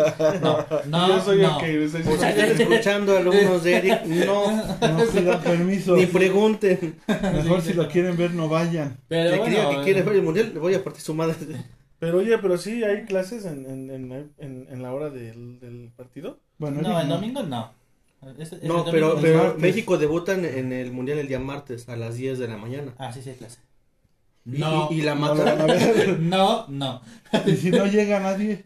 no, 0.40 0.66
no, 0.86 1.08
yo 1.08 1.20
soy 1.20 1.42
no. 1.42 1.58
el 1.58 1.66
que 1.66 1.72
les 1.72 1.90
si 1.90 1.98
dice- 1.98 2.12
están 2.12 2.38
escuchando 2.60 3.16
alumnos 3.16 3.64
de 3.64 3.74
Eric, 3.76 4.04
no, 4.06 4.52
No 4.52 5.04
pidan 5.12 5.40
permiso. 5.42 5.96
ni 5.96 6.06
pregunten. 6.06 7.00
Mejor 7.08 7.60
si 7.60 7.72
lo 7.74 7.88
quieren 7.88 8.16
ver, 8.16 8.30
no 8.34 8.48
vayan. 8.48 8.98
Pero 9.08 9.32
Si 9.32 9.38
bueno, 9.40 9.70
que 9.70 9.82
quiere 9.82 10.02
ver 10.02 10.14
el 10.14 10.22
mundial, 10.22 10.52
le 10.54 10.60
voy 10.60 10.74
a 10.74 10.84
partir 10.84 11.02
su 11.02 11.12
madre. 11.12 11.34
Pero 12.00 12.18
oye, 12.18 12.36
pero 12.38 12.58
sí 12.58 12.82
hay 12.82 13.04
clases 13.04 13.44
en, 13.44 13.64
en, 13.66 13.90
en, 13.90 14.32
en, 14.38 14.66
en 14.70 14.82
la 14.82 14.92
hora 14.92 15.10
del, 15.10 15.60
del 15.60 15.92
partido. 15.96 16.38
Bueno, 16.58 16.80
no, 16.82 16.98
el 17.00 17.08
domingo 17.08 17.42
no. 17.44 17.72
Es- 18.38 18.52
es 18.52 18.62
el 18.62 18.68
No, 18.68 18.84
domingo 18.84 18.90
pero, 18.90 19.18
pero 19.20 19.38
martes. 19.44 19.60
México 19.62 19.98
debuta 19.98 20.32
en, 20.34 20.44
en 20.46 20.72
el 20.72 20.90
mundial 20.92 21.18
el 21.18 21.28
día 21.28 21.38
martes 21.38 21.88
a 21.88 21.96
las 21.96 22.16
10 22.16 22.38
de 22.38 22.48
la 22.48 22.56
mañana. 22.56 22.94
Ah, 22.98 23.12
sí, 23.12 23.22
sí, 23.22 23.30
hay 23.30 23.36
clase. 23.36 23.58
Y- 24.46 24.58
No, 24.58 24.88
y, 24.90 24.94
y 25.00 25.02
la 25.02 25.14
No 25.14 25.20
matan. 25.34 25.66
ver. 25.66 26.18
no, 26.20 26.66
no. 26.68 27.02
Y 27.46 27.56
si 27.56 27.70
no 27.70 27.86
llega 27.86 28.18
nadie, 28.20 28.64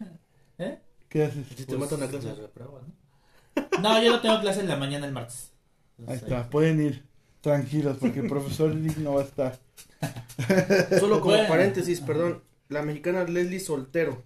¿Eh? 0.59 0.79
¿qué 1.09 1.25
haces? 1.25 1.45
Si 1.57 1.65
te 1.67 1.77
matan 1.77 2.03
a 2.05 2.09
clase. 2.09 2.29
se 2.29 2.35
reprueba, 2.41 2.81
¿no? 2.87 3.81
No, 3.83 4.03
yo 4.03 4.13
no 4.13 4.21
tengo 4.21 4.41
clase 4.41 4.61
en 4.61 4.69
la 4.69 4.77
mañana 4.77 5.07
el 5.07 5.13
martes. 5.13 5.51
Ahí 5.99 6.03
Entonces, 6.15 6.23
está, 6.25 6.51
pueden 6.51 6.81
ir 6.85 7.03
tranquilos 7.41 7.97
porque 8.01 8.21
el 8.21 8.29
profesor 8.29 8.71
Eric 8.73 8.97
no 8.99 9.15
va 9.15 9.23
a 9.23 9.25
estar. 9.25 9.59
Solo 11.01 11.21
como 11.21 11.35
Bueno. 11.35 11.49
paréntesis, 11.49 12.01
perdón. 12.01 12.43
La 12.69 12.83
mexicana 12.83 13.25
Leslie 13.25 13.61
Soltero 13.61 14.23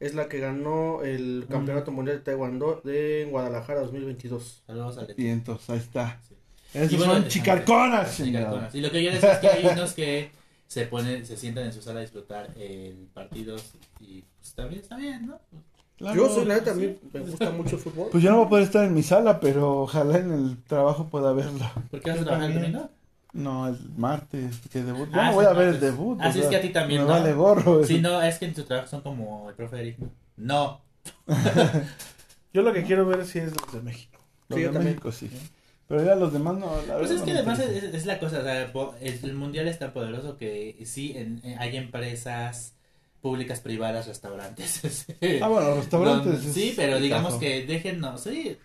es 0.00 0.14
la 0.14 0.28
que 0.28 0.38
ganó 0.38 1.02
el 1.02 1.46
campeonato 1.48 1.92
mundial 1.92 2.18
de 2.18 2.24
Taekwondo 2.24 2.80
de 2.84 3.26
Guadalajara 3.30 3.80
2022. 3.80 4.62
Saludos 4.66 4.98
al 4.98 5.14
Y 5.16 5.28
entonces, 5.28 5.70
ahí 5.70 5.78
está. 5.78 6.20
Sí. 6.28 6.34
Esos 6.74 6.92
Y 6.92 6.96
bueno, 6.96 7.14
son 7.14 7.28
chicarconas, 7.28 8.10
sí. 8.12 8.34
Y 8.72 8.80
lo 8.80 8.90
que 8.90 9.02
yo 9.02 9.12
decía 9.12 9.34
es 9.34 9.38
que 9.38 9.48
hay 9.48 9.66
unos 9.72 9.92
que 9.92 10.30
se 10.66 10.86
ponen, 10.86 11.24
se 11.24 11.36
sientan 11.36 11.66
en 11.66 11.72
su 11.72 11.80
sala 11.80 12.00
a 12.00 12.02
disfrutar 12.02 12.50
el 12.56 13.08
partido 13.14 13.56
y 14.00 14.24
pues 14.38 14.54
también 14.54 14.82
está 14.82 14.96
bien, 14.96 15.26
¿no? 15.26 15.40
Claro. 15.96 16.16
Yo 16.16 16.28
soy 16.28 16.44
la 16.46 16.54
neta, 16.54 16.72
a 16.72 16.74
mí 16.74 16.96
me 17.12 17.20
gusta 17.20 17.50
mucho 17.52 17.76
el 17.76 17.82
fútbol. 17.82 18.08
Pues 18.10 18.22
yo 18.24 18.30
no 18.30 18.38
voy 18.38 18.46
a 18.46 18.48
poder 18.48 18.64
estar 18.64 18.84
en 18.84 18.92
mi 18.92 19.04
sala, 19.04 19.38
pero 19.38 19.82
ojalá 19.82 20.18
en 20.18 20.32
el 20.32 20.62
trabajo 20.64 21.08
pueda 21.08 21.32
verlo. 21.32 21.64
¿Por 21.90 22.00
qué 22.00 22.10
vas 22.10 22.20
a 22.20 22.24
trabajar 22.24 22.50
el 22.50 22.54
también. 22.54 22.72
domingo? 22.72 22.94
No, 23.34 23.66
el 23.68 23.76
martes, 23.96 24.60
que 24.72 24.82
debut. 24.82 25.10
Yo 25.12 25.20
Ah, 25.20 25.26
no 25.26 25.32
voy 25.34 25.44
a 25.44 25.52
ver 25.52 25.68
el 25.68 25.80
debut. 25.80 26.18
Ah, 26.22 26.28
o 26.28 26.32
sí, 26.32 26.38
es 26.38 26.44
sea, 26.44 26.50
que 26.50 26.56
a 26.56 26.60
ti 26.62 26.68
también, 26.72 27.00
Me 27.02 27.06
¿no? 27.08 27.12
vale 27.14 27.32
gorro. 27.34 27.84
Sí, 27.84 28.00
no, 28.00 28.22
es 28.22 28.38
que 28.38 28.44
en 28.46 28.54
tu 28.54 28.62
trabajo 28.62 28.88
son 28.88 29.00
como 29.02 29.50
el 29.50 29.56
profe 29.56 29.80
Eric. 29.80 29.98
No. 30.36 30.80
Yo 32.52 32.62
lo 32.62 32.72
que 32.72 32.84
quiero 32.84 33.06
ver 33.06 33.26
sí 33.26 33.40
es 33.40 33.52
los 33.60 33.72
de 33.72 33.80
México. 33.82 34.18
Los 34.48 34.56
Sí, 34.58 34.62
de 34.62 34.70
también. 34.70 34.84
México 34.94 35.12
sí. 35.12 35.30
Pero 35.88 36.04
ya 36.04 36.14
los 36.14 36.32
demás 36.32 36.56
no. 36.56 36.80
La 36.86 36.98
Pues 36.98 37.10
es 37.10 37.22
que 37.22 37.32
no 37.32 37.38
además 37.38 37.58
es, 37.58 37.82
es 37.94 38.06
la 38.06 38.18
cosa, 38.18 38.38
o 38.38 38.42
sea, 38.42 38.72
po- 38.72 38.94
el, 39.00 39.18
el 39.22 39.34
mundial 39.34 39.68
es 39.68 39.78
tan 39.78 39.92
poderoso 39.92 40.36
que 40.36 40.76
sí, 40.86 41.12
en- 41.16 41.40
en- 41.44 41.58
hay 41.58 41.76
empresas 41.76 42.74
públicas, 43.20 43.60
privadas, 43.60 44.06
restaurantes. 44.06 45.06
Ah, 45.42 45.48
bueno, 45.48 45.74
restaurantes. 45.74 46.44
Es- 46.44 46.54
sí, 46.54 46.72
pero 46.76 46.98
digamos 47.00 47.30
tajo. 47.30 47.40
que 47.40 47.66
déjennos, 47.66 48.22
sí, 48.22 48.56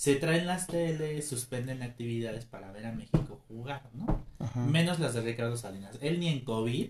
se 0.00 0.16
traen 0.16 0.46
las 0.46 0.66
teles, 0.66 1.28
suspenden 1.28 1.82
actividades 1.82 2.46
para 2.46 2.72
ver 2.72 2.86
a 2.86 2.92
México 2.92 3.38
jugar, 3.48 3.82
¿no? 3.92 4.24
Ajá. 4.38 4.60
Menos 4.60 4.98
las 4.98 5.12
de 5.12 5.20
Ricardo 5.20 5.58
Salinas. 5.58 5.98
Él 6.00 6.20
ni 6.20 6.28
en 6.28 6.40
COVID 6.42 6.88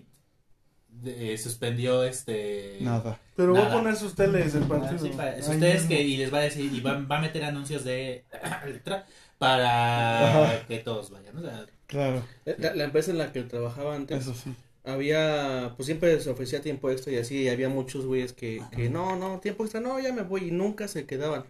de- 0.87 1.33
eh, 1.33 1.37
suspendió 1.37 2.05
este... 2.05 2.77
Nada. 2.79 3.19
Pero 3.35 3.51
va 3.53 3.63
Nada. 3.63 3.73
a 3.73 3.77
poner 3.77 3.95
sus 3.97 4.15
teles 4.15 4.55
el 4.55 4.63
partido. 4.63 4.97
sí, 4.97 5.09
para- 5.15 5.35
ustedes 5.37 5.73
mismo. 5.81 5.89
que 5.89 6.01
y 6.03 6.15
les 6.15 6.33
va 6.33 6.37
a 6.37 6.41
decir 6.43 6.73
y 6.73 6.79
va, 6.79 7.01
va 7.01 7.17
a 7.17 7.21
meter 7.21 7.43
anuncios 7.43 7.83
de 7.83 8.23
para 9.37 10.45
Ajá. 10.45 10.67
que 10.67 10.77
todos 10.79 11.09
vayan. 11.11 11.37
O 11.37 11.41
sea, 11.41 11.65
Claro, 11.87 12.23
La, 12.45 12.73
la 12.75 12.83
empresa 12.85 13.11
en 13.11 13.17
la 13.17 13.33
que 13.33 13.43
trabajaba 13.43 13.93
antes 13.95 14.21
eso 14.21 14.33
sí. 14.33 14.55
había, 14.85 15.73
pues 15.75 15.85
siempre 15.87 16.17
se 16.21 16.29
ofrecía 16.29 16.61
tiempo 16.61 16.89
extra 16.89 17.11
y 17.11 17.17
así, 17.17 17.41
y 17.41 17.49
había 17.49 17.67
muchos 17.67 18.05
güeyes 18.05 18.31
que, 18.31 18.61
que 18.73 18.89
no, 18.89 19.17
no, 19.17 19.39
tiempo 19.41 19.63
extra, 19.65 19.81
no, 19.81 19.99
ya 19.99 20.13
me 20.13 20.21
voy, 20.21 20.47
y 20.47 20.51
nunca 20.51 20.87
se 20.87 21.05
quedaban. 21.05 21.43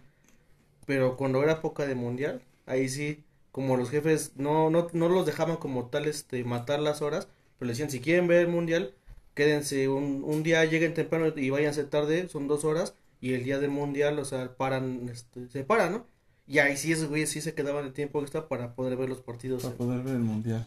Pero 0.86 1.16
cuando 1.16 1.42
era 1.42 1.60
poca 1.60 1.86
de 1.86 1.94
mundial, 1.94 2.42
ahí 2.66 2.88
sí, 2.88 3.24
como 3.50 3.76
los 3.76 3.90
jefes 3.90 4.32
no, 4.36 4.70
no, 4.70 4.88
no 4.92 5.08
los 5.08 5.26
dejaban 5.26 5.56
como 5.56 5.86
tal, 5.86 6.06
este, 6.06 6.44
matar 6.44 6.80
las 6.80 7.02
horas, 7.02 7.28
pero 7.58 7.66
le 7.66 7.72
decían, 7.72 7.90
si 7.90 8.00
quieren 8.00 8.26
ver 8.26 8.40
el 8.40 8.48
mundial, 8.48 8.94
quédense 9.34 9.88
un, 9.88 10.22
un 10.24 10.42
día, 10.42 10.64
lleguen 10.64 10.94
temprano 10.94 11.32
y 11.36 11.50
váyanse 11.50 11.84
tarde, 11.84 12.28
son 12.28 12.48
dos 12.48 12.64
horas, 12.64 12.94
y 13.20 13.34
el 13.34 13.44
día 13.44 13.58
del 13.58 13.70
mundial, 13.70 14.18
o 14.18 14.24
sea, 14.24 14.56
paran, 14.56 15.08
este, 15.08 15.48
se 15.48 15.64
paran, 15.64 15.92
¿no? 15.92 16.06
Y 16.46 16.58
ahí 16.58 16.76
sí 16.76 16.92
esos 16.92 17.08
güeyes 17.08 17.30
sí 17.30 17.40
se 17.40 17.54
quedaban 17.54 17.84
el 17.84 17.92
tiempo 17.92 18.20
extra 18.20 18.48
para 18.48 18.74
poder 18.74 18.96
ver 18.96 19.08
los 19.08 19.20
partidos. 19.20 19.62
Para 19.62 19.76
poder 19.76 20.02
ver 20.02 20.14
el 20.16 20.22
mundial. 20.22 20.66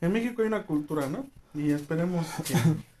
En 0.00 0.12
México 0.12 0.42
hay 0.42 0.48
una 0.48 0.64
cultura, 0.64 1.08
¿no? 1.08 1.26
Y 1.54 1.72
esperemos 1.72 2.24
que 2.46 2.54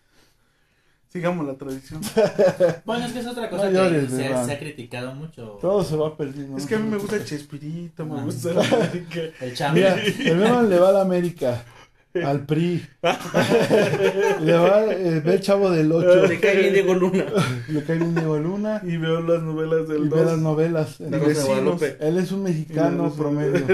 sigamos 1.12 1.46
la 1.46 1.54
tradición. 1.54 2.00
bueno, 2.84 3.06
es 3.06 3.12
que 3.12 3.18
es 3.20 3.26
otra 3.26 3.48
cosa 3.50 3.70
No 3.70 3.88
que 3.90 4.06
se, 4.08 4.26
ha 4.34 4.58
criticado 4.58 5.14
mucho. 5.14 5.58
Todo 5.60 5.82
se 5.84 5.96
va 5.96 6.16
perdiendo. 6.16 6.56
Es 6.56 6.66
que 6.66 6.74
a 6.74 6.78
mí 6.78 6.88
me 6.88 6.96
gusta 6.98 7.16
el 7.16 7.24
Chespirito, 7.24 8.04
me 8.06 8.20
Ah. 8.20 8.24
gusta 8.24 8.52
la 8.52 8.62
América. 8.62 9.20
El 9.40 9.54
chavo. 9.54 9.74
Mira, 9.74 9.94
el 10.18 10.38
Beban 10.38 10.68
le 10.70 10.78
va 10.78 10.88
a 10.90 10.92
la 10.92 11.00
América, 11.02 11.64
al 12.24 12.44
PRI. 12.46 12.84
le 14.42 14.52
va, 14.54 14.84
eh, 14.86 15.20
ve 15.24 15.34
el 15.34 15.40
chavo 15.40 15.70
del 15.70 15.92
8. 15.92 16.26
Le 16.26 16.40
cae 16.40 16.56
bien 16.58 16.72
Diego 16.74 16.94
Luna. 16.94 17.24
Le 17.68 17.84
cae 17.84 17.96
bien 17.98 18.14
Diego 18.14 18.38
Luna. 18.38 18.80
Y 18.84 18.96
veo 18.96 19.20
las 19.20 19.42
novelas 19.42 19.82
Y 19.88 19.92
del 19.92 20.08
ve 20.08 20.16
las 20.16 20.30
2. 20.32 20.38
novelas. 20.40 21.00
La 21.00 21.18
Rosa 21.18 21.40
de 21.42 21.46
Guadalupe. 21.46 21.96
Él 22.00 22.18
es 22.18 22.32
un 22.32 22.42
mexicano 22.42 23.12
promedio. 23.12 23.64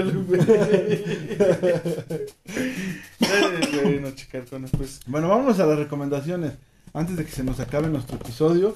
bueno, 3.83 4.11
chicarcones, 4.11 4.71
pues. 4.77 4.99
Bueno, 5.07 5.29
vámonos 5.29 5.59
a 5.59 5.65
las 5.65 5.79
recomendaciones. 5.79 6.53
Antes 6.95 7.17
de 7.17 7.25
que 7.25 7.31
se 7.31 7.43
nos 7.43 7.59
acabe 7.59 7.87
nuestro 7.89 8.15
episodio 8.17 8.75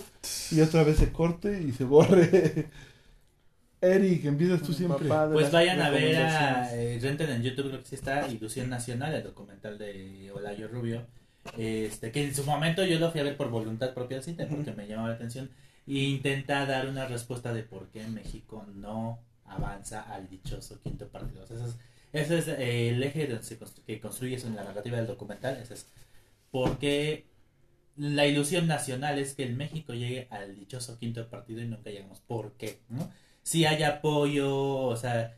y 0.51 0.61
otra 0.61 0.83
vez 0.83 0.97
se 0.97 1.11
corte 1.11 1.61
y 1.61 1.71
se 1.71 1.85
borre. 1.85 2.67
Eric, 3.81 4.25
empiezas 4.25 4.61
tú 4.61 4.73
siempre. 4.73 5.07
Pues 5.31 5.51
vayan 5.51 5.81
a 5.81 5.89
ver 5.89 6.17
a 6.17 6.75
eh, 6.75 6.99
renten 7.01 7.29
en 7.29 7.43
YouTube 7.43 7.69
creo 7.69 7.79
que 7.79 7.87
sí 7.87 7.95
está 7.95 8.27
Ilusión 8.27 8.69
Nacional, 8.69 9.13
el 9.15 9.23
documental 9.23 9.77
de 9.77 10.31
Olayo 10.35 10.67
Rubio. 10.67 11.07
Este, 11.57 12.11
que 12.11 12.25
en 12.25 12.35
su 12.35 12.43
momento 12.43 12.83
yo 12.83 12.99
lo 12.99 13.09
fui 13.11 13.21
a 13.21 13.23
ver 13.23 13.37
por 13.37 13.49
voluntad 13.49 13.93
propia 13.93 14.17
del 14.17 14.25
cine 14.25 14.45
porque 14.45 14.73
me 14.73 14.85
llamó 14.85 15.07
la 15.07 15.13
atención 15.13 15.49
e 15.87 15.93
intenta 15.93 16.65
dar 16.65 16.87
una 16.89 17.07
respuesta 17.07 17.53
de 17.53 17.63
por 17.63 17.87
qué 17.87 18.05
México 18.07 18.65
no 18.75 19.19
avanza 19.45 20.01
al 20.01 20.29
dichoso 20.29 20.79
quinto 20.83 21.07
partido. 21.07 21.43
O 21.43 21.47
sea, 21.47 21.55
ese 21.55 21.65
es, 21.67 21.77
ese 22.11 22.37
es, 22.39 22.47
eh, 22.49 22.89
el 22.89 23.01
eje 23.01 23.27
donde 23.27 23.43
se 23.43 23.57
constru- 23.57 23.81
que 23.85 24.01
construyes 24.01 24.43
en 24.43 24.57
la 24.57 24.65
narrativa 24.65 24.97
del 24.97 25.07
documental. 25.07 25.57
Ese 25.57 25.75
es 25.75 25.87
porque 26.51 27.25
la 27.99 28.25
ilusión 28.25 28.65
nacional 28.65 29.19
es 29.19 29.33
que 29.33 29.43
el 29.43 29.55
México 29.55 29.93
llegue 29.93 30.27
al 30.31 30.55
dichoso 30.55 30.97
quinto 30.97 31.29
partido 31.29 31.61
y 31.61 31.67
nunca 31.67 31.89
llegamos. 31.89 32.21
¿Por 32.21 32.53
qué? 32.53 32.79
¿no? 32.87 33.11
Si 33.43 33.65
hay 33.65 33.83
apoyo, 33.83 34.55
o 34.55 34.95
sea, 34.95 35.35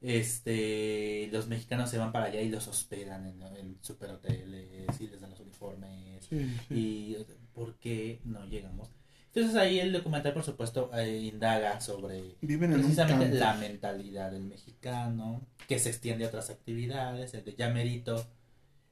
este, 0.00 1.28
los 1.32 1.48
mexicanos 1.48 1.90
se 1.90 1.98
van 1.98 2.12
para 2.12 2.26
allá 2.26 2.40
y 2.40 2.48
los 2.48 2.68
hospedan 2.68 3.26
en, 3.26 3.42
en 3.56 3.78
superhoteles 3.80 5.00
y 5.00 5.08
les 5.08 5.20
dan 5.20 5.30
los 5.30 5.40
uniformes. 5.40 6.24
Sí, 6.28 6.56
sí. 6.68 6.74
Y 6.74 7.16
¿por 7.52 7.74
qué 7.74 8.20
no 8.24 8.46
llegamos? 8.46 8.88
Entonces 9.34 9.56
ahí 9.56 9.80
el 9.80 9.92
documental, 9.92 10.32
por 10.32 10.44
supuesto, 10.44 10.92
eh, 10.96 11.18
indaga 11.32 11.80
sobre 11.80 12.36
Viven 12.40 12.70
en 12.70 12.76
un 12.76 12.82
precisamente 12.82 13.34
la 13.34 13.54
mentalidad 13.54 14.30
del 14.30 14.44
mexicano, 14.44 15.44
que 15.66 15.80
se 15.80 15.88
extiende 15.88 16.24
a 16.24 16.28
otras 16.28 16.50
actividades, 16.50 17.34
el 17.34 17.44
de 17.44 17.56
ya 17.56 17.70
merito, 17.70 18.24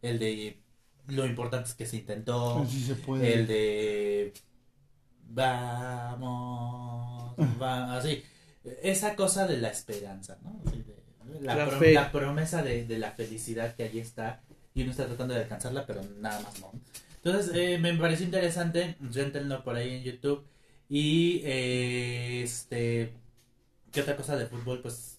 el 0.03 0.19
de 0.19 0.59
lo 1.09 1.27
importante 1.27 1.69
es 1.71 1.75
que 1.75 1.87
se 1.87 1.97
intentó, 1.99 2.65
Sí 2.69 2.81
se 2.83 2.95
puede. 2.95 3.35
el 3.35 3.47
de 3.47 4.33
vamos, 5.73 7.35
va- 7.61 7.97
así, 7.97 8.23
esa 8.83 9.17
cosa 9.17 9.47
de 9.47 9.59
la 9.59 9.69
esperanza, 9.71 10.39
¿no? 10.43 10.61
Así 10.67 10.83
de- 10.83 11.03
la, 11.41 11.55
La 11.55 11.67
prom- 11.69 11.79
fe. 11.79 11.93
la 11.95 12.13
promesa 12.13 12.63
de, 12.63 12.85
de 12.85 12.99
la 12.99 13.13
felicidad 13.13 13.75
que 13.75 13.85
allí 13.85 13.99
está 14.01 14.43
y 14.75 14.83
uno 14.83 14.91
está 14.91 15.07
tratando 15.07 15.35
de 15.35 15.41
alcanzarla, 15.43 15.87
pero 15.87 16.03
nada 16.21 16.41
más 16.41 16.61
no. 16.61 16.73
Entonces 17.17 17.53
eh, 17.55 17.79
me 17.79 17.95
pareció 17.95 18.27
interesante, 18.27 18.97
rentenlo 19.01 19.63
por 19.65 19.77
ahí 19.77 19.95
en 19.97 20.03
YouTube 20.03 20.45
y 20.89 21.41
eh, 21.45 22.43
este, 22.43 23.13
¿qué 23.93 24.01
otra 24.03 24.17
cosa 24.17 24.37
de 24.37 24.47
fútbol? 24.47 24.81
Pues 24.83 25.12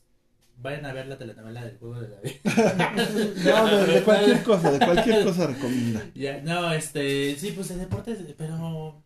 vayan 0.58 0.86
a 0.86 0.94
ver 0.94 1.08
la 1.08 1.18
telenovela 1.18 1.66
del 1.66 1.78
juego 1.78 2.00
de 2.00 2.10
la 2.10 2.20
vida. 2.22 2.40
No, 3.46 3.68
de, 3.68 3.94
de 3.94 4.02
cualquier 4.04 4.44
cosa, 4.44 4.72
de 4.72 4.86
cualquier 4.86 5.24
cosa 5.26 5.48
recomienda. 5.48 6.02
Ya, 6.16 6.42
no, 6.42 6.72
este, 6.74 7.36
sí, 7.36 7.52
pues 7.52 7.70
de 7.70 7.78
deportes, 7.78 8.20
pero... 8.38 9.02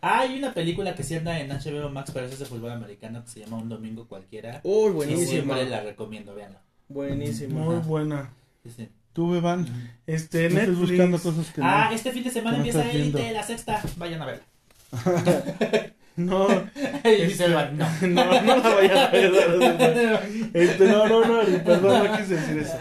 Ah, 0.00 0.20
hay 0.20 0.36
una 0.38 0.52
película 0.52 0.94
que 0.94 1.02
sí 1.02 1.14
anda 1.14 1.38
en 1.40 1.48
HBO 1.50 1.88
Max, 1.90 2.10
pero 2.12 2.26
esa 2.26 2.34
es 2.34 2.40
de 2.40 2.46
fútbol 2.46 2.72
americano, 2.72 3.24
que 3.24 3.30
se 3.30 3.40
llama 3.40 3.56
Un 3.58 3.68
Domingo 3.70 4.06
Cualquiera. 4.06 4.60
Uy, 4.62 4.90
Y 4.90 4.92
buenísima. 4.92 5.26
siempre 5.30 5.68
la 5.70 5.80
recomiendo, 5.82 6.34
véanla. 6.34 6.60
Buenísima. 6.88 7.58
Muy 7.60 7.76
buena. 7.76 8.30
Sí, 8.62 8.70
sí. 8.76 8.88
Tú, 9.14 9.30
Beban, 9.30 9.66
Este, 10.06 10.50
Netflix. 10.50 10.78
buscando 10.78 11.18
cosas 11.18 11.50
que 11.52 11.60
Ah, 11.62 11.86
no. 11.88 11.96
este 11.96 12.12
fin 12.12 12.24
de 12.24 12.30
semana 12.30 12.58
no 12.58 12.64
empieza. 12.64 12.90
Elite, 12.90 13.32
la 13.32 13.42
sexta. 13.42 13.82
Vayan 13.96 14.20
a 14.22 14.26
verla. 14.26 14.44
No, 16.16 16.46
Y 17.04 17.42
el 17.42 17.54
vato, 17.54 17.72
no. 17.74 17.86
no, 18.08 18.42
no 18.42 18.56
la 18.56 19.04
a 19.06 19.10
ver. 19.10 20.20
Este, 20.54 20.86
no, 20.86 21.08
no, 21.08 21.24
no, 21.26 21.64
perdón, 21.64 22.06
no 22.06 22.16
quise 22.16 22.36
decir 22.36 22.58
eso. 22.58 22.78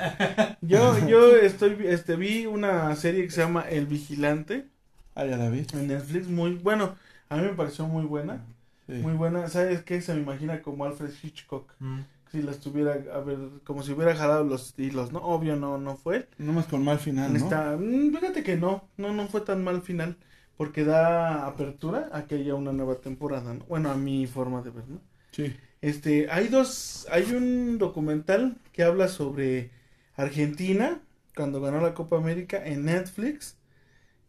Yo, 0.61 1.07
yo 1.07 1.35
estoy, 1.37 1.77
este, 1.85 2.15
vi 2.15 2.45
una 2.45 2.95
serie 2.95 3.23
que 3.23 3.31
se 3.31 3.41
llama 3.41 3.61
El 3.69 3.87
Vigilante 3.87 4.67
Ah, 5.15 5.25
ya 5.25 5.37
la 5.37 5.49
vi. 5.49 5.65
en 5.73 5.87
Netflix, 5.87 6.27
muy, 6.27 6.55
bueno, 6.55 6.95
a 7.29 7.35
mí 7.37 7.43
me 7.43 7.49
pareció 7.53 7.85
muy 7.87 8.03
buena, 8.05 8.41
Sí. 8.87 8.93
muy 8.93 9.13
buena, 9.13 9.47
¿sabes 9.47 9.81
qué? 9.83 10.01
Se 10.01 10.13
me 10.13 10.21
imagina 10.21 10.61
como 10.61 10.85
Alfred 10.85 11.11
Hitchcock, 11.23 11.71
Mm. 11.79 11.99
si 12.31 12.41
la 12.41 12.51
estuviera, 12.51 12.97
a 13.13 13.19
ver, 13.19 13.37
como 13.63 13.81
si 13.83 13.91
hubiera 13.93 14.15
jalado 14.15 14.43
los 14.43 14.73
hilos, 14.77 15.11
¿no? 15.11 15.19
Obvio, 15.19 15.55
no, 15.55 15.77
no 15.77 15.95
fue. 15.97 16.27
Nomás 16.37 16.65
con 16.65 16.83
mal 16.83 16.99
final, 16.99 17.31
¿no? 17.31 17.37
Está, 17.39 17.77
mm, 17.79 18.11
fíjate 18.15 18.43
que 18.43 18.57
no, 18.57 18.83
no, 18.97 19.13
no 19.13 19.27
fue 19.27 19.41
tan 19.41 19.63
mal 19.63 19.81
final, 19.83 20.17
porque 20.57 20.83
da 20.85 21.47
apertura 21.47 22.09
a 22.13 22.27
que 22.27 22.35
haya 22.35 22.55
una 22.55 22.73
nueva 22.73 23.01
temporada, 23.01 23.53
¿no? 23.53 23.65
Bueno, 23.65 23.91
a 23.91 23.95
mi 23.95 24.27
forma 24.27 24.61
de 24.61 24.71
ver, 24.71 24.87
¿no? 24.87 25.01
Sí. 25.31 25.55
Este, 25.81 26.29
hay 26.31 26.47
dos, 26.47 27.07
hay 27.11 27.33
un 27.33 27.77
documental 27.77 28.57
que 28.71 28.83
habla 28.83 29.07
sobre 29.07 29.71
Argentina 30.15 31.01
cuando 31.35 31.61
ganó 31.61 31.81
la 31.81 31.93
Copa 31.93 32.17
América 32.17 32.63
en 32.65 32.85
Netflix 32.85 33.57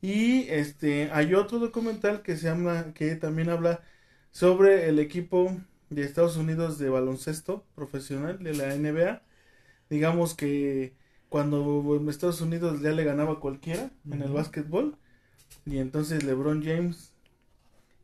y 0.00 0.48
este, 0.50 1.10
hay 1.12 1.34
otro 1.34 1.58
documental 1.58 2.22
que 2.22 2.36
se 2.36 2.44
llama, 2.48 2.92
que 2.94 3.16
también 3.16 3.48
habla 3.50 3.82
sobre 4.32 4.88
el 4.88 4.98
equipo 4.98 5.56
de 5.90 6.02
Estados 6.04 6.36
Unidos 6.36 6.78
de 6.78 6.90
baloncesto 6.90 7.64
profesional 7.74 8.42
de 8.42 8.54
la 8.54 8.74
NBA. 8.76 9.22
Digamos 9.90 10.34
que 10.34 10.94
cuando 11.30 11.98
Estados 12.10 12.40
Unidos 12.42 12.82
ya 12.82 12.92
le 12.92 13.04
ganaba 13.04 13.34
a 13.34 13.40
cualquiera 13.40 13.90
en 14.10 14.22
el 14.22 14.32
básquetbol 14.32 14.98
y 15.66 15.78
entonces 15.78 16.24
LeBron 16.24 16.62
James 16.62 17.12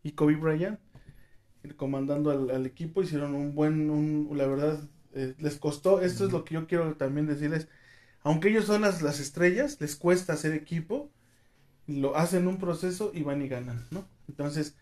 y 0.03 0.12
Kobe 0.12 0.36
Bryant 0.36 0.78
comandando 1.76 2.30
al, 2.30 2.51
al 2.51 2.66
equipo 2.66 3.03
hicieron 3.03 3.34
un 3.34 3.55
buen 3.55 3.91
un, 3.91 4.30
la 4.36 4.47
verdad 4.47 4.80
eh, 5.14 5.34
les 5.38 5.57
costó 5.57 6.01
esto 6.01 6.26
es 6.26 6.32
lo 6.32 6.45
que 6.45 6.55
yo 6.55 6.66
quiero 6.66 6.95
también 6.95 7.26
decirles 7.26 7.68
aunque 8.22 8.49
ellos 8.49 8.64
son 8.64 8.82
las, 8.82 9.03
las 9.03 9.20
estrellas 9.20 9.78
les 9.80 9.97
cuesta 9.97 10.32
hacer 10.32 10.53
equipo 10.53 11.11
lo 11.86 12.16
hacen 12.16 12.47
un 12.47 12.59
proceso 12.59 13.11
y 13.14 13.22
van 13.22 13.43
y 13.43 13.49
ganan 13.49 13.86
no 13.91 14.07
entonces 14.28 14.76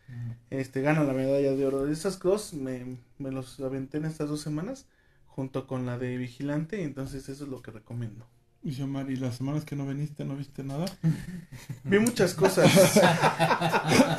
este 0.50 0.82
ganan 0.82 1.06
la 1.06 1.14
medalla 1.14 1.52
de 1.52 1.66
oro. 1.66 1.88
Esas 1.88 2.18
dos 2.18 2.52
me, 2.52 2.98
me 3.18 3.30
los 3.32 3.58
aventé 3.60 3.96
en 3.96 4.04
estas 4.04 4.28
dos 4.28 4.40
semanas 4.40 4.86
junto 5.26 5.66
con 5.66 5.86
la 5.86 5.98
de 5.98 6.16
vigilante 6.16 6.82
entonces 6.84 7.28
eso 7.28 7.44
es 7.44 7.50
lo 7.50 7.62
que 7.62 7.70
recomiendo 7.70 8.26
Dice 8.62 8.82
Omar, 8.82 9.08
¿y 9.10 9.16
las 9.16 9.36
semanas 9.36 9.64
que 9.64 9.76
no 9.76 9.86
viniste 9.86 10.24
no 10.24 10.34
viste 10.36 10.64
nada? 10.64 10.84
vi 11.84 11.98
muchas 12.00 12.34
cosas 12.34 12.96
A 12.98 14.16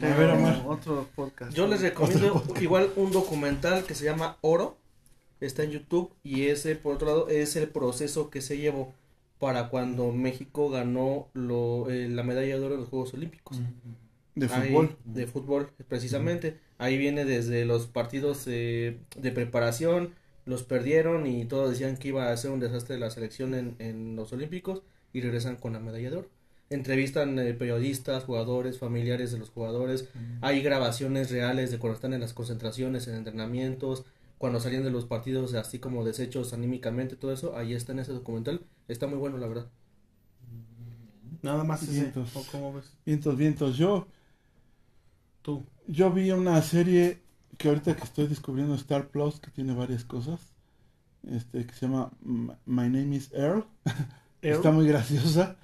ver, 0.00 0.30
Omar. 0.30 0.62
otro 0.66 1.08
podcast 1.16 1.52
Yo 1.54 1.66
les 1.66 1.80
recomiendo 1.80 2.44
igual 2.60 2.90
un 2.96 3.10
documental 3.10 3.84
que 3.84 3.94
se 3.94 4.04
llama 4.04 4.36
Oro. 4.42 4.78
Está 5.40 5.64
en 5.64 5.70
YouTube 5.72 6.12
y 6.22 6.46
ese, 6.46 6.76
por 6.76 6.94
otro 6.94 7.08
lado, 7.08 7.28
es 7.28 7.56
el 7.56 7.68
proceso 7.68 8.30
que 8.30 8.40
se 8.40 8.58
llevó 8.58 8.94
para 9.38 9.68
cuando 9.68 10.12
México 10.12 10.70
ganó 10.70 11.28
lo, 11.34 11.90
eh, 11.90 12.08
la 12.08 12.22
medalla 12.22 12.58
de 12.58 12.64
oro 12.64 12.74
en 12.74 12.80
los 12.80 12.88
Juegos 12.88 13.12
Olímpicos. 13.14 13.60
De 14.34 14.46
Ahí- 14.46 14.68
fútbol. 14.70 14.96
de 15.04 15.26
fútbol, 15.26 15.70
precisamente. 15.88 16.58
Ahí 16.78 16.96
viene 16.96 17.24
desde 17.26 17.64
los 17.66 17.86
partidos 17.86 18.44
eh, 18.46 18.98
de 19.16 19.32
preparación, 19.32 20.14
los 20.46 20.62
perdieron 20.64 21.26
y 21.26 21.44
todos 21.44 21.70
decían 21.70 21.98
que 21.98 22.08
iba 22.08 22.30
a 22.32 22.36
ser 22.38 22.52
un 22.52 22.60
desastre 22.60 22.98
la 22.98 23.10
selección 23.10 23.54
en, 23.54 23.76
en 23.78 24.16
los 24.16 24.32
Olímpicos 24.32 24.82
y 25.12 25.20
regresan 25.20 25.56
con 25.56 25.74
la 25.74 25.80
medalla 25.80 26.10
de 26.10 26.16
oro. 26.16 26.30
Entrevistan 26.70 27.38
eh, 27.38 27.54
periodistas, 27.54 28.24
jugadores, 28.24 28.78
familiares 28.78 29.30
de 29.32 29.38
los 29.38 29.50
jugadores. 29.50 30.08
Hay 30.40 30.62
grabaciones 30.62 31.30
reales 31.30 31.70
de 31.70 31.78
cuando 31.78 31.96
están 31.96 32.12
en 32.14 32.20
las 32.20 32.34
concentraciones, 32.34 33.06
en 33.08 33.16
entrenamientos, 33.16 34.04
cuando 34.38 34.60
salían 34.60 34.82
de 34.84 34.90
los 34.90 35.06
partidos, 35.06 35.54
así 35.54 35.78
como 35.78 36.04
deshechos 36.04 36.52
anímicamente, 36.52 37.16
todo 37.16 37.32
eso. 37.32 37.56
Ahí 37.56 37.72
está 37.74 37.92
en 37.92 38.00
ese 38.00 38.12
documental. 38.12 38.62
Está 38.88 39.06
muy 39.06 39.18
bueno, 39.18 39.38
la 39.38 39.46
verdad. 39.46 39.68
nada 41.42 41.64
más 41.64 41.82
ese 41.88 41.92
Vientos. 41.92 42.36
¿o 42.36 42.44
cómo 42.50 42.72
ves 42.74 42.92
Vientos, 43.04 43.36
vientos. 43.36 43.76
Yo, 43.76 44.08
tú 45.42 45.64
yo 45.86 46.10
vi 46.12 46.30
una 46.30 46.60
serie 46.62 47.22
que 47.58 47.68
ahorita 47.68 47.96
que 47.96 48.04
estoy 48.04 48.26
descubriendo 48.26 48.74
Star 48.74 49.08
Plus, 49.08 49.40
que 49.40 49.50
tiene 49.50 49.74
varias 49.74 50.04
cosas, 50.04 50.40
este, 51.30 51.66
que 51.66 51.74
se 51.74 51.86
llama 51.86 52.10
My 52.22 52.88
Name 52.88 53.16
is 53.16 53.30
Earl. 53.32 53.64
Está 54.42 54.70
muy 54.70 54.86
graciosa. 54.86 55.56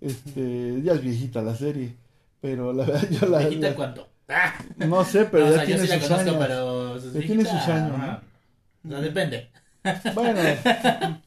Este, 0.00 0.80
ya 0.82 0.92
es 0.94 1.02
viejita 1.02 1.42
la 1.42 1.54
serie, 1.56 1.96
pero 2.40 2.72
la 2.72 2.84
verdad 2.86 3.08
yo 3.10 3.28
la, 3.28 3.38
¿Viejita 3.40 3.70
la- 3.70 3.74
cuánto? 3.76 4.08
¡Ah! 4.28 4.54
no 4.76 5.04
sé, 5.04 5.24
pero 5.24 5.46
No, 5.46 5.50
o 5.50 5.54
ya 5.56 5.56
sea, 5.56 5.64
yo 5.64 5.74
tiene 5.76 5.82
sí 5.82 5.88
la 5.88 5.98
sus 5.98 6.08
conozco, 6.08 6.30
años. 6.30 6.46
pero... 6.46 6.96
¿es 6.96 7.12
Ya 7.12 7.20
tiene 7.20 7.44
sus 7.44 7.60
años, 7.68 7.98
¿no? 7.98 8.20
No, 8.84 9.00
depende. 9.00 9.50
Bueno, 10.14 10.40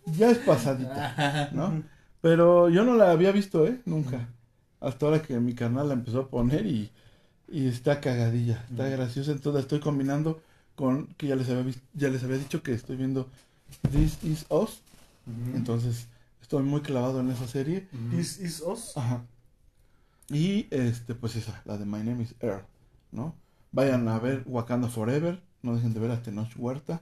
ya 0.05 0.30
es 0.30 0.38
pasadita, 0.39 1.49
¿no? 1.53 1.84
Pero 2.22 2.70
yo 2.70 2.84
no 2.86 2.95
la 2.95 3.09
había 3.11 3.32
visto, 3.32 3.66
¿eh? 3.68 3.82
Nunca. 3.86 4.30
Hasta 4.80 5.05
ahora 5.07 5.22
que 5.24 5.39
mi 5.39 5.55
canal 5.55 5.88
la 5.88 5.95
empezó 5.95 6.20
a 6.22 6.30
poner 6.30 6.66
y, 6.68 6.91
y 7.53 7.67
está 7.67 8.01
cagadilla, 8.01 8.65
está 8.71 8.89
graciosa. 8.89 9.31
Entonces 9.31 9.53
la 9.53 9.59
estoy 9.59 9.79
combinando 9.79 10.41
con 10.75 11.05
que 11.17 11.27
ya 11.27 11.35
les 11.35 11.47
había 11.49 11.71
ya 11.93 12.09
les 12.09 12.23
había 12.23 12.37
dicho 12.37 12.63
que 12.63 12.73
estoy 12.73 12.95
viendo 12.95 13.29
This 13.91 14.23
Is 14.23 14.45
Us. 14.49 14.81
Entonces 15.53 16.07
estoy 16.41 16.63
muy 16.63 16.81
clavado 16.81 17.19
en 17.19 17.29
esa 17.29 17.47
serie. 17.47 17.87
This 18.11 18.39
is 18.39 18.59
us 18.61 18.97
Ajá. 18.97 19.23
Y 20.29 20.67
este, 20.71 21.13
pues 21.13 21.35
esa, 21.35 21.61
la 21.65 21.77
de 21.77 21.85
My 21.85 21.99
Name 21.99 22.23
is 22.23 22.33
Earl, 22.39 22.63
¿no? 23.11 23.35
Vayan 23.71 24.07
a 24.07 24.17
ver 24.17 24.43
Wakanda 24.47 24.87
Forever, 24.87 25.39
no 25.61 25.75
dejen 25.75 25.93
de 25.93 25.99
ver 25.99 26.11
a 26.11 26.21
Tenoch 26.21 26.49
Huerta. 26.57 27.01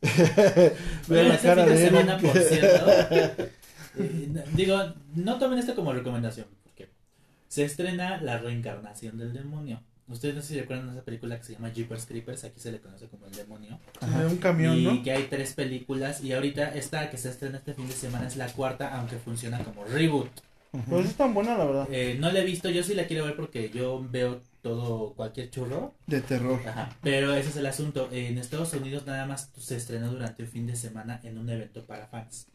Vean 1.08 1.28
la 1.28 1.34
este 1.34 1.46
cara 1.46 1.64
fin 1.64 1.74
de 1.74 1.80
de 1.80 1.88
semana, 1.88 2.18
por 2.18 2.38
cierto, 2.38 2.86
eh, 3.98 4.44
digo, 4.54 4.78
no 5.14 5.38
tomen 5.38 5.58
esto 5.58 5.74
como 5.74 5.92
recomendación, 5.92 6.46
Se 7.48 7.64
estrena 7.64 8.20
La 8.20 8.38
reencarnación 8.38 9.18
del 9.18 9.32
demonio. 9.32 9.82
Ustedes 10.08 10.36
no 10.36 10.40
sé 10.40 10.54
si 10.54 10.60
recuerdan 10.60 10.90
esa 10.90 11.02
película 11.02 11.36
que 11.36 11.44
se 11.44 11.54
llama 11.54 11.72
Jeepers 11.72 12.06
Creepers, 12.06 12.44
aquí 12.44 12.60
se 12.60 12.70
le 12.70 12.80
conoce 12.80 13.08
como 13.08 13.26
El 13.26 13.32
Demonio. 13.32 13.80
De 14.00 14.26
un 14.26 14.36
camión, 14.36 14.78
y 14.78 14.84
¿no? 14.84 15.02
que 15.02 15.10
hay 15.10 15.24
tres 15.24 15.54
películas 15.54 16.22
y 16.22 16.32
ahorita 16.32 16.74
esta 16.74 17.10
que 17.10 17.16
se 17.16 17.28
estrena 17.28 17.58
este 17.58 17.74
fin 17.74 17.88
de 17.88 17.92
semana 17.92 18.28
es 18.28 18.36
la 18.36 18.46
cuarta, 18.52 18.96
aunque 18.96 19.16
funciona 19.16 19.58
como 19.64 19.84
reboot. 19.84 20.30
Pues 20.88 21.06
es 21.06 21.14
tan 21.14 21.34
buena, 21.34 21.56
la 21.56 21.64
verdad. 21.64 21.88
Eh, 21.90 22.16
no 22.20 22.30
la 22.30 22.40
he 22.40 22.44
visto, 22.44 22.68
yo 22.70 22.82
sí 22.84 22.94
la 22.94 23.06
quiero 23.06 23.24
ver 23.24 23.34
porque 23.34 23.70
yo 23.70 24.06
veo 24.08 24.42
todo, 24.62 25.14
cualquier 25.14 25.50
churro. 25.50 25.94
De 26.06 26.20
terror. 26.20 26.60
Ajá. 26.66 26.90
Pero 27.02 27.34
ese 27.34 27.48
es 27.48 27.56
el 27.56 27.66
asunto. 27.66 28.08
En 28.12 28.38
Estados 28.38 28.74
Unidos 28.74 29.06
nada 29.06 29.26
más 29.26 29.50
se 29.58 29.76
estrenó 29.76 30.12
durante 30.12 30.42
un 30.42 30.48
fin 30.48 30.66
de 30.66 30.76
semana 30.76 31.20
en 31.24 31.38
un 31.38 31.48
evento 31.48 31.84
para 31.84 32.06
fans. 32.06 32.46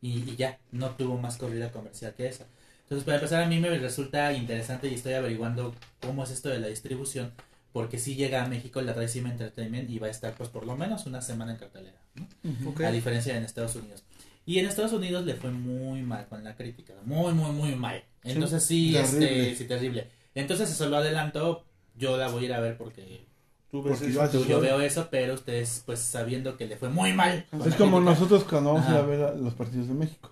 Y, 0.00 0.30
y 0.30 0.36
ya, 0.36 0.58
no 0.72 0.90
tuvo 0.90 1.18
más 1.18 1.36
corrida 1.36 1.72
comercial 1.72 2.14
que 2.14 2.28
esa. 2.28 2.46
Entonces, 2.84 3.04
para 3.04 3.16
empezar, 3.16 3.42
a 3.42 3.46
mí 3.46 3.58
me 3.58 3.70
resulta 3.78 4.32
interesante 4.32 4.88
y 4.88 4.94
estoy 4.94 5.14
averiguando 5.14 5.74
cómo 6.00 6.24
es 6.24 6.30
esto 6.30 6.50
de 6.50 6.60
la 6.60 6.68
distribución. 6.68 7.32
Porque 7.72 7.98
si 7.98 8.14
llega 8.14 8.44
a 8.44 8.48
México 8.48 8.80
la 8.82 8.94
Trace 8.94 9.18
Entertainment 9.18 9.90
y 9.90 9.98
va 9.98 10.06
a 10.06 10.10
estar, 10.10 10.34
pues, 10.34 10.48
por 10.48 10.64
lo 10.64 10.76
menos 10.76 11.06
una 11.06 11.20
semana 11.20 11.52
en 11.52 11.58
cartelera. 11.58 11.98
¿no? 12.14 12.86
A 12.86 12.90
diferencia 12.92 13.32
de 13.32 13.40
en 13.40 13.44
Estados 13.44 13.74
Unidos. 13.74 14.04
Y 14.46 14.58
en 14.58 14.66
Estados 14.66 14.92
Unidos 14.92 15.24
le 15.24 15.34
fue 15.34 15.50
muy 15.50 16.02
mal 16.02 16.26
con 16.28 16.44
la 16.44 16.54
crítica. 16.54 16.92
Muy, 17.04 17.32
muy, 17.32 17.50
muy 17.52 17.74
mal. 17.74 18.04
Entonces, 18.22 18.62
sí, 18.64 18.92
terrible. 18.92 19.50
este, 19.50 19.56
sí, 19.56 19.64
terrible. 19.64 20.08
Entonces, 20.34 20.70
eso 20.70 20.88
lo 20.88 20.98
adelanto. 20.98 21.64
Yo 21.96 22.16
la 22.16 22.28
voy 22.28 22.44
a 22.44 22.46
ir 22.46 22.52
a 22.52 22.60
ver 22.60 22.76
porque 22.76 23.26
Tú 23.74 23.82
ves 23.82 23.98
Porque 23.98 24.12
yo 24.12 24.46
yo 24.46 24.60
veo 24.60 24.80
eso, 24.80 25.08
pero 25.10 25.34
ustedes, 25.34 25.82
pues 25.84 25.98
sabiendo 25.98 26.56
que 26.56 26.68
le 26.68 26.76
fue 26.76 26.90
muy 26.90 27.12
mal. 27.12 27.44
Es 27.66 27.74
como 27.74 27.96
crítica, 27.96 28.10
nosotros 28.12 28.44
cuando 28.44 28.74
vamos 28.74 28.86
a 28.86 28.90
ir 28.90 28.96
a 28.96 28.98
Ajá. 29.00 29.06
ver 29.08 29.22
a 29.22 29.34
los 29.34 29.52
partidos 29.54 29.88
de 29.88 29.94
México. 29.94 30.30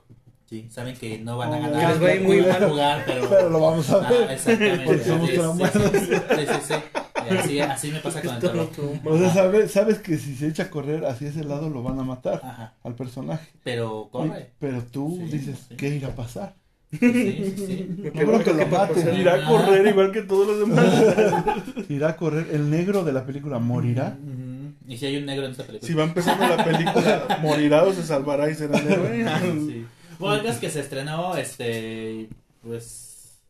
Sí, 0.53 0.69
saben 0.71 0.95
que 0.95 1.19
no 1.19 1.39
van 1.39 1.51
a 1.55 1.57
Oh, 1.57 1.63
ganar. 1.63 1.91
les 1.93 2.03
va 2.03 2.09
a 2.09 2.15
ir 2.15 2.21
muy 2.21 2.43
mal. 2.43 2.69
jugar, 2.69 3.03
pero. 3.07 3.27
Pero 3.31 3.49
lo 3.49 3.59
vamos 3.61 3.89
a 3.89 4.07
Ah, 4.07 4.11
ver. 4.11 4.31
exactamente. 4.33 4.85
Porque 4.85 5.03
somos 5.05 5.27
Sí, 5.31 5.33
sí, 5.33 5.39
traumados. 5.41 5.73
Sí, 5.73 6.47
sí, 6.47 6.55
sí, 6.69 6.75
Así, 7.39 7.61
así 7.61 7.91
me 7.91 8.01
pasa 8.01 8.21
con 8.21 8.35
el 8.35 8.39
terror. 8.41 8.69
O 9.07 9.17
sea, 9.19 9.31
sabes, 9.33 9.71
sabes 9.71 9.99
que 10.01 10.19
si 10.19 10.35
se 10.37 10.49
echa 10.49 10.65
a 10.65 10.71
correr 10.71 11.07
hacia 11.07 11.31
ese 11.31 11.43
lado 11.43 11.71
lo 11.71 11.83
van 11.83 11.99
a 11.99 12.03
matar 12.03 12.43
Ajá. 12.45 12.75
al 12.85 12.95
personaje. 12.97 13.49
Pero 13.65 14.11
corre. 14.13 14.51
Pero 14.59 14.83
tú 14.83 15.17
Sí, 15.25 15.39
dices, 15.39 15.59
sí. 15.71 15.77
¿qué 15.77 15.89
irá 15.89 16.09
a 16.09 16.15
pasar? 16.15 16.55
Sí, 16.91 16.99
sí, 17.01 17.55
sí. 17.57 17.89
No 18.05 18.11
creo 18.13 18.45
que 18.45 18.53
lo 18.53 18.67
maten. 18.67 19.17
Irá 19.19 19.35
a 19.37 19.49
correr 19.49 19.87
igual 19.87 20.13
que 20.13 20.21
todos 20.21 20.49
los 20.49 20.59
demás. 20.69 20.85
Irá 21.89 22.11
a 22.11 22.17
correr. 22.19 22.49
El 22.53 22.69
negro 22.71 23.05
de 23.05 23.13
la 23.15 23.25
película 23.25 23.59
morirá. 23.59 24.19
Ujú. 24.23 24.75
Y 24.93 24.99
si 24.99 25.07
hay 25.07 25.17
un 25.17 25.25
negro 25.25 25.47
en 25.47 25.53
esta 25.53 25.63
película. 25.65 25.87
Si 25.89 25.95
va 25.95 26.05
empezando 26.05 26.47
la 26.47 26.63
película, 26.63 27.39
morirá 27.41 27.85
o 27.85 27.93
se 27.95 28.03
salvará 28.03 28.51
y 28.51 28.55
será 28.55 28.79
el 28.79 28.89
héroe. 28.93 29.25
Sí. 29.67 29.87
Es 30.31 30.59
que 30.59 30.71
se 30.71 30.81
estrenó, 30.81 31.37
este, 31.37 32.29
pues... 32.63 33.41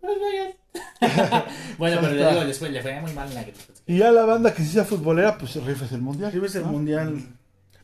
Pues 0.00 0.16
vayan. 0.18 1.44
bueno, 1.78 1.98
pero 2.00 2.14
le 2.14 2.28
digo, 2.28 2.44
les 2.44 2.58
fue, 2.58 2.70
le 2.70 2.80
fue 2.80 3.00
muy 3.00 3.12
mal 3.12 3.28
en 3.28 3.34
la 3.34 3.42
crítica. 3.42 3.72
Y 3.86 3.98
ya 3.98 4.10
la 4.10 4.24
banda 4.24 4.54
que 4.54 4.62
sí 4.62 4.72
sea 4.72 4.84
futbolera, 4.84 5.36
pues 5.36 5.54
rifes 5.62 5.92
el 5.92 6.00
mundial. 6.00 6.32
Sí 6.32 6.38
ves 6.38 6.54
el 6.54 6.62
¿no? 6.62 6.68
mundial. 6.68 7.22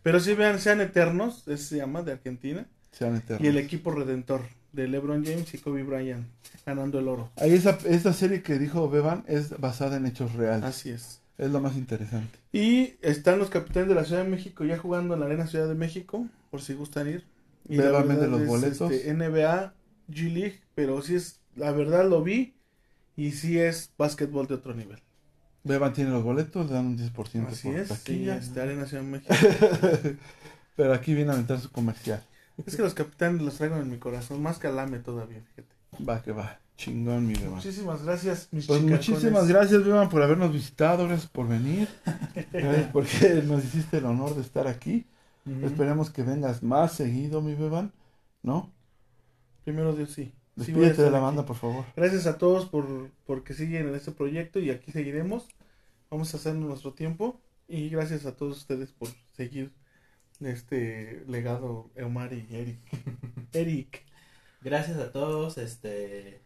Pero 0.03 0.21
si 0.21 0.35
vean, 0.35 0.59
sean 0.59 0.81
eternos, 0.81 1.43
ese 1.47 1.65
se 1.65 1.77
llama, 1.77 2.03
de 2.03 2.13
Argentina. 2.13 2.67
Sean 2.93 3.17
eternos. 3.17 3.45
Y 3.45 3.49
el 3.49 3.59
equipo 3.59 3.91
redentor 3.91 4.43
de 4.73 4.89
LeBron 4.89 5.25
James 5.25 5.53
y 5.53 5.59
Kobe 5.59 5.83
Bryant 5.83 6.27
ganando 6.65 6.99
el 6.99 7.09
oro. 7.09 7.31
Ahí 7.37 7.55
esa, 7.55 7.79
esta 7.87 8.13
serie 8.13 8.43
que 8.43 8.59
dijo 8.59 8.89
Beban 8.91 9.25
es 9.27 9.59
basada 9.59 9.97
en 9.97 10.07
hechos 10.07 10.35
reales. 10.35 10.65
Así 10.65 10.91
es. 10.91 11.21
Es 11.39 11.51
lo 11.51 11.61
más 11.61 11.77
interesante. 11.77 12.39
Y 12.53 12.95
están 13.03 13.39
los 13.39 13.51
capitanes 13.51 13.89
de 13.89 13.95
la 13.95 14.05
Ciudad 14.05 14.25
de 14.25 14.31
México 14.31 14.65
ya 14.65 14.79
jugando 14.79 15.15
en 15.15 15.21
la 15.21 15.27
Arena 15.27 15.47
Ciudad 15.47 15.69
de 15.69 15.75
México, 15.75 16.27
por 16.51 16.63
si 16.63 16.75
gustan 16.75 17.09
ir. 17.09 17.25
Y 17.69 17.77
la 17.77 18.03
vende 18.03 18.29
los 18.29 18.43
es, 18.43 18.49
boletos. 18.49 18.91
este, 18.93 19.13
NBA, 19.15 19.75
G 20.09 20.33
League, 20.33 20.61
pero 20.75 21.03
sí 21.03 21.15
es, 21.17 21.41
la 21.55 21.73
verdad 21.73 22.09
lo 22.09 22.23
vi 22.23 22.55
y 23.17 23.33
sí 23.33 23.59
es 23.59 23.93
básquetbol 23.99 24.47
de 24.47 24.55
otro 24.55 24.75
nivel. 24.75 25.03
Beban 25.65 25.93
tiene 25.93 26.11
los 26.11 26.23
boletos, 26.23 26.67
le 26.69 26.75
dan 26.75 26.87
un 26.87 26.99
10% 26.99 27.47
Así 27.49 27.69
por 27.69 27.77
es, 27.77 27.89
sí, 27.89 28.29
este, 28.29 28.61
Arena 28.61 28.87
Ciudad 28.87 29.03
de 29.03 29.09
México. 29.09 29.35
Pero 30.77 30.93
aquí 30.95 31.15
viene 31.15 31.31
a 31.31 31.35
aventar 31.35 31.59
su 31.59 31.71
comercial. 31.73 32.23
es 32.65 32.77
que 32.77 32.83
los 32.83 32.95
capitanes 32.95 33.43
los 33.43 33.57
traigo 33.57 33.77
en 33.77 33.91
mi 33.91 33.99
corazón, 33.99 34.43
más 34.43 34.59
que 34.59 34.69
Alame 34.69 34.99
todavía, 35.01 35.41
fíjate. 35.43 35.75
Va 36.09 36.23
que 36.23 36.33
va. 36.33 36.61
Chingón, 36.77 37.27
mi 37.27 37.33
Beban. 37.35 37.55
Muchísimas 37.55 38.05
gracias, 38.05 38.49
mis 38.53 38.67
Pues 38.67 38.81
chicacones. 38.81 39.09
muchísimas 39.09 39.49
gracias, 39.49 39.83
Beban, 39.85 40.09
por 40.11 40.23
habernos 40.23 40.53
visitado. 40.53 41.09
Gracias 41.09 41.31
por 41.31 41.49
venir. 41.49 41.89
Gracias 42.53 42.91
porque 42.93 43.43
nos 43.47 43.65
hiciste 43.65 43.97
el 43.99 44.05
honor 44.05 44.35
de 44.37 44.43
estar 44.43 44.67
aquí. 44.69 45.07
Esperemos 45.63 46.11
que 46.11 46.23
vengas 46.23 46.63
más 46.63 46.93
seguido, 46.93 47.41
mi 47.41 47.55
Beban. 47.55 47.93
¿No? 48.43 48.73
Primero 49.65 49.95
Dios, 49.95 50.11
sí. 50.13 50.33
Despídete 50.55 51.03
de 51.03 51.11
la 51.11 51.19
aquí. 51.19 51.25
banda, 51.27 51.45
por 51.45 51.57
favor. 51.57 51.85
Gracias 51.97 52.27
a 52.27 52.39
todos 52.39 52.67
por 52.67 53.11
porque 53.27 53.55
siguen 53.55 53.89
en 53.89 53.95
este 53.95 54.13
proyecto 54.13 54.59
y 54.59 54.71
aquí 54.71 54.93
seguiremos. 54.93 55.49
Vamos 56.11 56.33
a 56.35 56.37
hacer 56.39 56.55
nuestro 56.55 56.93
tiempo 56.95 57.41
y 57.69 57.89
gracias 57.91 58.27
a 58.27 58.37
todos 58.37 58.59
ustedes 58.59 58.93
por 58.93 59.09
seguir 59.33 59.73
este 60.41 61.25
legado 61.29 61.91
Omar 62.03 62.33
y 62.33 62.47
Eric. 62.55 62.81
Eric. 63.53 64.05
Gracias 64.63 64.99
a 64.99 65.13
todos, 65.13 65.59
este... 65.59 66.43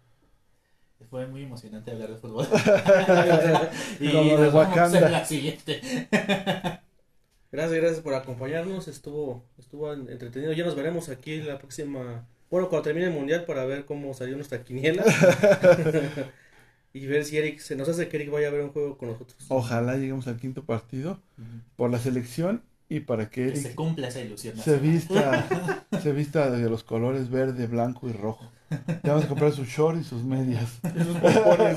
Fue 1.09 1.27
muy 1.27 1.45
emocionante 1.45 1.91
hablar 1.91 2.11
de 2.11 2.17
fútbol. 2.17 2.47
y 4.01 4.13
Como 4.13 4.37
de 4.37 4.39
nos 4.39 4.53
vemos 4.53 4.55
Wakanda. 4.55 4.99
en 5.07 5.13
la 5.13 5.25
siguiente. 5.25 5.81
Gracias, 7.53 7.81
gracias 7.81 8.01
por 8.01 8.15
acompañarnos. 8.15 8.87
Estuvo, 8.89 9.45
estuvo 9.59 9.93
entretenido. 9.93 10.53
Ya 10.53 10.65
nos 10.65 10.77
veremos 10.77 11.09
aquí 11.09 11.41
la 11.41 11.59
próxima. 11.59 12.27
Bueno, 12.51 12.69
cuando 12.69 12.85
termine 12.85 13.07
el 13.07 13.13
mundial 13.13 13.45
para 13.45 13.65
ver 13.65 13.85
cómo 13.85 14.15
salió 14.15 14.37
nuestra 14.37 14.63
quiniela. 14.63 15.05
y 16.93 17.07
ver 17.07 17.25
si 17.25 17.39
Eric 17.39 17.59
se 17.59 17.77
nos 17.77 17.89
hace 17.89 18.09
que 18.09 18.17
Eric 18.17 18.31
vaya 18.31 18.49
a 18.49 18.51
ver 18.51 18.63
un 18.63 18.71
juego 18.71 18.97
con 18.99 19.09
nosotros. 19.11 19.37
Ojalá 19.49 19.97
lleguemos 19.97 20.27
al 20.27 20.37
quinto 20.39 20.65
partido 20.65 21.21
por 21.77 21.91
la 21.91 21.99
selección 21.99 22.63
y 22.89 23.01
para 23.01 23.31
que 23.31 23.53
Que 23.53 23.57
se 23.57 23.67
Eric 23.69 23.77
cumpla 23.77 24.09
esa 24.09 24.21
ilusión. 24.21 24.57
se 24.57 24.79
vista, 24.79 25.87
se 26.03 26.13
vista 26.13 26.51
de 26.51 26.69
los 26.69 26.85
colores 26.85 27.31
verde, 27.31 27.67
blanco 27.67 28.09
y 28.09 28.13
rojo. 28.13 28.51
Le 28.71 29.11
vamos 29.11 29.25
a 29.25 29.29
comprar 29.29 29.53
sus 29.53 29.67
shorts 29.67 30.01
y 30.01 30.05
sus 30.05 30.23
medias. 30.23 30.79
Esos 30.85 31.17
pompones. 31.19 31.77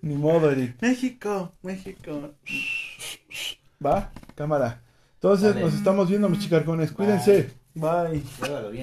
Ni 0.00 0.14
modo, 0.14 0.50
Eric. 0.50 0.80
México, 0.80 1.52
México. 1.62 2.34
¿Va? 3.84 4.10
Cámara. 4.34 4.80
Entonces 5.14 5.54
nos 5.56 5.74
estamos 5.74 6.08
viendo, 6.08 6.28
mis 6.28 6.40
chicarcones. 6.40 6.92
Cuídense. 6.92 7.50
Bye. 7.74 8.22
Llévalo 8.42 8.70
bien. 8.70 8.80